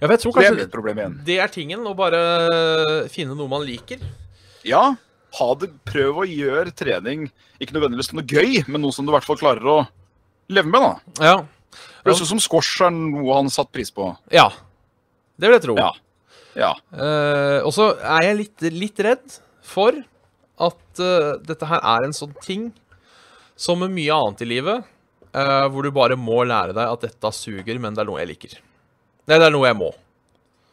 ja, 0.00 0.08
jeg 0.08 0.20
tror 0.22 0.32
Så 0.32 0.40
det 0.40 0.46
er 0.48 0.56
kanskje 0.72 0.94
igjen. 0.94 1.14
det 1.26 1.36
er 1.42 1.52
tingen, 1.54 1.84
å 1.86 1.94
bare 1.98 2.22
finne 3.12 3.36
noe 3.38 3.50
man 3.50 3.62
liker. 3.66 4.02
Ja, 4.66 4.96
det, 5.60 5.70
prøv 5.86 6.22
å 6.22 6.26
gjøre 6.26 6.74
trening 6.74 7.28
ikke 7.62 7.76
nødvendigvis 7.76 8.10
noe 8.14 8.26
gøy, 8.26 8.64
men 8.66 8.82
noe 8.82 8.94
som 8.94 9.06
du 9.06 9.12
i 9.12 9.16
hvert 9.16 9.26
fall 9.26 9.38
klarer 9.38 9.66
å 9.66 9.78
leve 10.50 10.70
med. 10.70 10.82
da. 10.82 11.22
Ja. 11.30 11.36
Høres 12.04 12.22
ut 12.24 12.30
som 12.30 12.42
squash 12.42 12.82
er 12.86 12.94
noe 12.94 13.36
han 13.36 13.50
satt 13.52 13.70
pris 13.74 13.92
på. 13.94 14.10
ja. 14.34 14.50
Det 15.38 15.46
vil 15.46 15.54
jeg 15.54 15.62
tro. 15.68 15.74
Ja. 15.78 15.92
Ja. 16.58 16.72
Uh, 16.90 17.62
og 17.62 17.70
så 17.70 17.92
er 18.02 18.24
jeg 18.26 18.38
litt, 18.40 18.64
litt 18.74 19.02
redd 19.06 19.36
for 19.62 19.94
at 20.58 21.02
uh, 21.02 21.36
dette 21.46 21.68
her 21.70 21.84
er 21.86 22.06
en 22.08 22.16
sånn 22.16 22.32
ting 22.42 22.64
som 23.58 23.80
med 23.82 23.90
mye 23.94 24.14
annet 24.14 24.44
i 24.44 24.48
livet, 24.48 24.84
eh, 25.34 25.64
hvor 25.72 25.82
du 25.86 25.90
bare 25.94 26.16
må 26.20 26.40
lære 26.46 26.72
deg 26.76 26.92
at 26.94 27.04
dette 27.08 27.32
suger, 27.34 27.80
men 27.82 27.96
det 27.96 28.04
er 28.04 28.08
noe 28.10 28.20
jeg 28.22 28.30
liker. 28.32 28.54
Nei, 29.28 29.36
det 29.38 29.48
er 29.48 29.54
noe 29.54 29.66
jeg 29.68 29.76
må. 29.76 29.90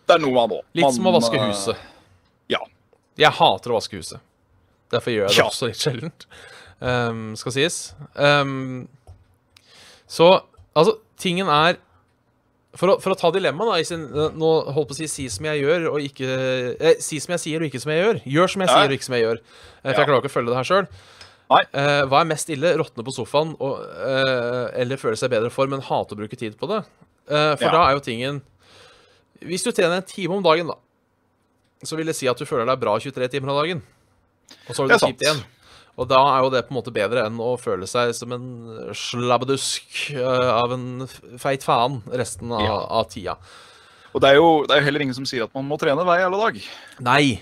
Det 0.06 0.16
er 0.16 0.22
noe 0.22 0.36
man 0.38 0.52
må. 0.54 0.60
Litt 0.78 0.86
Man, 0.86 0.94
som 0.94 1.08
å 1.10 1.16
vaske 1.18 1.40
eh, 1.40 1.48
huset. 1.50 1.78
Ja. 2.54 2.62
Jeg 3.18 3.34
hater 3.40 3.74
å 3.74 3.80
vaske 3.80 3.98
huset. 3.98 4.22
Derfor 4.94 5.12
gjør 5.16 5.26
jeg 5.26 5.34
det 5.34 5.40
Ja. 5.42 5.48
også 5.50 5.68
litt 5.72 5.82
sjeldent. 5.82 6.28
Um, 6.80 7.34
skal 7.40 7.52
sies. 7.56 7.80
Um, 8.14 8.88
så 10.08 10.28
altså, 10.76 10.98
tingen 11.18 11.48
er 11.50 11.78
For 12.76 12.92
å, 12.92 12.96
for 13.00 13.14
å 13.14 13.18
ta 13.18 13.30
dilemmaet, 13.32 13.70
da 13.72 13.76
i 13.80 13.86
sin, 13.88 14.02
Nå 14.36 14.50
holdt 14.76 14.90
på 14.90 14.94
å 14.94 14.98
si 14.98 15.08
'si 15.08 15.30
som 15.32 15.46
jeg 15.48 15.62
gjør', 15.64 15.86
og 15.94 16.00
ikke 16.04 16.28
eh, 16.76 16.98
Si 17.00 17.20
som 17.24 17.32
jeg 17.32 17.40
sier, 17.40 17.64
og 17.64 17.70
ikke 17.72 17.80
som 17.80 17.92
jeg 17.96 18.04
gjør. 18.04 18.18
Gjør 18.28 18.48
som 18.52 18.62
jeg 18.62 18.70
Ja. 18.70 18.76
sier, 18.76 18.90
og 18.92 18.96
ikke 19.00 19.08
som 19.08 19.16
jeg 19.16 19.24
gjør. 19.24 19.38
Eh, 19.40 19.94
For 19.94 20.00
jeg 20.02 20.08
klarer 20.10 20.20
ikke 20.22 20.32
å 20.34 20.36
følge 20.36 20.52
det 20.52 20.60
her 20.60 20.68
sjøl. 20.68 20.88
Nei. 21.52 21.62
hva 22.10 22.22
er 22.24 22.26
mest 22.30 22.50
ille? 22.50 22.72
Råtne 22.80 23.04
på 23.06 23.14
sofaen 23.14 23.52
og, 23.60 23.80
uh, 23.80 24.72
eller 24.74 24.98
føle 24.98 25.18
seg 25.20 25.30
bedre 25.30 25.52
for, 25.54 25.68
men 25.70 25.84
hate 25.86 26.16
å 26.16 26.18
bruke 26.18 26.38
tid 26.40 26.56
på 26.58 26.70
det? 26.72 26.80
Uh, 27.30 27.54
for 27.56 27.66
Ja. 27.68 27.72
da 27.72 27.82
er 27.90 27.94
jo 27.98 28.04
tingen 28.06 28.42
Hvis 29.46 29.64
du 29.66 29.72
trener 29.72 29.98
en 30.00 30.04
time 30.10 30.34
om 30.38 30.44
dagen, 30.46 30.68
da, 30.68 30.76
så 31.84 31.98
vil 31.98 32.06
det 32.10 32.16
si 32.18 32.28
at 32.28 32.38
du 32.38 32.46
føler 32.46 32.66
deg 32.66 32.80
bra 32.82 32.96
23 32.98 33.28
timer 33.30 33.52
av 33.54 33.60
dagen. 33.64 33.82
Og 34.70 34.74
så 34.74 34.82
har 34.82 34.88
du 34.88 34.94
Det 34.94 35.02
kjipt 35.04 35.22
igjen. 35.26 35.44
Og 35.98 36.08
da 36.10 36.18
er 36.34 36.42
jo 36.44 36.50
det 36.50 36.64
på 36.68 36.74
en 36.74 36.78
måte 36.80 36.94
bedre 36.96 37.26
enn 37.28 37.38
å 37.40 37.54
føle 37.60 37.86
seg 37.88 38.14
som 38.16 38.32
en 38.36 38.48
slabbedusk 38.96 40.16
av 40.18 40.74
en 40.76 41.06
feit 41.40 41.64
faen 41.64 42.02
resten 42.12 42.52
av, 42.52 42.62
Ja. 42.64 42.78
av 43.00 43.10
tida. 43.12 43.38
Og 44.16 44.22
det 44.24 44.30
er, 44.32 44.36
jo, 44.40 44.64
det 44.66 44.72
er 44.76 44.80
jo 44.82 44.86
heller 44.88 45.02
ingen 45.04 45.14
som 45.18 45.26
sier 45.28 45.44
at 45.44 45.54
man 45.54 45.68
må 45.68 45.78
trene 45.78 46.04
hver 46.08 46.20
jævla 46.24 46.40
dag. 46.46 46.60
Nei. 47.04 47.42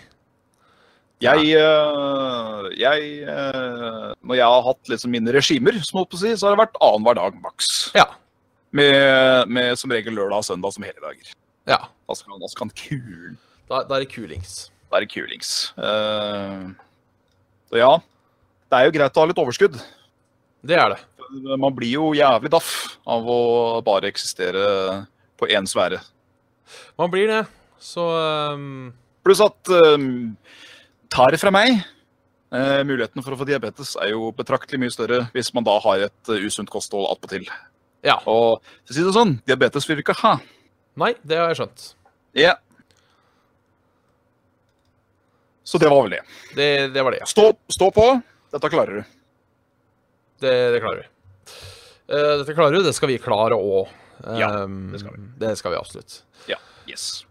Jeg, 1.23 1.53
øh, 1.55 2.65
jeg 2.75 3.05
øh, 3.23 4.09
Når 4.19 4.35
jeg 4.35 4.49
har 4.55 4.65
hatt 4.67 4.91
liksom 4.91 5.13
mine 5.13 5.31
regimer, 5.35 5.77
som 5.85 6.01
holdt 6.01 6.11
på 6.11 6.19
å 6.19 6.23
si, 6.23 6.33
så 6.35 6.49
har 6.49 6.55
det 6.55 6.63
vært 6.65 6.79
annenhver 6.83 7.19
dag 7.19 7.39
maks. 7.43 7.71
Ja. 7.95 8.09
Med, 8.75 9.47
med 9.53 9.79
som 9.79 9.93
regel 9.93 10.17
lørdag 10.17 10.41
og 10.41 10.47
søndag 10.47 10.75
som 10.75 10.85
helligdager. 10.85 11.33
Ja. 11.69 11.79
Da 12.09 12.17
skal, 12.17 12.39
da 12.41 12.49
skal 12.51 12.67
han 12.67 12.75
kulen 12.75 13.37
Da, 13.69 13.83
da 13.87 13.95
er 13.95 14.03
det 14.03 14.11
kulings. 14.11 14.67
være 14.91 15.07
kulings. 15.09 15.71
Uh, 15.77 16.73
så 17.71 17.79
ja, 17.79 17.91
det 18.69 18.79
er 18.79 18.89
jo 18.89 18.95
greit 18.97 19.15
å 19.17 19.23
ha 19.23 19.29
litt 19.29 19.39
overskudd. 19.41 19.77
Det 20.63 20.75
er 20.79 20.93
det. 20.93 20.99
Man 21.57 21.73
blir 21.75 21.95
jo 21.95 22.11
jævlig 22.17 22.51
daff 22.53 22.97
av 23.09 23.25
å 23.29 23.39
bare 23.85 24.11
eksistere 24.11 25.05
på 25.39 25.49
én 25.49 25.65
sfære. 25.69 26.01
Man 26.99 27.11
blir 27.13 27.31
det. 27.31 27.41
Så 27.81 28.03
um... 28.53 28.91
Pluss 29.23 29.39
at 29.43 29.71
um, 29.95 30.35
tar 31.13 31.33
det 31.33 31.39
fra 31.41 31.51
meg 31.53 31.75
eh, 31.77 32.81
Muligheten 32.87 33.23
for 33.23 33.35
å 33.35 33.39
få 33.39 33.47
diabetes 33.47 33.93
er 34.01 34.13
jo 34.13 34.31
betraktelig 34.35 34.81
mye 34.81 34.93
større 34.93 35.23
hvis 35.35 35.53
man 35.55 35.65
da 35.67 35.77
har 35.85 36.07
et 36.09 36.33
eh, 36.33 36.45
usunt 36.47 36.71
kosthold 36.73 37.09
attpåtil. 37.11 37.47
Ja. 38.03 38.17
Og 38.25 38.59
for 38.59 38.91
å 38.91 38.97
si 38.97 39.05
det 39.05 39.15
sånn, 39.15 39.37
diabetes 39.47 39.87
vil 39.89 39.99
vi 39.99 40.05
ikke 40.05 40.17
ha. 40.23 40.35
Nei, 40.99 41.13
det 41.25 41.39
har 41.39 41.51
jeg 41.53 41.61
skjønt. 41.61 41.87
Ja. 42.37 42.57
Så 45.63 45.79
det 45.81 45.89
var 45.89 46.03
vel 46.05 46.17
det. 46.17 46.23
Det, 46.57 46.69
det 46.93 47.05
var 47.05 47.15
det, 47.15 47.23
ja. 47.23 47.29
Stå, 47.29 47.47
stå 47.71 47.89
på. 47.95 48.07
Dette 48.53 48.69
klarer 48.73 48.99
du. 48.99 49.17
Det, 50.43 50.53
det 50.75 50.81
klarer 50.83 51.05
vi. 51.05 51.07
Uh, 52.11 52.33
dette 52.41 52.53
klarer 52.53 52.75
du. 52.75 52.83
Det 52.85 52.93
skal 52.93 53.13
vi 53.13 53.21
klare 53.23 53.57
òg. 53.57 53.93
Ja, 54.37 54.51
det 54.67 54.99
skal 55.01 55.15
vi. 55.15 55.23
Det 55.39 55.53
skal 55.57 55.73
vi 55.73 55.79
absolutt. 55.79 56.19
Ja. 56.51 56.59
Yes. 56.89 57.23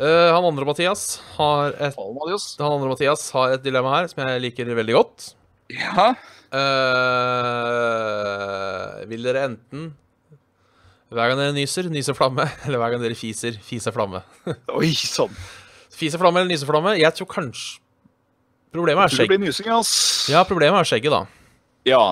Eh, 0.00 0.30
han 0.32 0.44
andre 0.48 0.64
Mathias 0.64 1.20
har 1.36 1.74
et 1.76 1.94
han 1.98 2.72
andre 2.72 2.88
Mathias 2.88 3.26
har 3.36 3.52
et 3.58 3.62
dilemma 3.64 3.90
her 3.98 4.06
som 4.08 4.22
jeg 4.24 4.40
liker 4.46 4.64
veldig 4.78 4.94
godt. 4.96 5.34
Ja. 5.70 6.14
Uh, 7.70 9.04
vil 9.10 9.22
dere 9.26 9.44
enten 9.50 9.90
hver 11.10 11.26
gang 11.32 11.38
dere 11.40 11.54
nyser, 11.56 11.88
nyse 11.90 12.14
flamme, 12.14 12.44
eller 12.66 12.78
hver 12.78 12.92
gang 12.94 13.02
dere 13.02 13.16
fiser, 13.18 13.56
fise 13.66 13.90
flamme? 13.94 14.20
Oi 14.78 14.92
sånn. 14.94 15.32
Fise 15.90 16.18
flamme 16.22 16.38
eller 16.40 16.52
nyse 16.54 16.68
flamme? 16.68 16.92
Jeg 17.00 17.12
tror 17.18 17.28
kanskje 17.32 17.80
Problemet 18.70 19.08
er 19.08 19.16
skjegget. 19.16 19.40
nysing, 19.42 19.66
ass. 19.74 19.90
Ja, 20.30 20.44
problemet 20.46 20.78
er 20.78 20.86
skjegget, 20.86 21.10
da. 21.10 21.24
Ja. 21.90 22.02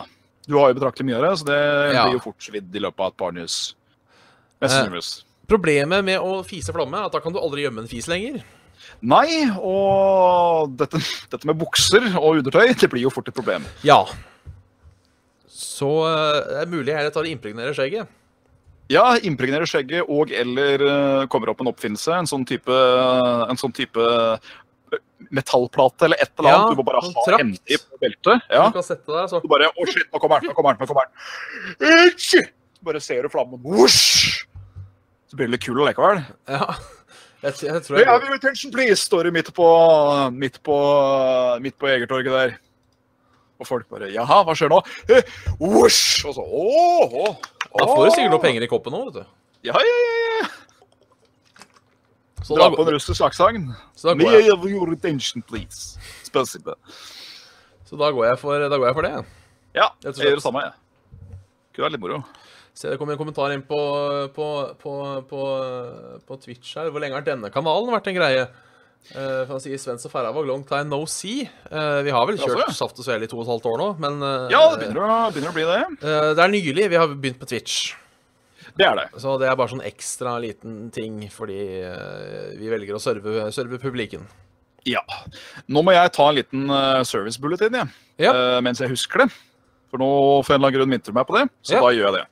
Du 0.48 0.56
har 0.58 0.72
jo 0.72 0.74
betraktelig 0.80 1.06
mye 1.06 1.20
av 1.20 1.22
det, 1.28 1.30
så 1.38 1.46
det 1.46 1.58
Ja. 1.94 2.02
blir 2.08 2.16
jo 2.18 2.22
fort 2.24 2.42
svidd 2.42 2.74
i 2.74 2.80
løpet 2.82 2.98
av 3.04 3.12
et 3.12 3.16
par 3.22 3.30
nys. 3.36 3.74
Mest 4.58 4.74
Eh. 4.74 4.80
sannsynligvis. 4.82 5.10
Problemet 5.48 6.04
med 6.04 6.20
å 6.20 6.42
fise 6.46 6.74
flamme 6.76 6.98
er 7.00 7.08
at 7.08 7.14
da 7.16 7.20
kan 7.24 7.32
du 7.32 7.38
aldri 7.40 7.64
gjemme 7.64 7.80
en 7.84 7.88
fis 7.90 8.08
lenger. 8.10 8.42
Nei, 9.00 9.46
og 9.58 10.74
dette, 10.78 11.00
dette 11.32 11.48
med 11.48 11.58
bukser 11.60 12.04
og 12.18 12.40
undertøy, 12.40 12.74
det 12.78 12.88
blir 12.92 13.04
jo 13.06 13.12
fort 13.14 13.28
et 13.30 13.36
problem. 13.36 13.64
Ja. 13.86 14.02
Så 15.48 15.88
eh, 16.08 16.38
det 16.52 16.60
er 16.62 16.70
mulig 16.70 16.92
jeg 16.92 16.98
heller 17.00 17.14
tar 17.14 17.26
og 17.26 17.32
impregnerer 17.32 17.76
skjegget. 17.76 18.10
Ja, 18.92 19.04
impregnerer 19.28 19.68
skjegget 19.68 20.08
og 20.08 20.30
eller 20.32 20.84
eh, 20.84 21.24
kommer 21.32 21.50
opp 21.52 21.60
en 21.64 21.70
oppfinnelse, 21.72 22.12
en 22.22 22.28
sånn 22.30 22.46
type, 22.48 22.72
en 22.72 23.60
sånn 23.60 23.74
type 23.76 24.00
eh, 24.04 24.98
metallplate 25.34 26.06
eller 26.08 26.22
et 26.24 26.32
eller 26.38 26.48
Ja, 26.52 26.60
annet. 26.62 26.76
du 26.76 26.80
må 26.80 26.86
bare 26.88 27.02
sånn 27.04 27.16
ha 27.18 27.40
i 27.68 27.80
på 27.82 28.00
beltet. 28.04 28.46
Ja. 28.52 28.68
Du 28.70 28.78
kan 28.78 28.86
sette 28.86 29.12
deg, 29.12 29.26
så 29.32 29.42
Du 29.44 29.48
bare 29.52 29.68
Å, 29.72 29.88
shit, 29.90 30.06
nå 30.12 30.20
kommer 30.22 30.40
den, 30.40 30.52
nå 30.52 30.56
kommer 30.56 30.76
den, 30.76 30.84
nå 30.84 30.92
kommer 30.92 31.08
den. 31.08 32.48
Bare 32.88 33.00
ser 33.02 33.26
du 33.26 33.32
flammen. 33.32 33.60
Whoosh! 33.64 34.44
Så 35.28 35.36
blir 35.36 35.48
det 35.48 35.56
litt 35.58 35.64
kul 35.66 35.80
allikevel. 35.82 36.22
Ja. 36.48 36.68
Jeg, 37.38 37.54
jeg 37.62 37.82
tror 37.86 38.00
jeg 38.00 38.08
Hey, 38.08 38.34
attention, 38.34 38.72
please! 38.74 38.98
Står 39.04 39.28
det 39.28 39.32
midt 39.36 39.52
på, 39.54 39.66
midt 40.34 40.56
på, 40.66 40.78
midt 41.62 41.76
på 41.78 41.90
Egertorget 41.92 42.34
der. 42.34 42.56
Og 43.58 43.66
folk 43.68 43.86
bare 43.90 44.08
Jaha, 44.10 44.40
hva 44.46 44.54
skjer 44.58 44.72
nå? 44.72 44.80
Eh, 45.10 45.22
Whoosh! 45.60 46.24
Og 46.26 46.34
så 46.34 46.42
åh, 46.42 47.14
åh, 47.22 47.36
Da 47.74 47.86
får 47.86 48.04
du 48.04 48.10
sikkert 48.16 48.34
noe 48.34 48.42
penger 48.42 48.66
i 48.66 48.70
koppen 48.70 48.94
nå, 48.94 49.04
vet 49.08 49.20
du. 49.20 49.36
Ja, 49.68 49.74
ja, 49.74 49.94
ja, 50.02 50.24
ja. 50.40 50.48
Så 52.46 52.56
Dra 52.56 52.68
da, 52.70 52.74
på 52.78 52.86
en 52.86 52.92
russisk 52.94 53.22
aksent. 53.26 53.70
går 54.02 54.22
jeg, 54.38 54.44
have 54.48 54.70
your 54.70 54.92
attention, 54.94 55.42
please. 55.42 55.98
Spesielt. 56.24 56.70
så 57.84 57.98
da 57.98 58.10
går 58.14 58.30
jeg 58.30 58.38
for, 58.40 58.68
da 58.70 58.78
går 58.78 58.86
jeg 58.88 58.96
for 58.98 59.08
det. 59.08 59.14
Ja, 59.76 59.90
jeg, 60.04 60.14
jeg 60.16 60.30
gjør 60.30 60.38
det 60.40 60.46
samme, 60.46 60.62
jeg. 60.64 61.34
Kunne 61.74 61.86
vært 61.86 61.98
litt 61.98 62.06
moro. 62.06 62.22
Se, 62.78 62.86
det 62.86 62.98
kom 63.00 63.10
en 63.10 63.18
kommentar 63.18 63.50
inn 63.50 63.64
på, 63.66 63.76
på, 64.36 64.46
på, 64.78 64.94
på, 65.26 65.44
på 66.28 66.36
Twitch 66.44 66.76
her. 66.78 66.92
Hvor 66.94 67.02
lenge 67.02 67.16
har 67.18 67.24
denne 67.26 67.50
kanalen 67.50 67.90
vært 67.90 68.10
en 68.12 68.18
greie? 68.20 68.44
Uh, 69.14 69.46
for 69.48 69.56
å 69.56 69.60
si 69.62 69.72
Svens 69.80 70.04
og 70.06 70.12
Færhavåg, 70.12 70.46
long 70.46 70.62
time 70.68 70.90
no 70.90 71.00
see. 71.10 71.46
Uh, 71.72 72.02
vi 72.06 72.12
har 72.14 72.26
vel 72.28 72.38
kjørt 72.38 72.60
ja. 72.60 72.74
Saft 72.76 72.98
og 73.00 73.06
Svele 73.06 73.26
i 73.26 73.30
to 73.30 73.38
og 73.38 73.46
et 73.46 73.50
halvt 73.54 73.68
år 73.70 73.80
nå, 73.80 73.86
men 74.04 74.18
uh, 74.22 74.50
Ja, 74.52 74.60
det 74.74 74.82
begynner 74.82 75.06
å, 75.06 75.16
begynner 75.32 75.54
å 75.54 75.56
bli 75.56 75.66
det. 75.70 75.78
Uh, 76.02 76.30
det 76.36 76.44
er 76.44 76.52
nylig 76.52 76.88
vi 76.92 77.00
har 77.00 77.14
begynt 77.14 77.40
på 77.40 77.48
Twitch. 77.50 77.94
Det 78.78 78.86
er 78.86 78.98
det. 79.00 79.06
Så 79.22 79.34
det 79.40 79.48
er 79.48 79.58
bare 79.58 79.72
sånn 79.72 79.82
ekstra 79.86 80.36
liten 80.42 80.90
ting 80.94 81.22
fordi 81.34 81.58
vi 82.60 82.68
velger 82.70 82.94
å 82.94 83.02
serve, 83.02 83.48
serve 83.54 83.80
publiken. 83.82 84.28
Ja. 84.86 85.02
Nå 85.66 85.82
må 85.82 85.96
jeg 85.96 86.12
ta 86.14 86.28
en 86.28 86.36
liten 86.36 86.68
service 87.08 87.40
bulletin, 87.42 87.74
jeg. 87.74 87.90
Ja. 88.22 88.60
Mens 88.62 88.78
jeg 88.84 88.92
husker 88.92 89.24
det. 89.24 89.32
For 89.90 89.98
nå 89.98 90.10
for 90.44 90.54
en 90.54 90.60
eller 90.60 90.68
annen 90.68 90.76
grunn 90.76 90.92
minter 90.92 91.10
du 91.10 91.18
meg 91.18 91.26
på 91.26 91.38
det, 91.40 91.48
så 91.64 91.78
Ja. 91.78 91.80
da 91.86 91.94
gjør 91.96 92.06
jeg 92.10 92.18
det. 92.20 92.26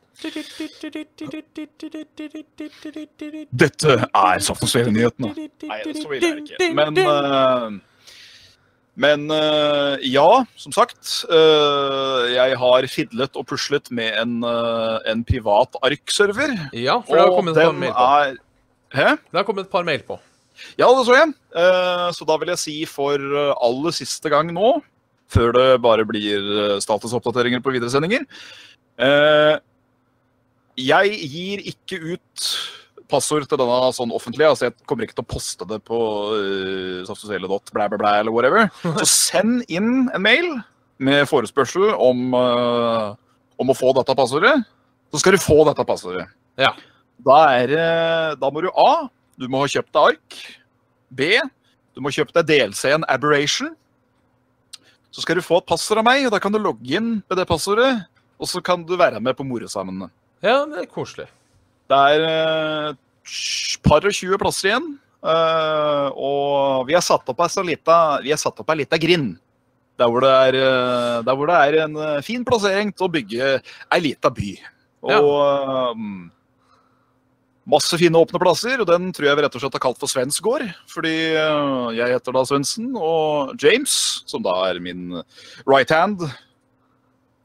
Dette 3.53 3.97
er 4.07 4.39
Saft 4.45 4.63
og 4.65 4.71
Svele-nyhetene. 4.71 5.29
Nei, 5.69 5.81
så 5.93 6.15
ille 6.17 6.31
er 6.31 6.39
det 6.39 6.45
ikke. 6.47 6.69
Men 6.79 6.97
uh, 7.05 7.69
Men 8.97 9.27
uh, 9.29 10.01
ja, 10.01 10.45
som 10.57 10.73
sagt. 10.73 11.05
Uh, 11.29 12.33
jeg 12.33 12.57
har 12.63 12.89
fidlet 12.89 13.37
og 13.37 13.45
puslet 13.51 13.91
med 13.93 14.17
en, 14.23 14.41
en 14.41 15.25
privat 15.29 15.77
arkserver. 15.85 16.57
Ja, 16.73 17.03
for 17.05 17.13
det 17.13 17.27
har 17.27 17.37
kommet 17.37 17.53
et 17.59 17.67
par 17.67 17.77
mail 17.77 17.93
på. 17.93 18.09
er 18.17 18.41
Hæ? 18.97 19.09
Det 19.21 19.37
har 19.37 19.45
kommet 19.45 19.69
et 19.69 19.75
par 19.75 19.85
mail 19.85 20.03
på. 20.07 20.17
Ja, 20.81 20.89
det 20.89 21.05
så 21.05 21.13
jeg. 21.13 21.33
Eh, 21.61 22.09
så 22.17 22.25
da 22.25 22.37
vil 22.41 22.49
jeg 22.55 22.63
si 22.63 22.77
for 22.89 23.21
aller 23.53 23.93
siste 23.93 24.33
gang 24.33 24.49
nå, 24.57 24.79
før 25.29 25.53
det 25.53 25.67
bare 25.85 26.07
blir 26.09 26.79
statusoppdateringer 26.81 27.61
på 27.61 27.75
videresendinger 27.75 28.23
eh, 28.97 29.59
Jeg 30.77 31.19
gir 31.33 31.63
ikke 31.73 31.99
ut 32.15 32.49
passord 33.11 33.47
til 33.49 33.61
denne 33.61 33.91
sånn 33.97 34.13
offentlig. 34.15 34.47
altså 34.49 34.69
Jeg 34.69 34.77
kommer 34.89 35.07
ikke 35.07 35.19
til 35.19 35.27
å 35.27 35.31
poste 35.31 35.69
det 35.69 35.79
på 35.87 35.99
uh, 36.37 37.05
saftosele.blæ, 37.09 37.87
blæ, 37.89 38.01
blæ, 38.01 38.15
eller 38.21 38.35
whatever. 38.35 38.69
Så 39.01 39.07
send 39.31 39.63
inn 39.73 40.11
en 40.11 40.25
mail 40.25 40.51
med 41.03 41.27
forespørsel 41.31 41.93
om, 41.93 42.35
uh, 42.35 43.15
om 43.61 43.73
å 43.73 43.79
få 43.79 43.95
dette 43.97 44.17
passordet. 44.19 44.57
Så 45.15 45.23
skal 45.23 45.37
du 45.37 45.43
få 45.43 45.63
dette 45.69 45.87
passordet. 45.87 46.27
Ja. 46.61 46.75
Da, 47.25 47.39
er, 47.57 47.73
da 48.37 48.51
må 48.53 48.65
du 48.65 48.69
A. 48.77 49.07
Du 49.41 49.47
må 49.53 49.63
ha 49.63 49.71
kjøpt 49.71 49.93
deg 49.95 50.13
ark. 50.13 50.39
B. 51.17 51.37
Du 51.97 52.03
må 52.05 52.13
kjøpe 52.13 52.35
deg 52.37 52.49
DLC-en 52.51 53.07
Aberration. 53.09 53.71
Så 55.15 55.23
skal 55.25 55.39
du 55.39 55.45
få 55.45 55.63
et 55.63 55.69
passord 55.69 56.03
av 56.03 56.05
meg, 56.05 56.27
og 56.27 56.35
da 56.35 56.41
kan 56.43 56.53
du 56.53 56.59
logge 56.61 56.99
inn 56.99 57.23
med 57.23 57.39
det 57.39 57.47
passordet. 57.49 58.03
Og 58.37 58.51
så 58.51 58.61
kan 58.61 58.83
du 58.85 58.97
være 59.01 59.23
med 59.25 59.37
på 59.39 59.47
morosamene. 59.49 60.11
Ja, 60.45 60.61
det 60.69 60.83
er 60.83 60.91
koselig. 60.91 61.27
Det 61.87 61.97
er 61.97 62.27
eh, 62.29 62.95
par 63.87 64.05
og 64.05 64.13
20 64.13 64.41
plasser 64.43 64.71
igjen. 64.73 64.93
eh, 65.27 66.09
og 66.13 66.87
vi 66.89 66.97
har 66.97 67.05
satt 67.05 67.29
opp 67.33 67.43
ei 67.43 67.51
så 67.51 67.65
lita, 67.65 68.21
grind. 69.01 69.37
Der 69.97 70.13
hvor, 70.13 70.21
det 70.21 70.31
er, 70.31 70.59
eh, 70.61 71.19
der 71.25 71.37
hvor 71.37 71.49
det 71.49 71.57
er 71.57 71.83
en 71.87 71.97
eh, 71.97 72.23
fin 72.25 72.45
plassering 72.45 72.93
til 72.93 73.09
å 73.09 73.13
bygge 73.13 73.53
ei 73.57 74.01
lita 74.05 74.31
by. 74.31 74.51
Og 75.07 75.31
eh, 75.41 76.03
masse 77.67 77.99
fine 77.99 78.21
åpne 78.21 78.41
plasser, 78.43 78.81
og 78.83 78.91
den 78.91 79.09
tror 79.15 79.31
jeg 79.31 79.39
vi 79.39 79.47
rett 79.47 79.57
og 79.57 79.65
slett 79.65 79.79
har 79.79 79.85
kalt 79.87 80.01
for 80.03 80.11
Svens 80.11 80.39
gård. 80.45 80.67
Fordi 80.93 81.15
uh, 81.35 81.89
jeg 81.97 82.15
heter 82.15 82.37
da 82.37 82.45
Svendsen, 82.47 82.93
og 82.95 83.57
James, 83.59 83.97
som 84.31 84.45
da 84.45 84.55
er 84.69 84.79
min 84.83 85.09
right 85.67 85.91
hand 85.91 86.29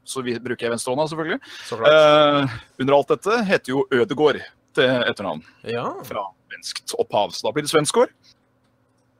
Så 0.04 0.22
vi 0.26 0.34
bruker 0.42 0.66
jeg 0.66 0.72
venstrehånda, 0.74 1.06
selvfølgelig. 1.12 1.38
Så 1.68 1.78
klart. 1.78 1.92
Eh, 1.92 2.56
under 2.82 2.96
alt 2.96 3.12
dette 3.14 3.36
heter 3.46 3.74
jo 3.76 3.84
Ødegård 3.94 4.40
til 4.74 4.84
etternavn 5.06 5.42
Ja. 5.68 5.88
fra 6.04 6.24
svenskt 6.50 6.94
opphav. 6.98 7.30
Så 7.32 7.42
da 7.46 7.52
blir 7.52 7.62
det 7.66 7.70
svenskår. 7.72 8.08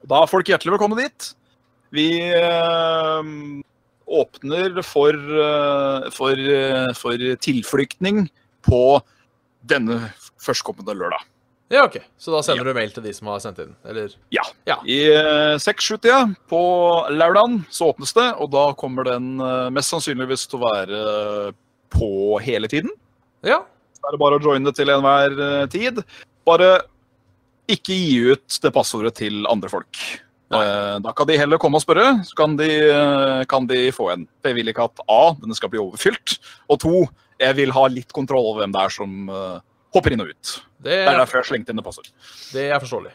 Da 0.08 0.22
er 0.22 0.26
folk 0.30 0.46
hjertelig 0.50 0.74
velkommen 0.74 0.98
dit. 0.98 1.34
Vi 1.92 2.08
eh, 2.34 3.22
åpner 4.08 4.82
for, 4.82 5.12
eh, 5.14 6.10
for, 6.10 6.32
eh, 6.32 6.92
for 6.98 7.16
tilflyktning 7.46 8.24
på 8.66 9.00
denne 9.64 10.12
førstkommende 10.42 10.96
lørdag. 10.98 11.22
Ja, 11.72 11.82
OK. 11.88 11.96
Så 12.20 12.32
da 12.34 12.42
sender 12.44 12.68
du 12.68 12.74
mail 12.76 12.92
til 12.94 13.04
de 13.06 13.12
som 13.16 13.30
har 13.32 13.40
sendt 13.42 13.58
inn? 13.64 13.72
Eller? 13.88 14.12
Ja. 14.34 14.44
Ja. 14.68 14.76
I 14.84 14.98
eh, 15.08 15.56
seks-sju-tida 15.62 16.22
på 16.52 16.60
lørdagen 17.16 17.62
så 17.72 17.90
åpnes 17.94 18.12
det, 18.16 18.28
og 18.36 18.50
da 18.52 18.66
kommer 18.78 19.08
den 19.08 19.34
eh, 19.40 19.68
mest 19.74 19.92
sannsynligvis 19.94 20.44
til 20.52 20.60
å 20.60 20.66
være 20.68 21.02
på 21.92 22.10
hele 22.44 22.68
tiden. 22.72 22.92
Ja. 23.44 23.62
Da 24.02 24.10
er 24.10 24.16
det 24.16 24.22
bare 24.22 24.38
å 24.40 24.44
joine 24.44 24.72
til 24.76 24.92
enhver 24.92 25.34
eh, 25.48 25.64
tid. 25.72 26.02
Bare 26.48 26.74
ikke 27.72 27.94
gi 27.96 28.20
ut 28.34 28.58
det 28.62 28.72
passordet 28.74 29.14
til 29.20 29.46
andre 29.50 29.70
folk. 29.72 30.00
Eh, 30.52 30.96
Da 31.00 31.12
kan 31.16 31.28
de 31.30 31.38
heller 31.40 31.60
komme 31.62 31.78
og 31.80 31.84
spørre, 31.84 32.18
så 32.28 32.36
kan 32.36 32.56
de, 32.58 32.68
eh, 32.92 33.44
kan 33.48 33.66
de 33.70 33.86
få 33.96 34.10
en. 34.12 34.26
Jeg 34.44 34.58
vil 34.58 34.68
ikke 34.72 34.84
at 34.90 35.00
A, 35.08 35.22
denne 35.40 35.56
skal 35.56 35.70
bli 35.72 35.80
overfylt, 35.80 36.36
og 36.68 36.80
to, 36.84 37.06
jeg 37.40 37.56
vil 37.56 37.72
ha 37.72 37.86
litt 37.88 38.12
kontroll 38.12 38.50
over 38.50 38.60
hvem 38.66 38.74
det 38.74 38.82
er 38.84 38.92
som 38.92 39.14
eh, 39.32 39.56
hopper 39.96 40.12
inn 40.14 40.24
og 40.26 40.34
ut. 40.34 40.52
Det 40.82 40.90
Det 40.90 41.00
er 41.06 41.12
er, 41.12 41.20
derfor 41.22 41.40
jeg 41.40 41.50
slengte 41.52 41.72
inn 41.72 41.78
det 41.80 41.84
passordet. 41.86 42.12
det 42.52 42.64
er 42.70 42.80
forståelig. 42.82 43.12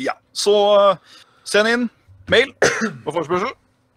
Ja, 0.00 0.14
så 0.32 0.54
eh, 0.80 1.16
send 1.44 1.68
inn 1.68 1.88
mail 2.32 2.54
på 3.04 3.12
forespørsel. 3.12 3.52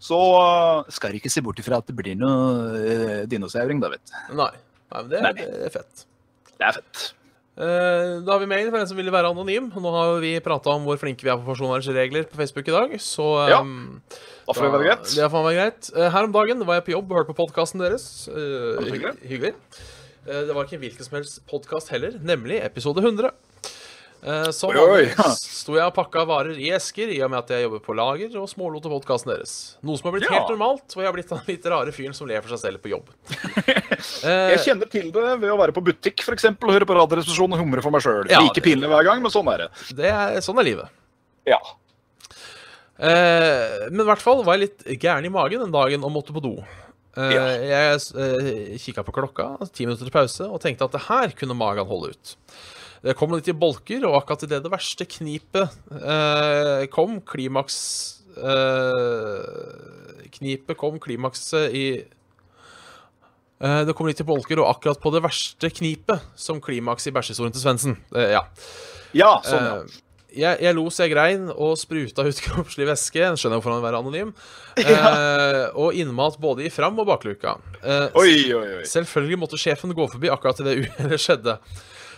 Så 0.05 0.17
eh, 0.19 0.91
skal 0.93 1.15
ikke 1.17 1.31
se 1.31 1.41
bort 1.45 1.59
ifra 1.61 1.79
at 1.79 1.87
det 1.87 1.95
blir 1.97 2.17
noe 2.19 2.71
uh, 2.75 3.21
dinosauring, 3.31 3.79
da, 3.81 3.93
vet 3.95 4.03
du. 4.03 4.17
Nei. 4.37 4.51
Nei, 4.91 4.99
men 5.01 5.13
det, 5.13 5.21
Nei. 5.23 5.31
det 5.39 5.69
er 5.69 5.71
fett. 5.73 6.03
Det 6.55 6.67
er 6.67 6.75
fett. 6.81 7.05
Eh, 7.55 8.17
da 8.27 8.33
har 8.35 8.41
vi 8.41 8.49
mail 8.51 8.67
for 8.67 8.81
en 8.83 8.87
som 8.89 8.97
ville 8.99 9.13
være 9.13 9.29
anonym. 9.31 9.69
Nå 9.71 9.91
har 9.95 10.17
vi 10.19 10.33
prata 10.43 10.73
om 10.75 10.83
hvor 10.83 10.99
flinke 10.99 11.23
vi 11.23 11.31
er 11.31 11.39
på 11.39 11.47
personvernregler 11.47 12.27
på 12.27 12.35
Facebook 12.41 12.67
i 12.67 12.75
dag, 12.75 12.95
så 12.99 13.27
Ja, 13.47 13.61
Da 14.45 14.53
får 14.53 14.67
det 14.67 14.71
være 14.75 14.87
greit. 14.89 15.05
Det 15.15 15.29
får 15.31 15.45
være 15.47 15.55
greit. 15.61 15.89
Eh, 15.95 16.09
her 16.11 16.27
om 16.27 16.33
dagen 16.35 16.65
var 16.67 16.81
jeg 16.81 16.85
på 16.89 16.95
jobb 16.97 17.11
og 17.11 17.17
hørte 17.21 17.31
på 17.31 17.39
podkasten 17.39 17.79
deres. 17.81 18.27
Eh, 18.27 18.83
hyggelig. 19.23 19.55
Eh, 20.25 20.41
det 20.47 20.53
var 20.55 20.65
ikke 20.65 20.77
en 20.79 20.83
hvilken 20.85 21.05
som 21.07 21.17
helst 21.19 21.41
podkast 21.49 21.91
heller, 21.93 22.17
nemlig 22.25 22.61
episode 22.65 23.01
100. 23.05 23.31
Så 24.25 24.53
som 24.57 24.71
Oi, 24.71 24.77
oi. 24.81 25.01
vanlig 25.13 25.35
sto 25.37 25.75
jeg 25.75 25.85
og 25.85 25.91
pakka 25.93 26.23
varer 26.25 26.55
i 26.57 26.71
esker 26.73 27.11
i 27.13 27.19
og 27.21 27.29
med 27.29 27.43
at 27.43 27.51
jeg 27.53 27.65
jobber 27.67 27.81
på 27.85 27.93
lager, 27.93 28.31
og 28.41 28.47
smålot 28.49 28.81
til 28.81 28.89
podkasten 28.95 29.29
deres. 29.29 29.51
Noe 29.85 29.99
som 29.99 30.07
har 30.09 30.15
blitt 30.15 30.25
Ja. 30.25 30.39
helt 30.39 30.49
normalt, 30.55 30.87
og 30.95 31.03
jeg 31.03 31.05
har 31.05 31.13
blitt 31.13 31.29
den 31.29 31.43
litt 31.45 31.67
rare 31.69 31.93
fyren 31.93 32.15
som 32.17 32.25
ler 32.31 32.41
for 32.41 32.49
seg 32.55 32.61
selv 32.63 32.81
på 32.81 32.89
jobb. 32.95 33.11
Eh, 34.25 34.55
Jeg 34.55 34.59
kjenner 34.65 34.89
til 34.89 35.11
det 35.13 35.21
ved 35.41 35.49
å 35.53 35.57
være 35.59 35.73
på 35.75 35.81
butikk 35.85 36.21
for 36.25 36.33
eksempel, 36.33 36.69
og 36.69 36.75
høre 36.79 36.87
på 36.89 36.95
Radioresepsjonen 36.97 37.53
og 37.53 37.61
humre 37.61 37.81
for 37.85 37.93
meg 37.93 38.01
sjøl. 38.01 38.25
Ja, 38.29 38.39
like 38.41 38.61
pinlig 38.65 38.89
hver 38.89 39.05
gang, 39.05 39.21
men 39.21 39.29
sånn 39.33 39.47
er 39.53 39.65
det. 39.65 39.69
det 39.97 40.09
er, 40.09 40.39
sånn 40.45 40.57
er 40.61 40.65
livet. 40.67 40.89
Ja. 41.45 41.59
Eh, 42.97 43.85
men 43.91 44.01
i 44.01 44.07
hvert 44.09 44.21
fall 44.23 44.41
var 44.45 44.57
jeg 44.57 44.69
litt 44.69 45.01
gæren 45.03 45.25
i 45.27 45.31
magen 45.33 45.61
den 45.65 45.73
dagen 45.73 46.05
og 46.05 46.13
måtte 46.15 46.33
på 46.33 46.41
do. 46.41 46.55
Eh, 47.15 47.33
Ja. 47.35 47.43
Jeg 47.63 47.99
uh, 48.15 48.77
kikka 48.81 49.03
på 49.07 49.13
klokka, 49.15 49.45
ti 49.71 49.85
minutter 49.87 50.05
til 50.07 50.15
pause, 50.15 50.47
og 50.49 50.59
tenkte 50.63 50.87
at 50.87 50.95
det 50.97 51.05
her 51.07 51.31
kunne 51.37 51.55
magen 51.57 51.87
holde 51.87 52.11
ut. 52.15 52.35
Det 53.05 53.13
kom 53.19 53.31
litt 53.35 53.47
i 53.51 53.53
bolker, 53.53 54.01
og 54.07 54.17
akkurat 54.17 54.43
idet 54.47 54.63
det 54.65 54.71
verste 54.73 55.05
knipet 55.05 55.69
eh, 55.93 56.85
kom, 56.89 57.19
klimaks 57.21 57.75
eh, 58.35 60.25
Knipet 60.35 60.77
kom, 60.79 60.97
klimakset 60.99 61.69
i 61.75 61.83
eh, 63.61 63.81
Det 63.85 63.93
kom 63.95 64.09
litt 64.09 64.23
i 64.23 64.25
bolker, 64.25 64.57
og 64.63 64.71
akkurat 64.73 64.99
på 65.03 65.13
det 65.13 65.21
verste 65.21 65.69
knipet 65.69 66.25
som 66.39 66.57
klimaks 66.63 67.05
i 67.05 67.13
bæsjehistorien 67.13 67.53
til 67.53 67.61
Svendsen. 67.61 67.95
Eh, 68.15 68.33
ja. 68.33 68.41
Ja, 69.15 69.35
sånn, 69.45 69.69
ja. 69.69 70.01
Jeg, 70.35 70.59
jeg 70.65 70.75
lo 70.75 70.83
så 70.91 71.05
jeg 71.05 71.13
grein 71.13 71.45
og 71.53 71.77
spruta 71.79 72.25
ut 72.27 72.41
kroppslig 72.45 72.87
væske. 72.89 73.29
Skjønner 73.39 73.59
hvorfor 73.59 73.73
han 73.75 73.81
vil 73.81 73.87
være 73.89 74.01
anonym. 74.03 74.35
Eh, 74.75 75.69
og 75.79 75.95
innmat 75.95 76.35
både 76.43 76.65
i 76.67 76.69
fram- 76.73 76.97
og 76.99 77.07
bakluka. 77.07 77.53
Eh, 77.79 78.09
Oi, 78.19 78.33
oi, 78.51 78.65
oi. 78.81 78.83
Selvfølgelig 78.89 79.37
måtte 79.39 79.59
sjefen 79.61 79.93
gå 79.95 80.07
forbi 80.11 80.27
akkurat 80.33 80.59
til 80.59 80.67
det 80.67 80.73
uhellet 80.83 81.21
skjedde. 81.23 81.55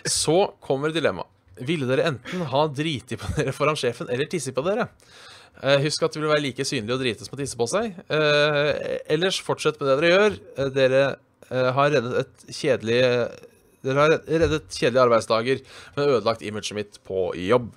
Så 0.10 0.40
kommer 0.66 0.90
dilemmaet. 0.96 1.30
Ville 1.68 1.86
dere 1.90 2.08
enten 2.12 2.42
ha 2.52 2.64
driti 2.70 3.18
på 3.18 3.30
dere 3.38 3.54
foran 3.56 3.78
sjefen 3.78 4.10
eller 4.14 4.30
tisse 4.30 4.52
på 4.54 4.62
dere? 4.66 4.88
Eh, 5.62 5.78
husk 5.86 6.04
at 6.06 6.14
det 6.18 6.22
vil 6.22 6.30
være 6.34 6.44
like 6.50 6.66
synlig 6.70 6.94
å 6.94 7.00
drite 7.02 7.26
som 7.26 7.38
å 7.38 7.40
tisse 7.40 7.58
på 7.58 7.66
seg. 7.70 7.96
Eh, 8.14 9.00
ellers 9.14 9.40
fortsett 9.46 9.80
med 9.82 9.90
det 9.90 9.96
dere 10.02 10.12
gjør. 10.16 10.38
Eh, 10.58 10.70
dere 10.76 11.04
eh, 11.50 11.70
har 11.78 11.94
reddet 11.94 12.20
et 12.26 12.48
kjedelig 12.60 13.00
dere 13.86 14.04
har 14.04 14.14
reddet 14.26 14.74
kjedelige 14.74 15.04
arbeidsdager, 15.06 15.60
men 15.96 16.10
ødelagt 16.18 16.42
imaget 16.46 16.74
mitt 16.76 16.98
på 17.08 17.30
jobb. 17.40 17.70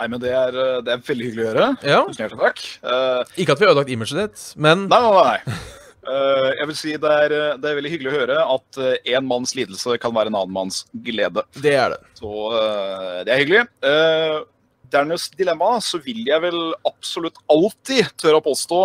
Nei, 0.00 0.08
men 0.08 0.22
det 0.22 0.32
er, 0.34 0.56
eh, 0.56 0.80
det 0.82 0.94
er 0.94 1.02
veldig 1.04 1.28
hyggelig 1.28 1.42
å 1.42 1.48
gjøre. 1.50 1.68
Ja. 1.86 2.00
Tusen 2.08 2.24
hjertelig 2.24 2.42
takk. 2.42 2.62
Uh, 2.82 3.34
Ikke 3.38 3.54
at 3.54 3.60
vi 3.60 3.66
har 3.66 3.72
ødelagt 3.74 3.92
imaget 3.92 4.20
ditt, 4.22 4.44
men 4.56 4.86
nei, 4.90 5.00
nei, 5.04 5.26
nei. 5.28 5.58
Uh, 6.02 6.48
jeg 6.58 6.68
vil 6.70 6.78
si 6.80 6.94
det 6.98 7.12
er, 7.26 7.34
det 7.62 7.68
er 7.68 7.76
veldig 7.78 7.92
hyggelig 7.92 8.10
å 8.10 8.16
høre 8.16 8.38
at 8.56 8.80
én 9.12 9.28
manns 9.28 9.52
lidelse 9.54 9.94
kan 10.02 10.14
være 10.16 10.32
en 10.32 10.38
annen 10.40 10.56
manns 10.56 10.80
glede. 11.04 11.44
det 11.62 11.76
er 11.78 11.94
det. 11.94 12.00
Så 12.18 12.32
uh, 12.32 13.20
det 13.22 13.36
er 13.36 13.44
hyggelig. 13.44 13.62
Uh, 13.84 14.42
dernest 14.90 15.38
dilemma, 15.38 15.76
så 15.84 16.02
vil 16.02 16.24
jeg 16.26 16.42
vel 16.42 16.58
absolutt 16.88 17.38
alltid 17.52 18.10
tørre 18.20 18.42
å 18.42 18.44
påstå 18.44 18.80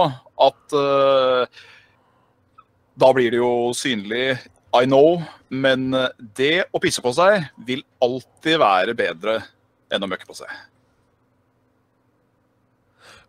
at 0.46 0.78
da 2.98 3.10
blir 3.14 3.34
det 3.34 3.42
jo 3.42 3.74
synlig 3.76 4.38
I 4.78 4.86
know, 4.86 5.20
men 5.50 5.90
det 6.38 6.70
å 6.72 6.80
pisse 6.80 7.04
på 7.04 7.12
seg 7.18 7.50
vil 7.68 7.84
alltid 8.00 8.62
være 8.62 8.96
bedre 8.96 9.42
enn 9.92 10.06
å 10.06 10.10
møkke 10.14 10.30
på 10.30 10.38
seg. 10.38 10.48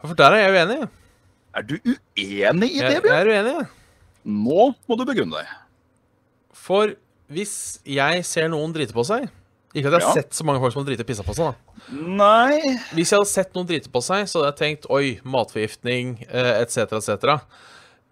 For 0.04 0.14
der 0.18 0.36
er 0.36 0.44
jeg 0.44 0.54
uenig. 0.54 0.88
Er 1.58 1.62
du 1.66 1.74
uenig 1.82 2.68
i 2.76 2.82
det, 2.84 3.00
Bjørn? 3.02 3.08
jeg 3.08 3.18
er 3.18 3.32
uenig. 3.32 3.66
Nå 4.28 4.68
må 4.88 4.96
du 5.00 5.04
begrunne 5.08 5.40
deg. 5.40 5.56
For 6.58 6.92
hvis 7.32 7.54
jeg 7.88 8.24
ser 8.26 8.48
noen 8.52 8.72
drite 8.74 8.94
på 8.96 9.02
seg 9.04 9.26
Ikke 9.76 9.90
at 9.90 9.92
jeg 9.92 10.00
har 10.00 10.04
Ja. 10.06 10.12
sett 10.16 10.32
så 10.36 10.44
mange 10.48 10.60
folk 10.62 10.72
som 10.72 10.80
har 10.82 10.88
driti 10.88 11.04
og 11.04 11.08
pissa 11.10 11.22
på 11.26 11.34
seg, 11.36 11.50
da. 11.52 11.82
Nei 11.92 12.60
Hvis 12.96 13.10
jeg 13.12 13.18
hadde 13.18 13.28
sett 13.30 13.54
noen 13.54 13.66
drite 13.68 13.90
på 13.92 14.00
seg, 14.02 14.24
så 14.28 14.40
hadde 14.42 14.52
jeg 14.54 14.58
tenkt 14.62 14.86
oi, 14.90 15.20
matforgiftning 15.24 16.14
eh, 16.28 16.62
etc., 16.62 16.96
etc. 16.98 17.40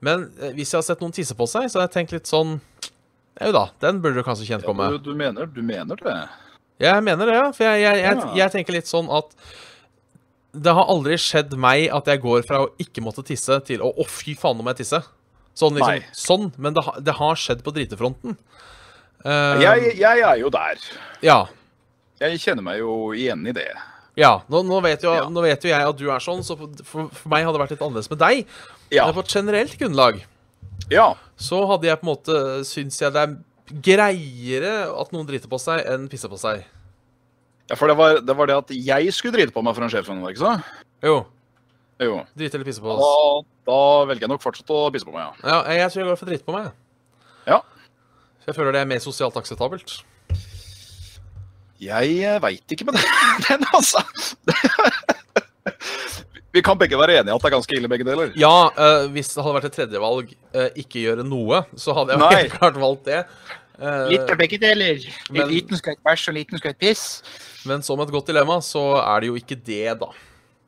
Men 0.04 0.26
eh, 0.40 0.52
hvis 0.52 0.70
jeg 0.72 0.78
hadde 0.80 0.88
sett 0.90 1.00
noen 1.04 1.14
tisse 1.16 1.34
på 1.38 1.46
seg, 1.48 1.70
så 1.70 1.78
hadde 1.80 1.88
jeg 1.88 1.94
tenkt 1.96 2.12
litt 2.18 2.28
sånn 2.30 2.58
Jo 3.40 3.52
da, 3.52 3.66
den 3.80 4.00
burde 4.04 4.20
du 4.20 4.24
kanskje 4.26 4.46
kjent 4.48 4.64
komme. 4.64 4.90
du, 4.92 4.98
du, 4.98 5.14
mener, 5.16 5.46
du 5.46 5.62
mener 5.62 5.96
det? 6.00 6.18
Jeg 6.80 7.02
mener 7.04 7.26
det, 7.28 7.34
ja. 7.40 7.48
For 7.56 7.64
jeg, 7.64 7.80
jeg, 7.82 8.02
jeg, 8.04 8.16
Ja. 8.20 8.34
jeg 8.44 8.52
tenker 8.52 8.72
litt 8.76 8.88
sånn 8.88 9.08
at 9.12 9.32
det 10.62 10.72
har 10.76 10.88
aldri 10.92 11.18
skjedd 11.20 11.54
meg 11.60 11.88
at 11.94 12.08
jeg 12.10 12.22
går 12.22 12.46
fra 12.48 12.62
å 12.64 12.70
ikke 12.82 13.04
måtte 13.04 13.24
tisse 13.26 13.58
til 13.66 13.84
å 13.84 13.90
Å, 13.92 14.06
fy 14.08 14.36
faen, 14.38 14.58
nå 14.58 14.64
må 14.66 14.72
jeg 14.74 14.84
tisse. 14.84 15.02
Sånn, 15.56 15.76
liksom. 15.78 15.92
Nei. 15.96 16.16
Sånn. 16.16 16.48
Men 16.60 16.76
det, 16.76 16.84
det 17.04 17.16
har 17.16 17.38
skjedd 17.40 17.62
på 17.64 17.72
dritefronten. 17.76 18.36
Uh, 19.24 19.56
Jeg, 19.62 19.96
jeg 19.98 20.24
er 20.24 20.40
jo 20.40 20.50
der. 20.52 20.80
Ja. 21.24 21.38
Jeg 22.20 22.40
kjenner 22.42 22.64
meg 22.64 22.80
jo 22.80 23.12
igjen 23.16 23.44
i 23.48 23.54
det. 23.56 23.70
Ja. 24.16 24.38
Nå, 24.52 24.62
nå, 24.64 24.80
vet 24.84 25.04
jo, 25.04 25.12
Ja. 25.16 25.26
nå 25.32 25.44
vet 25.44 25.64
jo 25.64 25.72
jeg 25.72 25.88
at 25.88 25.98
du 25.98 26.06
er 26.12 26.22
sånn, 26.24 26.44
så 26.44 26.56
for, 26.56 27.08
for 27.08 27.32
meg 27.32 27.44
hadde 27.44 27.56
det 27.56 27.64
vært 27.64 27.74
litt 27.76 27.84
annerledes 27.84 28.12
med 28.12 28.22
deg. 28.22 28.46
Ja. 28.92 29.08
Men 29.08 29.16
på 29.16 29.24
et 29.24 29.34
generelt 29.34 29.76
grunnlag 29.80 30.22
ja. 30.92 31.10
så 31.40 31.64
hadde 31.72 31.88
jeg 31.88 31.98
på 31.98 32.06
en 32.06 32.12
måte 32.12 32.40
Syns 32.68 33.00
jeg 33.02 33.10
det 33.16 33.24
er 33.24 33.32
greiere 33.82 34.74
at 34.94 35.10
noen 35.10 35.26
driter 35.26 35.50
på 35.50 35.58
seg, 35.58 35.82
enn 35.90 36.06
pisser 36.10 36.30
på 36.30 36.38
seg. 36.38 36.62
Ja 37.70 37.76
for 37.78 37.90
det 37.90 37.96
var, 37.98 38.20
det 38.22 38.36
var 38.38 38.46
det 38.50 38.56
at 38.62 38.70
jeg 38.74 39.12
skulle 39.14 39.34
drite 39.36 39.54
på 39.54 39.62
meg 39.66 39.74
foran 39.76 39.90
sjefen, 39.92 40.20
var 40.22 40.32
det 40.32 40.36
ikke 40.38 40.46
så? 40.46 40.82
Jo. 41.06 41.16
Jo. 42.02 42.18
Drite 42.36 42.58
eller 42.58 42.68
pisse 42.68 42.82
på 42.84 42.92
oss. 42.92 43.46
da 43.66 43.78
velger 44.10 44.26
jeg 44.26 44.32
nok 44.34 44.44
fortsatt 44.44 44.70
å 44.74 44.82
pisse 44.94 45.06
på 45.08 45.14
meg, 45.14 45.24
ja. 45.24 45.32
Ja, 45.48 45.58
jeg, 45.80 45.86
tror 45.92 46.02
jeg 46.02 46.10
går 46.10 46.20
for 46.20 46.30
drite 46.30 46.46
på 46.46 46.56
meg. 46.56 46.66
Ja. 47.48 47.58
Jeg 48.46 48.54
føler 48.58 48.76
det 48.76 48.82
er 48.84 48.90
mer 48.90 49.00
sosialt 49.02 49.38
akseptabelt. 49.40 49.88
Jeg 51.82 52.12
eh, 52.24 52.38
veit 52.40 52.72
ikke 52.72 52.86
med 52.88 52.96
den, 53.48 53.66
altså. 53.76 54.00
Vi 56.56 56.62
kan 56.64 56.78
begge 56.80 56.96
være 56.96 57.18
enige 57.20 57.34
at 57.34 57.42
det 57.42 57.48
er 57.50 57.52
ganske 57.52 57.74
ille, 57.76 57.88
begge 57.92 58.06
deler. 58.06 58.30
Ja, 58.40 58.70
uh, 58.72 59.10
hvis 59.12 59.28
det 59.34 59.42
hadde 59.44 59.56
vært 59.58 59.66
et 59.68 59.74
tredjevalg, 59.76 60.30
uh, 60.56 60.68
ikke 60.78 61.02
gjøre 61.02 61.24
noe, 61.26 61.58
så 61.76 61.92
hadde 61.98 62.14
jeg 62.14 62.22
Nei. 62.22 62.30
helt 62.38 62.54
klart 62.54 62.78
valgt 62.80 63.10
det. 63.10 63.18
Uh, 63.76 64.06
Litt 64.08 64.30
av 64.32 64.38
begge 64.40 64.56
deler. 64.62 65.02
men- 65.28 65.42
Liten 65.42 65.52
liten 65.52 65.76
skvett 65.82 66.00
bæsj 66.06 66.30
og 66.30 66.34
liten 66.38 66.56
liten 66.56 66.62
skvett 66.62 66.78
piss. 66.80 67.02
Men 67.68 67.84
som 67.84 68.00
et 68.02 68.12
godt 68.14 68.30
dilemma, 68.30 68.60
så 68.64 68.96
er 69.02 69.22
det 69.22 69.30
jo 69.30 69.38
ikke 69.38 69.58
det, 69.58 69.98
da. 70.00 70.10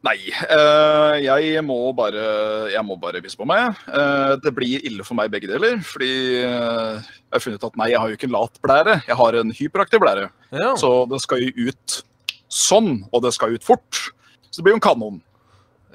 Nei, 0.07 0.15
eh, 0.31 1.17
jeg 1.25 1.63
må 1.67 1.91
bare 1.97 2.23
Jeg 2.71 2.85
må 2.87 2.95
bare 3.01 3.19
pisse 3.23 3.39
på 3.39 3.47
meg. 3.49 3.75
Uh, 3.91 4.37
det 4.39 4.53
blir 4.55 4.85
ille 4.87 5.03
for 5.07 5.19
meg 5.19 5.33
begge 5.33 5.51
deler, 5.51 5.81
fordi 5.83 6.45
uh, 6.47 7.03
jeg 7.03 7.35
har 7.35 7.43
funnet 7.43 7.59
ut 7.59 7.67
at 7.67 7.81
nei, 7.81 7.89
jeg 7.91 8.03
har 8.03 8.13
jo 8.13 8.19
ikke 8.19 8.29
en 8.29 8.37
lat 8.37 8.61
blære. 8.63 8.95
Jeg 9.09 9.19
har 9.19 9.39
en 9.41 9.51
hyperaktiv 9.59 10.03
blære. 10.05 10.29
Ja. 10.55 10.77
Så 10.79 10.93
det 11.11 11.19
skal 11.25 11.43
jo 11.43 11.67
ut 11.67 11.99
sånn, 12.47 12.93
og 13.11 13.25
det 13.27 13.35
skal 13.35 13.57
ut 13.59 13.67
fort. 13.67 14.05
Så 14.49 14.61
det 14.61 14.69
blir 14.69 14.77
jo 14.77 14.81
en 14.81 14.87
kanon. 14.87 15.19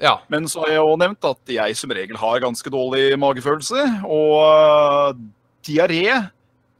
ja. 0.02 0.18
Men 0.28 0.50
så 0.52 0.66
har 0.66 0.74
jeg 0.74 0.82
jo 0.82 1.00
nevnt 1.00 1.30
at 1.30 1.56
jeg 1.56 1.80
som 1.80 1.96
regel 1.96 2.20
har 2.20 2.44
ganske 2.44 2.70
dårlig 2.76 3.16
magefølelse, 3.24 3.88
og 4.04 4.36
uh, 4.44 5.16
diaré 5.64 6.04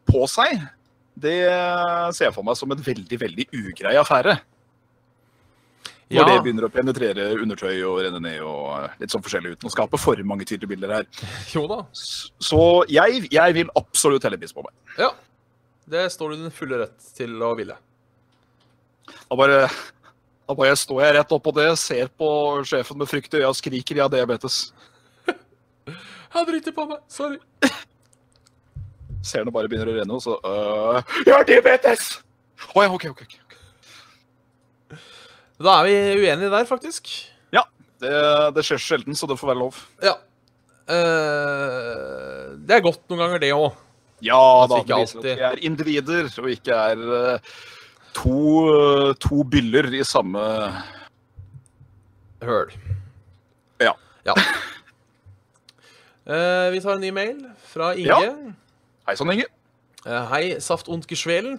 på 0.05 0.29
seg, 0.29 0.61
det 1.15 1.39
ser 2.17 2.29
jeg 2.29 2.35
for 2.35 2.47
meg 2.47 2.59
som 2.59 2.73
en 2.75 2.83
veldig, 2.83 3.19
veldig 3.21 3.47
ugrei 3.55 3.95
affære. 4.01 4.35
Når 6.12 6.21
ja. 6.21 6.25
det 6.29 6.41
begynner 6.45 6.67
å 6.67 6.73
penetrere 6.73 7.27
undertøy 7.41 7.79
og 7.89 8.03
renne 8.05 8.21
ned 8.21 8.43
og 8.45 8.67
øh, 8.77 8.97
litt 9.01 9.12
sånn 9.15 9.23
forskjellig 9.25 9.55
uten 9.55 9.71
å 9.71 9.73
skape 9.73 9.99
for 9.99 10.21
mange 10.29 10.45
tydelige 10.45 10.75
bilder 10.75 10.93
her. 10.99 11.07
Jo 11.55 11.65
da. 11.71 11.81
Så 11.95 12.61
jeg, 12.93 13.25
jeg 13.33 13.57
vil 13.57 13.73
absolutt 13.81 14.27
heller 14.27 14.41
pisse 14.41 14.57
på 14.57 14.67
meg. 14.67 14.75
Ja. 15.01 15.11
Det 15.89 16.05
står 16.12 16.33
du 16.33 16.37
i 16.37 16.43
din 16.43 16.55
fulle 16.55 16.83
rett 16.85 17.09
til 17.17 17.35
å 17.45 17.55
ville. 17.57 17.77
Da 19.09 19.39
bare, 19.39 19.65
da 20.45 20.59
bare 20.59 20.77
står 20.81 21.03
jeg 21.07 21.17
rett 21.19 21.35
oppå 21.37 21.55
det, 21.57 21.71
ser 21.81 22.12
på 22.21 22.29
sjefen 22.69 23.01
med 23.01 23.09
frykt 23.09 23.35
i 23.37 23.43
øya 23.43 23.51
og 23.51 23.59
skriker 23.59 23.97
'jeg 23.97 24.05
har 24.05 24.12
diabetes'. 24.12 24.73
Jeg 26.35 26.47
driter 26.49 26.73
på 26.73 26.87
meg. 26.91 27.01
Sorry. 27.09 27.39
Ser 29.25 29.47
det 29.47 29.55
bare 29.55 29.70
begynner 29.72 29.89
å 29.89 29.97
renne, 29.97 30.18
og 30.18 30.22
så 30.22 30.37
øh, 30.37 31.01
'Jeg 31.25 31.35
har 31.35 31.49
diabetes!' 31.49 32.11
Å 32.75 32.83
ja, 32.85 32.91
OK, 32.93 33.07
OK. 33.12 33.22
ok. 33.25 33.35
Da 35.64 35.79
er 35.81 35.87
vi 35.87 36.25
uenige 36.25 36.51
der, 36.51 36.66
faktisk. 36.66 37.11
Ja, 37.55 37.62
det, 38.03 38.14
det 38.57 38.64
skjer 38.66 38.81
sjelden, 38.83 39.16
så 39.16 39.29
det 39.31 39.39
får 39.39 39.53
være 39.53 39.62
lov. 39.62 39.79
Ja. 40.03 40.16
Uh, 40.85 42.59
det 42.66 42.77
er 42.77 42.85
godt 42.85 43.05
noen 43.09 43.22
ganger, 43.22 43.41
det 43.41 43.53
òg. 43.57 43.70
Ja 44.25 44.41
Altså, 44.41 44.77
da, 44.77 44.83
det 44.89 44.99
viser 45.03 45.18
alltid. 45.18 45.31
at 45.31 45.39
vi 45.39 45.45
er 45.49 45.62
individer, 45.68 46.29
og 46.43 46.51
ikke 46.53 46.81
er 46.91 46.99
uh, 47.05 47.55
to, 48.16 48.41
uh, 48.68 49.14
to 49.20 49.45
byller 49.49 49.89
i 49.95 50.05
samme 50.07 50.43
Høl. 52.45 52.75
Ja. 53.81 53.95
ja. 54.27 54.35
Vi 56.75 56.81
tar 56.81 56.95
en 56.97 57.01
ny 57.01 57.11
mail 57.12 57.41
fra 57.68 57.95
Inge. 57.97 58.09
Ja. 58.12 58.35
Hei 59.09 59.17
sann, 59.19 59.33
Inge. 59.35 59.47
Eh, 60.07 60.25
hei, 60.33 60.45
Saft 60.65 60.89
ondt, 60.93 61.07
Geschwelen. 61.11 61.59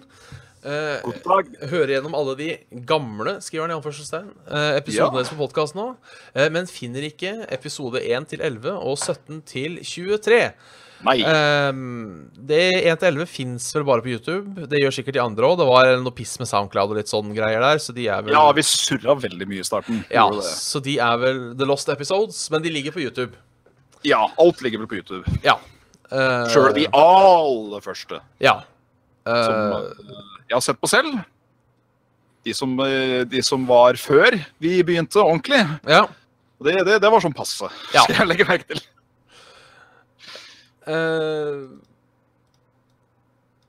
Eh, 0.66 0.98
God 1.04 1.20
dag. 1.22 1.50
hører 1.70 1.92
gjennom 1.94 2.14
alle 2.18 2.32
de 2.38 2.46
gamle 2.88 3.36
skriver 3.44 3.68
han 3.68 3.74
i 3.74 3.76
anførselstegn, 3.76 4.32
eh, 4.50 4.78
episodene 4.80 5.12
Ja. 5.14 5.22
deres 5.22 5.28
på 5.30 5.38
podkast 5.38 5.76
nå, 5.78 5.96
eh, 6.34 6.48
men 6.50 6.66
finner 6.66 7.02
ikke 7.06 7.46
episode 7.52 8.00
1 8.02 8.26
til 8.32 8.40
11 8.42 8.72
og 8.74 8.96
17 8.98 9.42
til 9.46 9.78
23. 9.78 10.52
Nei. 11.04 11.18
Ehm, 11.22 12.30
det 12.34 12.82
1 12.86 12.98
til 12.98 13.08
11 13.14 13.26
fins 13.28 13.72
vel 13.74 13.84
bare 13.84 14.00
på 14.02 14.08
YouTube. 14.16 14.66
Det 14.66 14.80
gjør 14.80 14.90
sikkert 14.96 15.12
de 15.12 15.20
andre 15.22 15.44
òg. 15.44 15.58
Det 15.58 15.66
var 15.68 15.96
noe 16.02 16.10
piss 16.10 16.38
med 16.40 16.48
SoundCloud 16.48 16.90
og 16.90 16.96
litt 16.96 17.06
sånn 17.12 17.34
greier 17.36 17.60
der, 17.60 17.76
så 17.78 17.94
de 17.94 18.08
er 18.08 18.22
vel 18.22 18.32
Ja, 18.32 18.50
vi 18.52 18.62
surra 18.62 19.14
veldig 19.14 19.46
mye 19.46 19.60
i 19.60 19.62
starten. 19.62 20.04
Ja, 20.10 20.28
så 20.30 20.82
de 20.82 20.98
er 20.98 21.16
vel 21.18 21.54
The 21.54 21.64
Lost 21.66 21.88
Episodes, 21.88 22.50
men 22.50 22.62
de 22.62 22.70
ligger 22.70 22.90
på 22.92 23.02
YouTube. 23.04 23.34
ja, 24.02 24.26
alt 24.38 24.62
ligger 24.62 24.78
vel 24.78 24.86
på 24.88 24.96
YouTube. 24.96 25.24
Ja. 25.44 25.58
Uh, 26.12 26.46
Sjøl 26.52 26.72
de 26.76 26.86
aller 26.94 27.82
første. 27.84 28.20
Ja. 28.42 28.60
Uh, 29.26 29.42
Som 29.42 29.56
eh, 29.56 30.20
jeg 30.46 30.54
har 30.54 30.62
sett 30.62 30.78
på 30.78 30.90
selv. 30.90 31.16
De 32.46 32.54
som, 32.54 32.76
eh, 32.84 33.24
de 33.26 33.40
som 33.42 33.64
var 33.66 33.98
før 33.98 34.36
vi 34.62 34.76
begynte 34.86 35.18
ordentlig. 35.22 35.64
ja. 35.88 36.06
Det, 36.56 36.72
det, 36.88 36.94
det 37.04 37.08
var 37.12 37.20
sånn 37.20 37.34
passe, 37.36 37.66
Ja. 37.92 38.00
skal 38.06 38.22
jeg 38.22 38.28
legge 38.30 38.44
merke 38.48 38.64
til. 38.70 38.78
Uh, 40.86 41.66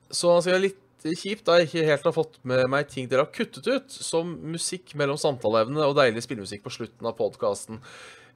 så 0.08 0.30
han 0.32 0.44
sier 0.46 0.62
litt 0.62 0.78
kjipt 1.04 1.44
da 1.44 1.58
jeg 1.58 1.68
ikke 1.68 1.84
helt 1.90 2.06
har 2.08 2.14
fått 2.16 2.38
med 2.48 2.64
meg 2.72 2.88
ting 2.88 3.10
dere 3.10 3.26
har 3.26 3.34
kuttet 3.34 3.68
ut, 3.68 3.92
som 3.92 4.30
musikk 4.54 4.94
mellom 4.96 5.20
samtaleevne 5.20 5.84
og 5.84 5.98
deilig 5.98 6.24
spillemusikk 6.24 6.64
på 6.64 6.72
slutten 6.78 7.10
av 7.10 7.18
podkasten. 7.18 7.82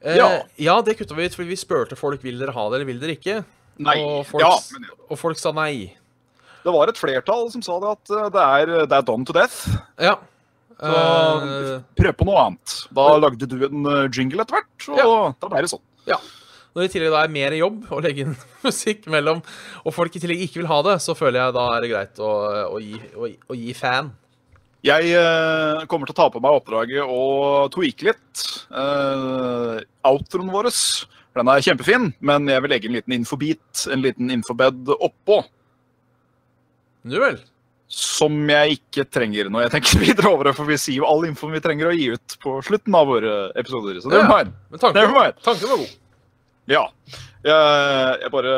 Ja. 0.03 0.43
ja, 0.59 0.77
det 0.83 0.99
kutta 0.99 1.15
vi 1.17 1.31
ut 1.31 1.37
fordi 1.39 1.53
vi 1.55 1.61
spurte 1.63 1.97
folk 1.97 2.25
vil 2.27 2.41
dere 2.43 2.53
ha 2.53 2.69
det 2.69 2.81
eller 2.81 2.91
vil 2.91 3.01
dere 3.01 3.17
ikke. 3.17 3.41
Nei. 3.79 3.97
Og 4.03 4.27
folk, 4.29 4.43
Ja, 4.45 4.53
men 4.75 4.91
og 5.09 5.19
folk 5.19 5.39
sa 5.41 5.53
nei. 5.57 5.95
det 6.65 6.73
var 6.75 6.89
et 6.93 6.99
flertall 7.01 7.49
som 7.51 7.63
sa 7.65 7.79
det 7.83 7.91
at 7.97 8.11
eh, 8.19 8.29
det 8.35 8.43
er, 8.43 8.75
det 8.87 8.99
er 8.99 9.07
done 9.09 9.25
to 9.27 9.33
death. 9.33 9.65
Ja. 10.01 10.17
Så 10.83 10.93
Eh, 10.93 11.81
prøv 11.95 12.15
på 12.19 12.27
noe 12.27 12.41
annet. 12.43 12.73
Da 12.91 13.05
lagde 13.23 13.47
du 13.47 13.59
en 13.69 13.85
eh, 13.87 14.09
jingle 14.11 14.43
etter 14.43 14.57
hvert, 14.59 14.89
og 14.91 14.99
Ja. 14.99 15.35
da 15.41 15.49
ble 15.53 15.63
det 15.63 15.71
sånn. 15.71 15.85
Når 16.73 16.81
det 16.81 16.89
i 16.89 16.93
tillegg 16.95 17.13
da 17.13 17.21
er 17.27 17.29
mer 17.29 17.53
jobb 17.53 17.83
å 17.93 17.99
legge 18.01 18.25
inn 18.25 18.33
musikk 18.65 19.05
mellom, 19.13 19.43
og 19.85 19.93
folk 19.95 20.15
i 20.17 20.23
tillegg 20.23 20.41
ikke 20.47 20.63
vil 20.63 20.71
ha 20.71 20.79
det, 20.87 20.95
så 21.05 21.13
føler 21.15 21.39
jeg 21.43 21.55
da 21.59 21.67
er 21.77 21.85
det 21.85 21.91
greit 21.93 22.19
å, 22.25 22.31
å, 22.73 22.79
gi, 22.81 22.97
å, 23.13 23.29
å 23.53 23.59
gi 23.61 23.75
fan. 23.77 24.09
Jeg 24.83 25.13
eh, 25.15 25.85
kommer 25.87 26.09
til 26.09 26.17
å 26.17 26.21
ta 26.25 26.31
på 26.33 26.41
meg 26.43 26.57
oppdraget 26.59 27.05
og 27.07 27.69
tweake 27.77 28.09
litt. 28.09 28.47
Uh, 28.73 29.79
outroen 30.09 30.49
vår 30.51 30.71
den 31.35 31.49
er 31.49 31.63
kjempefin, 31.65 32.11
men 32.21 32.47
jeg 32.51 32.63
vil 32.65 32.71
legge 32.75 32.89
en 32.91 32.97
liten 32.99 33.15
infobit, 33.17 33.87
en 33.93 34.03
liten 34.05 34.31
infobed 34.35 34.91
oppå, 34.99 35.43
Nu 37.05 37.19
vel. 37.19 37.39
som 37.93 38.37
jeg 38.49 38.79
ikke 38.79 39.05
trenger 39.11 39.49
når 39.51 39.65
jeg 39.67 39.73
tenker 39.75 39.99
videre 40.07 40.31
over 40.33 40.45
det, 40.49 40.55
for 40.57 40.69
vi 40.69 40.77
sier 40.81 41.01
jo 41.03 41.09
all 41.09 41.25
infoen 41.29 41.53
vi 41.57 41.61
trenger 41.65 41.91
å 41.91 41.97
gi 41.97 42.13
ut 42.15 42.37
på 42.43 42.55
slutten 42.65 42.95
av 42.97 43.09
våre 43.11 43.35
episoder. 43.59 43.99
Så 44.01 44.13
Ja. 44.13 44.23
var. 44.29 44.53
Men 44.71 44.79
tanken, 44.81 45.13
tanken 45.43 45.69
var 45.73 45.83
god. 45.83 45.99
Ja. 46.71 46.85
Jeg, 47.43 48.19
jeg 48.23 48.31
bare, 48.31 48.53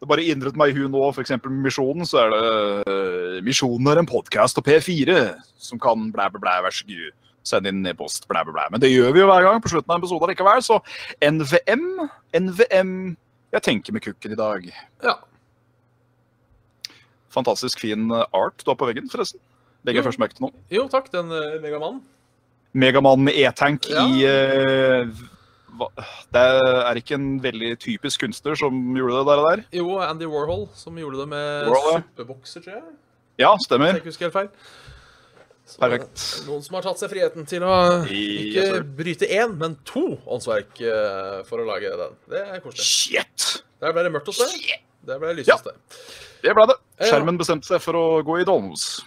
det 0.00 0.08
bare 0.08 0.24
indret 0.24 0.56
meg 0.56 0.70
i 0.72 0.78
hu 0.78 0.86
nå, 0.88 1.02
f.eks. 1.12 1.34
med 1.44 1.58
Misjonen, 1.66 2.06
så 2.08 2.22
er 2.22 2.30
det 2.32 2.46
eh, 2.88 3.40
Misjonen 3.44 3.90
er 3.92 4.00
en 4.00 4.08
podkast 4.08 4.56
og 4.58 4.64
P4 4.64 5.18
som 5.60 5.78
kan 5.82 6.06
blæ, 6.14 6.30
blæ, 6.32 6.40
blæ, 6.40 6.54
vær 6.64 6.72
så 6.72 6.86
god. 6.88 7.10
Send 7.46 7.66
inn 7.66 7.82
e-post, 7.90 8.28
blæ, 8.30 8.44
blæ, 8.46 8.54
blæ. 8.54 8.68
Men 8.70 8.82
det 8.82 8.92
gjør 8.92 9.12
vi 9.14 9.22
jo 9.22 9.26
hver 9.30 9.42
gang 9.46 9.62
på 9.62 9.72
slutten 9.72 9.90
av 9.90 9.98
en 9.98 10.04
episode 10.04 10.30
likevel, 10.30 10.62
så 10.62 10.78
NVM, 11.26 11.86
NVM 12.38 12.92
Jeg 13.52 13.62
tenker 13.66 13.92
med 13.92 14.04
kukken 14.04 14.32
i 14.32 14.38
dag. 14.38 14.68
Ja. 15.04 15.16
Fantastisk 17.32 17.80
fin 17.82 18.10
eh, 18.12 18.24
art 18.36 18.62
du 18.64 18.70
har 18.70 18.78
på 18.80 18.88
veggen, 18.88 19.10
forresten. 19.12 19.40
Legger 19.82 20.00
jeg 20.00 20.06
først 20.10 20.22
merke 20.22 20.36
til 20.38 20.46
nå. 20.46 20.52
Jo, 20.70 20.86
takk, 20.88 21.10
den 21.12 21.32
uh, 21.34 21.58
megamannen. 21.62 22.00
Megamann 22.72 23.24
med 23.26 23.36
E-tank 23.36 23.88
Ja. 23.90 24.04
i 24.06 24.22
uh, 24.24 25.10
hva, 25.76 25.88
Det 26.32 26.44
er 26.86 27.00
ikke 27.00 27.18
en 27.18 27.26
veldig 27.42 27.72
typisk 27.82 28.22
kunstner 28.22 28.56
som 28.56 28.78
gjorde 28.96 29.18
det 29.18 29.26
der 29.28 29.42
og 29.42 29.48
der. 29.50 29.64
Jo, 29.76 29.88
Andy 30.04 30.28
Warhol, 30.30 30.68
som 30.78 30.96
gjorde 31.00 31.24
det 31.24 31.28
med 31.34 31.68
Warhol, 31.72 31.98
ja. 31.98 32.04
suppebokser, 32.06 32.64
tror 32.64 32.78
jeg. 32.78 32.96
Ja, 33.42 33.52
stemmer. 33.64 33.96
jeg 33.98 34.06
husker 34.06 34.28
helt 34.28 34.36
feil. 34.38 34.50
Perfekt. 35.78 36.22
Noen 36.46 36.64
som 36.64 36.76
har 36.76 36.84
tatt 36.84 37.00
seg 37.00 37.12
friheten 37.12 37.46
til 37.48 37.64
å 37.64 37.74
ikke 38.04 38.64
yes, 38.66 38.80
bryte 38.98 39.28
én, 39.30 39.54
men 39.60 39.78
to 39.88 40.04
åndsverk 40.26 40.82
eh, 40.84 41.38
for 41.48 41.62
å 41.62 41.68
lage 41.68 41.92
den. 42.00 42.18
Det 42.32 42.42
er 42.42 42.60
koselig. 42.64 42.84
Shit! 42.84 43.62
Der 43.82 43.94
ble 43.94 44.04
det 44.06 44.12
mørkt 44.14 44.28
hos 44.30 44.42
deg. 44.42 44.68
Der 45.08 45.22
ble 45.22 45.32
det 45.32 45.40
lyst 45.40 45.50
Ja. 45.50 45.56
hos 45.58 45.66
deg. 45.70 46.02
Det 46.42 46.54
ble 46.58 46.66
det. 46.70 46.76
Skjermen 47.02 47.38
bestemte 47.40 47.70
seg 47.70 47.82
for 47.82 47.98
å 47.98 48.04
gå 48.26 48.40
i 48.42 48.46
dolmos. 48.46 49.00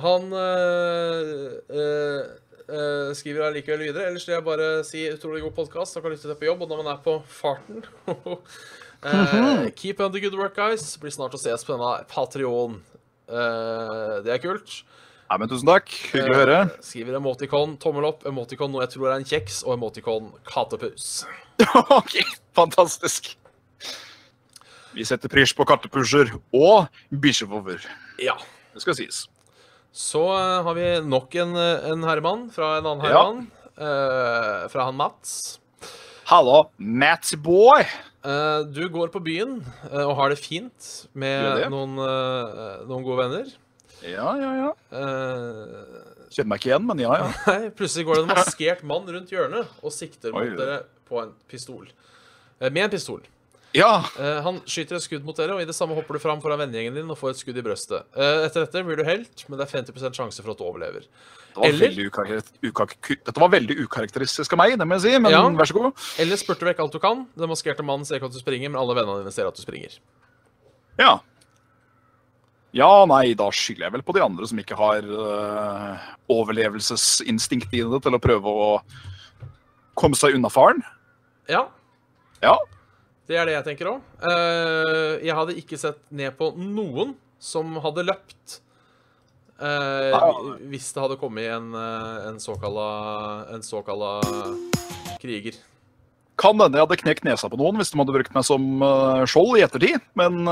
Han 0.00 0.30
øh, 0.32 1.56
øh, 1.66 2.20
eh, 2.70 3.10
skriver 3.18 3.46
jeg 3.46 3.56
likevel 3.58 3.86
videre. 3.88 4.06
Ellers 4.10 4.26
vil 4.28 4.36
jeg 4.36 4.46
bare 4.46 4.68
si 4.86 5.06
utrolig 5.10 5.42
god 5.46 5.56
podkast. 5.56 5.96
Dere 5.96 6.04
kan 6.04 6.14
lytte 6.14 6.28
til 6.28 6.38
på 6.38 6.48
jobb, 6.50 6.62
og 6.64 6.70
når 6.70 6.82
man 6.82 6.92
er 6.92 7.02
på 7.04 7.16
farten 7.26 7.82
uh, 8.06 9.66
Keep 9.80 10.00
on 10.00 10.12
the 10.14 10.22
good 10.22 10.38
work, 10.38 10.54
guys. 10.58 10.86
Blir 11.00 11.14
snart 11.14 11.34
å 11.34 11.42
ses 11.42 11.66
på 11.66 11.74
denne 11.74 12.04
Patrion. 12.10 12.78
Uh, 13.30 14.20
det 14.26 14.36
er 14.36 14.42
kult. 14.42 14.80
Nei, 15.30 15.36
men 15.38 15.50
tusen 15.50 15.68
takk. 15.68 15.90
Hyggelig 16.10 16.34
å 16.34 16.38
høre. 16.40 16.56
Eh, 16.66 16.78
skriver 16.82 17.14
emoticon, 17.20 17.76
tommel 17.82 18.08
opp, 18.08 18.24
emoticon 18.26 18.72
noe 18.74 18.82
jeg 18.82 18.96
tror 18.96 19.12
er 19.12 19.20
en 19.20 19.26
kjeks, 19.28 19.60
og 19.62 19.76
emoticon 19.76 20.32
katepus. 20.48 21.20
ok, 22.00 22.16
fantastisk. 22.58 23.36
Vi 24.90 25.06
setter 25.06 25.30
pris 25.30 25.52
på 25.54 25.62
kattepusher 25.70 26.32
og 26.56 26.88
bikkjevover. 27.22 27.84
Ja. 28.18 28.34
Det 28.74 28.82
skal 28.82 28.96
sies. 28.98 29.20
Så 29.94 30.24
uh, 30.34 30.64
har 30.66 30.74
vi 30.74 30.88
nok 31.06 31.34
en, 31.42 31.54
eh, 31.58 31.86
en 31.92 32.02
herremann 32.06 32.44
fra 32.54 32.76
en 32.80 32.86
annen 32.90 33.06
Ja. 33.06 33.14
herremann. 33.14 33.46
eh, 33.80 34.66
fra 34.70 34.84
han 34.90 34.98
Mats. 34.98 35.32
Hallo, 36.30 36.70
Mats 36.78 37.34
boy. 37.42 37.86
Eh, 38.26 38.60
du 38.70 38.82
går 38.92 39.10
på 39.14 39.22
byen 39.24 39.60
og 39.90 40.12
har 40.18 40.30
det 40.34 40.38
fint 40.42 40.90
med 41.14 41.56
det. 41.58 41.70
noen, 41.72 41.94
eh, 42.02 42.82
noen 42.90 43.06
gode 43.06 43.22
venner. 43.24 43.50
Ja, 44.06 44.30
ja, 44.40 44.50
ja. 44.56 44.70
Uh, 44.94 46.28
Kjenner 46.30 46.52
meg 46.52 46.60
ikke 46.62 46.70
igjen, 46.70 46.86
men 46.88 47.02
ja, 47.02 47.10
ja. 47.20 47.32
nei, 47.50 47.70
plutselig 47.76 48.06
går 48.08 48.20
det 48.20 48.22
en 48.28 48.32
maskert 48.38 48.84
mann 48.86 49.08
rundt 49.10 49.32
hjørnet 49.34 49.66
og 49.82 49.92
sikter 49.94 50.32
mot 50.34 50.46
Oi. 50.46 50.54
dere 50.56 50.82
på 51.10 51.20
en 51.24 51.34
pistol. 51.50 51.88
Eh, 52.60 52.70
med 52.70 52.86
en 52.86 52.94
pistol. 52.94 53.20
Ja, 53.76 54.00
Uh, 54.18 54.40
han 54.42 54.56
skyter 54.66 54.96
et 54.98 55.04
skudd 55.04 55.22
mot 55.26 55.36
dere, 55.38 55.54
og 55.54 55.60
i 55.62 55.66
det 55.68 55.74
samme 55.76 55.94
hopper 55.94 56.16
du 56.18 56.22
fram 56.22 56.40
foran 56.42 56.58
vennegjengen 56.58 56.96
din 56.96 57.10
og 57.12 57.18
får 57.20 57.34
et 57.36 57.40
skudd 57.42 57.58
i 57.60 57.62
brøstet. 57.62 58.02
Uh, 58.16 58.42
etter 58.48 58.64
dette 58.64 58.82
blir 58.86 58.98
du 58.98 59.04
helt, 59.06 59.44
men 59.48 59.60
det 59.60 59.66
er 59.68 59.74
50% 59.76 60.18
sjanse 60.18 60.42
for 60.42 60.54
at 60.54 60.58
du 60.58 60.64
overlever. 60.66 61.04
det 61.04 61.60
var 61.60 61.68
Eller- 61.68 61.94
Dette 63.26 63.40
var 63.40 63.52
veldig 63.54 63.76
ukarakteristisk 63.84 64.52
av 64.54 64.58
meg, 64.58 64.74
det 64.78 64.86
må 64.90 64.98
jeg 64.98 65.04
si, 65.06 65.18
men 65.18 65.30
Ja. 65.32 65.42
vær 65.48 65.70
så 65.70 65.74
god. 65.78 65.92
Eller 66.18 66.36
spurter 66.36 66.66
vekk 66.72 66.80
alt 66.82 66.92
du 66.92 66.98
kan. 66.98 67.26
Den 67.38 67.48
maskerte 67.48 67.82
mannen 67.86 68.04
ser 68.06 68.18
ikke 68.18 68.26
at 68.26 68.32
du 68.34 68.40
springer, 68.42 68.70
men 68.70 68.80
alle 68.80 68.94
vennene 68.98 69.22
dine 69.22 69.32
ser 69.34 69.46
at 69.46 69.54
du 69.54 69.62
springer. 69.62 69.98
Ja. 70.98 71.20
Ja, 72.76 73.04
nei, 73.10 73.32
da 73.34 73.48
skylder 73.50 73.88
jeg 73.88 73.92
vel 73.96 74.02
på 74.06 74.14
de 74.14 74.22
andre 74.22 74.46
som 74.46 74.58
ikke 74.62 74.76
har 74.78 75.02
uh, 75.02 75.96
overlevelsesinstinkt 76.30 77.72
i 77.74 77.80
det 77.82 77.98
til 78.04 78.14
å 78.14 78.20
prøve 78.22 78.46
å 78.46 78.68
komme 79.98 80.14
seg 80.18 80.36
unna 80.38 80.50
faren. 80.52 80.82
Ja, 81.50 81.64
Ja. 82.42 82.54
det 83.26 83.36
er 83.36 83.44
det 83.46 83.52
jeg 83.58 83.64
tenker 83.66 83.90
òg. 83.90 84.00
jeg 85.22 85.34
hadde 85.36 85.56
ikke 85.58 85.78
sett 85.78 85.98
ned 86.10 86.36
på 86.38 86.52
noen 86.56 87.16
som 87.38 87.74
hadde 87.82 88.06
løpt. 88.06 88.60
eh, 89.60 90.10
Ja. 90.14 90.32
hvis 90.70 90.92
det 90.94 91.02
hadde 91.02 91.18
kommet 91.20 91.50
en, 91.50 91.74
eh, 91.74 92.28
en 92.28 92.38
såkalla 92.38 94.22
kriger. 95.20 95.52
Kan 96.38 96.56
hende 96.58 96.78
jeg 96.78 96.86
hadde 96.86 96.96
knekt 97.02 97.24
nesa 97.24 97.50
på 97.50 97.58
noen 97.58 97.76
hvis 97.76 97.90
de 97.90 97.98
hadde 97.98 98.14
brukt 98.14 98.32
meg 98.34 98.44
som 98.44 98.80
skjold 99.28 99.58
i 99.58 99.64
ettertid, 99.66 100.00
men 100.14 100.46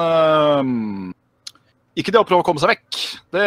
ikke 1.98 2.14
det 2.14 2.20
å 2.20 2.26
prøve 2.28 2.44
å 2.44 2.46
komme 2.46 2.62
seg 2.62 2.72
vekk. 2.76 3.00
Det 3.34 3.46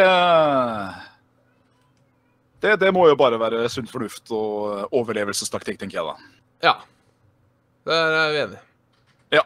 det, 2.61 2.75
det 2.77 2.91
må 2.93 3.07
jo 3.09 3.17
bare 3.17 3.39
være 3.41 3.63
sunn 3.73 3.87
fornuft 3.89 4.29
og 4.37 4.91
overlevelsestaktikk, 4.93 5.79
tenker 5.81 5.97
jeg 5.97 6.05
da. 6.05 6.35
Ja. 6.67 6.73
Der 7.89 8.17
er 8.19 8.35
vi 8.35 8.41
enige. 8.43 8.61
Ja. 9.33 9.41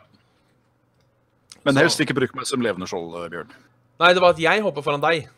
Men 1.63 1.79
helst 1.79 2.01
ikke 2.03 2.17
bruk 2.17 2.35
meg 2.35 2.49
som 2.49 2.63
levende 2.63 2.89
skjold, 2.91 3.15
Bjørn. 3.31 3.53
Nei, 4.03 4.11
det 4.11 4.19
var 4.23 4.35
at 4.35 4.41
jeg 4.43 4.63
hopper 4.65 4.83
foran 4.83 5.03
deg. 5.05 5.29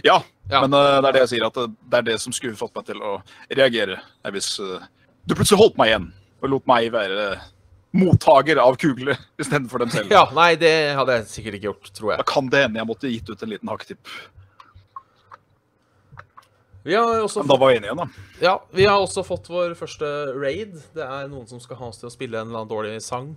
Ja, 0.00 0.22
Ja. 0.48 0.62
men 0.64 0.72
uh, 0.72 1.02
det 1.04 1.10
er 1.10 1.12
det 1.12 1.20
jeg 1.26 1.32
sier, 1.34 1.44
at 1.44 1.58
det, 1.58 1.66
det 1.92 1.98
er 1.98 2.06
det 2.08 2.16
som 2.22 2.32
skulle 2.32 2.56
fått 2.56 2.72
meg 2.76 2.86
til 2.88 3.02
å 3.04 3.18
reagere. 3.52 3.98
Er 4.24 4.32
hvis 4.32 4.54
uh, 4.64 4.80
du 5.28 5.36
plutselig 5.36 5.60
holdt 5.60 5.76
meg 5.80 5.92
igjen 5.92 6.08
og 6.40 6.50
lot 6.54 6.66
meg 6.68 6.88
være 6.92 7.34
mottaker 7.94 8.58
av 8.62 8.76
kugler 8.80 9.18
istedenfor 9.42 9.84
dem 9.84 9.92
selv. 9.94 10.12
Ja, 10.12 10.26
Nei, 10.36 10.54
det 10.60 10.72
hadde 10.98 11.20
jeg 11.20 11.28
sikkert 11.30 11.58
ikke 11.58 11.70
gjort, 11.70 11.92
tror 11.94 12.14
jeg. 12.14 12.22
Da 12.22 12.28
kan 12.28 12.48
det 12.52 12.64
hende 12.66 12.82
jeg 12.82 12.90
måtte 12.90 13.12
gitt 13.12 13.30
ut 13.30 13.44
en 13.46 13.52
liten 13.54 13.70
hakketipp. 13.70 14.14
Vi 16.84 16.92
har 16.92 17.22
også 17.24 17.40
Men 17.40 17.48
da 17.48 17.56
var 17.56 17.70
vi 17.70 17.76
enige 17.78 17.88
igjen, 17.88 18.02
da. 18.02 18.26
Ja, 18.44 18.54
vi 18.76 18.84
har 18.84 19.00
også 19.00 19.22
fått 19.24 19.46
vår 19.48 19.72
første 19.78 20.08
raid. 20.36 20.74
Det 20.92 21.06
er 21.06 21.30
noen 21.32 21.46
som 21.48 21.62
skal 21.62 21.78
ha 21.80 21.88
oss 21.88 22.02
til 22.02 22.10
å 22.10 22.12
spille 22.12 22.36
en 22.42 22.50
eller 22.50 22.60
annen 22.60 22.72
dårlig 22.74 22.98
sang 23.04 23.30